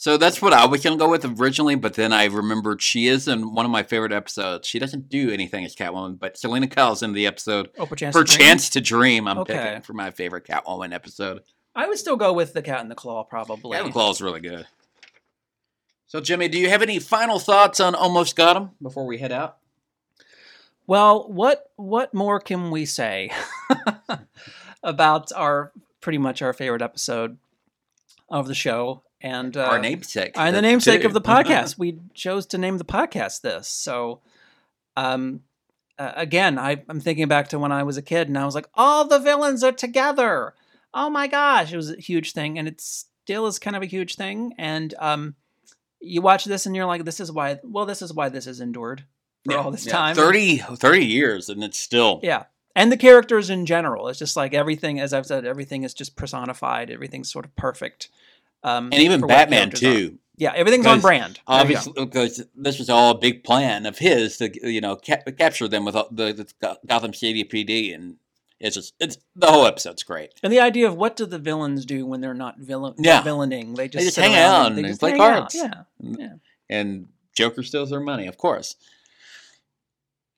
So 0.02 0.18
that's 0.18 0.42
what 0.42 0.52
I 0.52 0.66
was 0.66 0.82
gonna 0.84 0.98
go 0.98 1.08
with 1.12 1.24
originally, 1.40 1.76
but 1.76 1.94
then 1.94 2.12
I 2.12 2.26
remembered 2.26 2.82
she 2.82 3.06
is 3.08 3.28
in 3.28 3.54
one 3.54 3.66
of 3.68 3.72
my 3.72 3.84
favorite 3.84 4.12
episodes. 4.12 4.68
She 4.68 4.80
doesn't 4.80 5.10
do 5.10 5.30
anything 5.30 5.64
as 5.64 5.76
Catwoman, 5.76 6.18
but 6.18 6.40
Selina 6.40 6.66
Kyle's 6.68 7.04
in 7.04 7.14
the 7.14 7.28
episode 7.28 7.70
Oh, 7.78 7.86
perchance. 7.86 8.16
For 8.16 8.24
to 8.24 8.36
Dream? 8.36 8.48
Chance 8.48 8.70
to 8.72 8.82
Dream. 8.82 9.28
I'm 9.28 9.38
Okay. 9.38 9.54
picking 9.54 9.82
for 9.84 9.94
my 9.94 10.10
favorite 10.10 10.46
Catwoman 10.46 10.92
episode. 10.92 11.44
I 11.76 11.86
would 11.86 12.00
still 12.00 12.18
go 12.18 12.34
with 12.34 12.54
the 12.54 12.64
Cat 12.64 12.80
and 12.82 12.90
the 12.90 12.96
Claw 12.96 13.24
probably. 13.26 13.74
Cat 13.74 13.82
and 13.82 13.90
the 13.90 13.94
Claw 13.94 14.10
is 14.10 14.24
really 14.24 14.40
good. 14.40 14.66
So 16.08 16.20
Jimmy, 16.20 16.48
do 16.48 16.58
you 16.58 16.68
have 16.70 16.82
any 16.82 16.98
final 16.98 17.38
thoughts 17.38 17.80
on 17.80 17.94
Almost 17.94 18.36
Got 18.36 18.58
Him 18.58 18.72
before 18.82 19.06
we 19.06 19.20
head 19.20 19.32
out? 19.32 19.58
Well, 20.88 21.30
what 21.32 21.70
what 21.76 22.12
more 22.12 22.40
can 22.40 22.72
we 22.72 22.86
say 22.86 23.30
about 24.84 25.32
our 25.34 25.72
pretty 26.02 26.18
much 26.18 26.42
our 26.42 26.54
favorite 26.54 26.82
episode 26.82 27.38
of 28.30 28.48
the 28.48 28.56
show 28.56 29.04
and 29.22 29.56
uh, 29.56 29.64
Our 29.66 29.80
namesake, 29.80 30.34
and 30.36 30.56
the 30.56 30.62
namesake 30.62 31.02
too. 31.02 31.08
of 31.08 31.14
the 31.14 31.22
podcast. 31.22 31.78
we 31.78 32.00
chose 32.14 32.46
to 32.48 32.58
name 32.58 32.78
the 32.78 32.84
podcast 32.86 33.42
this. 33.42 33.68
So, 33.68 34.22
um, 34.98 35.42
uh, 35.98 36.12
again, 36.16 36.58
I, 36.58 36.84
I'm 36.90 37.00
thinking 37.00 37.28
back 37.28 37.50
to 37.50 37.60
when 37.60 37.72
I 37.72 37.84
was 37.84 37.98
a 37.98 38.02
kid, 38.02 38.28
and 38.28 38.38
I 38.38 38.46
was 38.46 38.56
like, 38.56 38.68
all 38.74 39.06
the 39.08 39.20
villains 39.20 39.64
are 39.64 39.72
together. 39.72 40.54
Oh 40.94 41.10
my 41.10 41.28
gosh, 41.28 41.72
it 41.72 41.78
was 41.78 41.92
a 41.92 41.96
huge 42.00 42.34
thing, 42.34 42.58
and 42.58 42.68
it 42.68 42.82
still 42.82 43.46
is 43.48 43.60
kind 43.60 43.76
of 43.76 43.82
a 43.84 43.88
huge 43.88 44.16
thing. 44.16 44.54
And 44.58 44.94
um, 45.00 45.36
you 46.00 46.22
watch 46.22 46.46
this, 46.46 46.66
and 46.66 46.76
you're 46.76 46.86
like, 46.86 47.06
this 47.06 47.20
is 47.20 47.32
why. 47.32 47.60
Well, 47.64 47.86
this 47.86 48.02
is 48.02 48.14
why 48.14 48.30
this 48.30 48.46
has 48.46 48.60
endured 48.60 49.06
for 49.46 49.54
Yeah, 49.54 49.60
all 49.60 49.72
this 49.72 49.86
yeah, 49.86 49.92
time. 49.94 50.16
30, 50.16 50.58
30 50.58 51.06
years, 51.06 51.50
and 51.50 51.64
it's 51.64 51.78
still. 51.80 52.20
Yeah. 52.24 52.46
And 52.74 52.90
the 52.90 52.98
characters 52.98 53.50
in 53.50 53.66
general. 53.66 54.08
It's 54.08 54.18
just 54.20 54.38
like 54.38 54.54
everything, 54.54 55.00
as 55.00 55.12
I've 55.14 55.26
said, 55.26 55.46
everything 55.46 55.84
is 55.84 55.94
just 55.94 56.16
personified. 56.16 56.90
Everything's 56.90 57.30
sort 57.32 57.44
of 57.44 57.54
perfect. 57.58 58.08
Um, 58.64 58.86
And 58.92 58.96
even 59.02 59.20
for 59.20 59.28
what 59.28 59.34
the 59.34 59.38
Batman, 59.40 59.60
characters 59.72 59.84
are. 59.84 59.94
too. 59.94 60.18
Yeah, 60.38 60.54
everything's 60.56 60.86
on 60.88 61.02
brand. 61.02 61.36
There. 61.36 61.44
Obviously, 61.48 61.94
because 61.94 62.44
this 62.56 62.80
was 62.80 62.90
all 62.90 63.12
a 63.12 63.18
big 63.18 63.44
plan 63.44 63.86
of 63.86 64.00
his 64.00 64.38
to, 64.38 64.50
you 64.72 64.82
know, 64.82 64.96
ca- 64.96 65.22
capture 65.38 65.68
them 65.68 65.86
with 65.86 65.94
the, 65.94 66.08
the 66.60 66.78
Gotham 66.88 67.14
City 67.14 67.44
PD, 67.44 67.94
and 67.94 68.16
it's 68.60 68.76
just 68.76 68.96
it's 69.00 69.18
the 69.36 69.48
whole 69.52 69.68
episode's 69.68 70.02
great. 70.04 70.34
And 70.42 70.52
the 70.52 70.60
idea 70.60 70.88
of 70.88 70.96
what 70.96 71.16
do 71.16 71.26
the 71.28 71.38
villains 71.38 71.86
do 71.86 72.06
when 72.08 72.22
they're 72.22 72.34
not 72.34 72.58
villain, 72.58 72.96
Yeah. 72.98 73.22
villaining? 73.22 73.76
They 73.76 73.88
just, 73.88 74.02
They 74.02 74.06
just 74.06 74.18
hang 74.18 74.36
out 74.36 74.68
and 74.68 74.78
they 74.78 74.82
and 74.82 74.88
just 74.90 75.00
play 75.00 75.12
hang 75.12 75.22
out. 75.22 75.40
cards. 75.52 75.56
Yeah, 75.56 75.74
yeah. 76.00 76.34
And 76.70 77.08
Joker 77.36 77.62
steals 77.62 77.92
their 77.92 78.00
money, 78.00 78.26
of 78.26 78.38
course. 78.38 78.76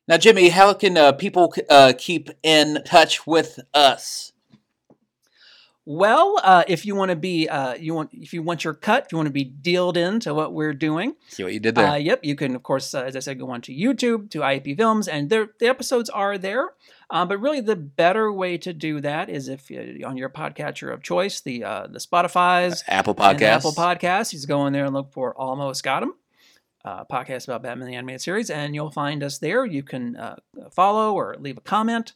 Now, 0.07 0.17
Jimmy, 0.17 0.49
how 0.49 0.74
can 0.74 0.97
uh, 0.97 1.13
people 1.13 1.53
uh, 1.69 1.93
keep 1.97 2.30
in 2.43 2.80
touch 2.86 3.26
with 3.26 3.59
us? 3.74 4.32
Well, 5.86 6.39
uh, 6.41 6.63
if 6.67 6.86
you 6.86 6.95
want 6.95 7.09
to 7.09 7.17
be, 7.17 7.49
uh, 7.49 7.73
you 7.73 7.93
want 7.93 8.11
if 8.13 8.34
you 8.34 8.41
want 8.41 8.63
your 8.63 8.73
cut, 8.73 9.05
if 9.05 9.11
you 9.11 9.17
want 9.17 9.27
to 9.27 9.34
be 9.34 9.43
dealed 9.43 9.97
into 9.97 10.34
what 10.34 10.53
we're 10.53 10.73
doing. 10.73 11.15
See 11.27 11.43
what 11.43 11.51
you 11.51 11.59
did 11.59 11.75
there. 11.75 11.88
Uh, 11.88 11.95
yep, 11.95 12.21
you 12.23 12.36
can 12.36 12.55
of 12.55 12.63
course, 12.63 12.93
uh, 12.93 13.03
as 13.03 13.17
I 13.17 13.19
said, 13.19 13.38
go 13.38 13.49
on 13.49 13.61
to 13.63 13.73
YouTube 13.73 14.29
to 14.31 14.39
IAP 14.39 14.77
Films, 14.77 15.09
and 15.09 15.29
the 15.29 15.49
episodes 15.61 16.09
are 16.09 16.38
there. 16.38 16.69
Um, 17.09 17.27
but 17.27 17.39
really, 17.39 17.59
the 17.59 17.75
better 17.75 18.31
way 18.31 18.57
to 18.59 18.71
do 18.71 19.01
that 19.01 19.29
is 19.29 19.49
if 19.49 19.69
you, 19.69 20.03
on 20.05 20.15
your 20.15 20.29
podcatcher 20.29 20.91
of 20.93 21.03
choice, 21.03 21.41
the 21.41 21.65
uh, 21.65 21.88
the 21.88 21.99
Spotify's, 21.99 22.84
Apple 22.88 23.13
Podcasts. 23.13 23.41
Apple 23.41 23.73
Podcasts, 23.73 24.31
you 24.31 24.38
just 24.38 24.47
go 24.47 24.65
in 24.67 24.73
there 24.73 24.86
and 24.86 24.93
look 24.93 25.11
for 25.11 25.36
Almost 25.38 25.84
Got 25.84 26.03
'Em. 26.03 26.13
Uh, 26.86 27.03
podcast 27.05 27.45
about 27.45 27.61
Batman 27.63 27.88
the 27.88 27.95
Animated 27.95 28.21
Series, 28.21 28.49
and 28.49 28.73
you'll 28.73 28.91
find 28.91 29.21
us 29.21 29.38
there. 29.38 29.65
You 29.65 29.84
can 29.84 30.15
uh, 30.15 30.36
follow 30.71 31.13
or 31.13 31.36
leave 31.39 31.57
a 31.57 31.61
comment. 31.61 32.13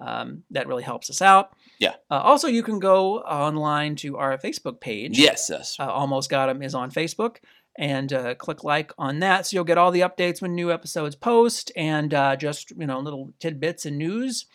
Um, 0.00 0.44
that 0.52 0.68
really 0.68 0.84
helps 0.84 1.10
us 1.10 1.20
out. 1.20 1.52
Yeah. 1.78 1.94
Uh, 2.10 2.14
also, 2.18 2.48
you 2.48 2.62
can 2.62 2.78
go 2.78 3.20
online 3.20 3.96
to 3.96 4.16
our 4.16 4.36
Facebook 4.38 4.80
page. 4.80 5.18
Yes, 5.18 5.48
yes. 5.50 5.76
Uh, 5.78 5.86
Almost 5.86 6.32
him 6.32 6.62
is 6.62 6.74
on 6.74 6.90
Facebook. 6.90 7.36
And 7.80 8.12
uh, 8.12 8.34
click 8.34 8.64
like 8.64 8.92
on 8.98 9.20
that, 9.20 9.46
so 9.46 9.54
you'll 9.54 9.62
get 9.62 9.78
all 9.78 9.92
the 9.92 10.00
updates 10.00 10.42
when 10.42 10.56
new 10.56 10.72
episodes 10.72 11.14
post, 11.14 11.70
and 11.76 12.12
uh, 12.12 12.34
just 12.34 12.72
you 12.72 12.88
know 12.88 12.98
little 12.98 13.32
tidbits 13.38 13.86
and 13.86 13.96
news, 13.96 14.46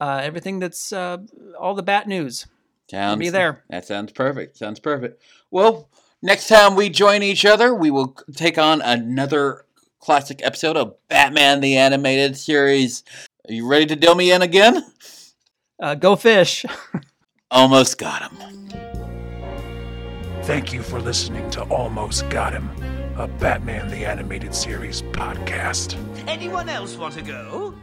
uh, 0.00 0.20
everything 0.20 0.58
that's 0.58 0.92
uh, 0.92 1.18
all 1.60 1.74
the 1.74 1.82
bat 1.84 2.08
news. 2.08 2.46
Sounds, 2.90 3.20
be 3.20 3.28
there. 3.28 3.62
That 3.70 3.86
sounds 3.86 4.10
perfect. 4.10 4.56
Sounds 4.56 4.80
perfect. 4.80 5.22
Well, 5.52 5.88
next 6.22 6.48
time 6.48 6.74
we 6.74 6.90
join 6.90 7.22
each 7.22 7.44
other, 7.44 7.72
we 7.72 7.92
will 7.92 8.16
take 8.34 8.58
on 8.58 8.82
another 8.82 9.64
classic 10.00 10.40
episode 10.42 10.76
of 10.76 10.96
Batman 11.08 11.60
the 11.60 11.76
Animated 11.76 12.36
Series. 12.36 13.04
Are 13.48 13.52
you 13.52 13.68
ready 13.68 13.86
to 13.86 13.94
deal 13.94 14.16
me 14.16 14.32
in 14.32 14.42
again? 14.42 14.84
Uh, 15.80 15.94
go 15.94 16.16
fish. 16.16 16.64
Almost 17.50 17.98
got 17.98 18.30
him. 18.30 18.38
Thank 20.42 20.72
you 20.72 20.82
for 20.82 21.00
listening 21.00 21.48
to 21.50 21.62
Almost 21.64 22.28
Got 22.28 22.52
Him, 22.52 22.70
a 23.16 23.28
Batman 23.28 23.88
the 23.88 24.04
Animated 24.04 24.54
Series 24.54 25.02
podcast. 25.02 25.96
Anyone 26.26 26.68
else 26.68 26.96
want 26.96 27.14
to 27.14 27.22
go? 27.22 27.74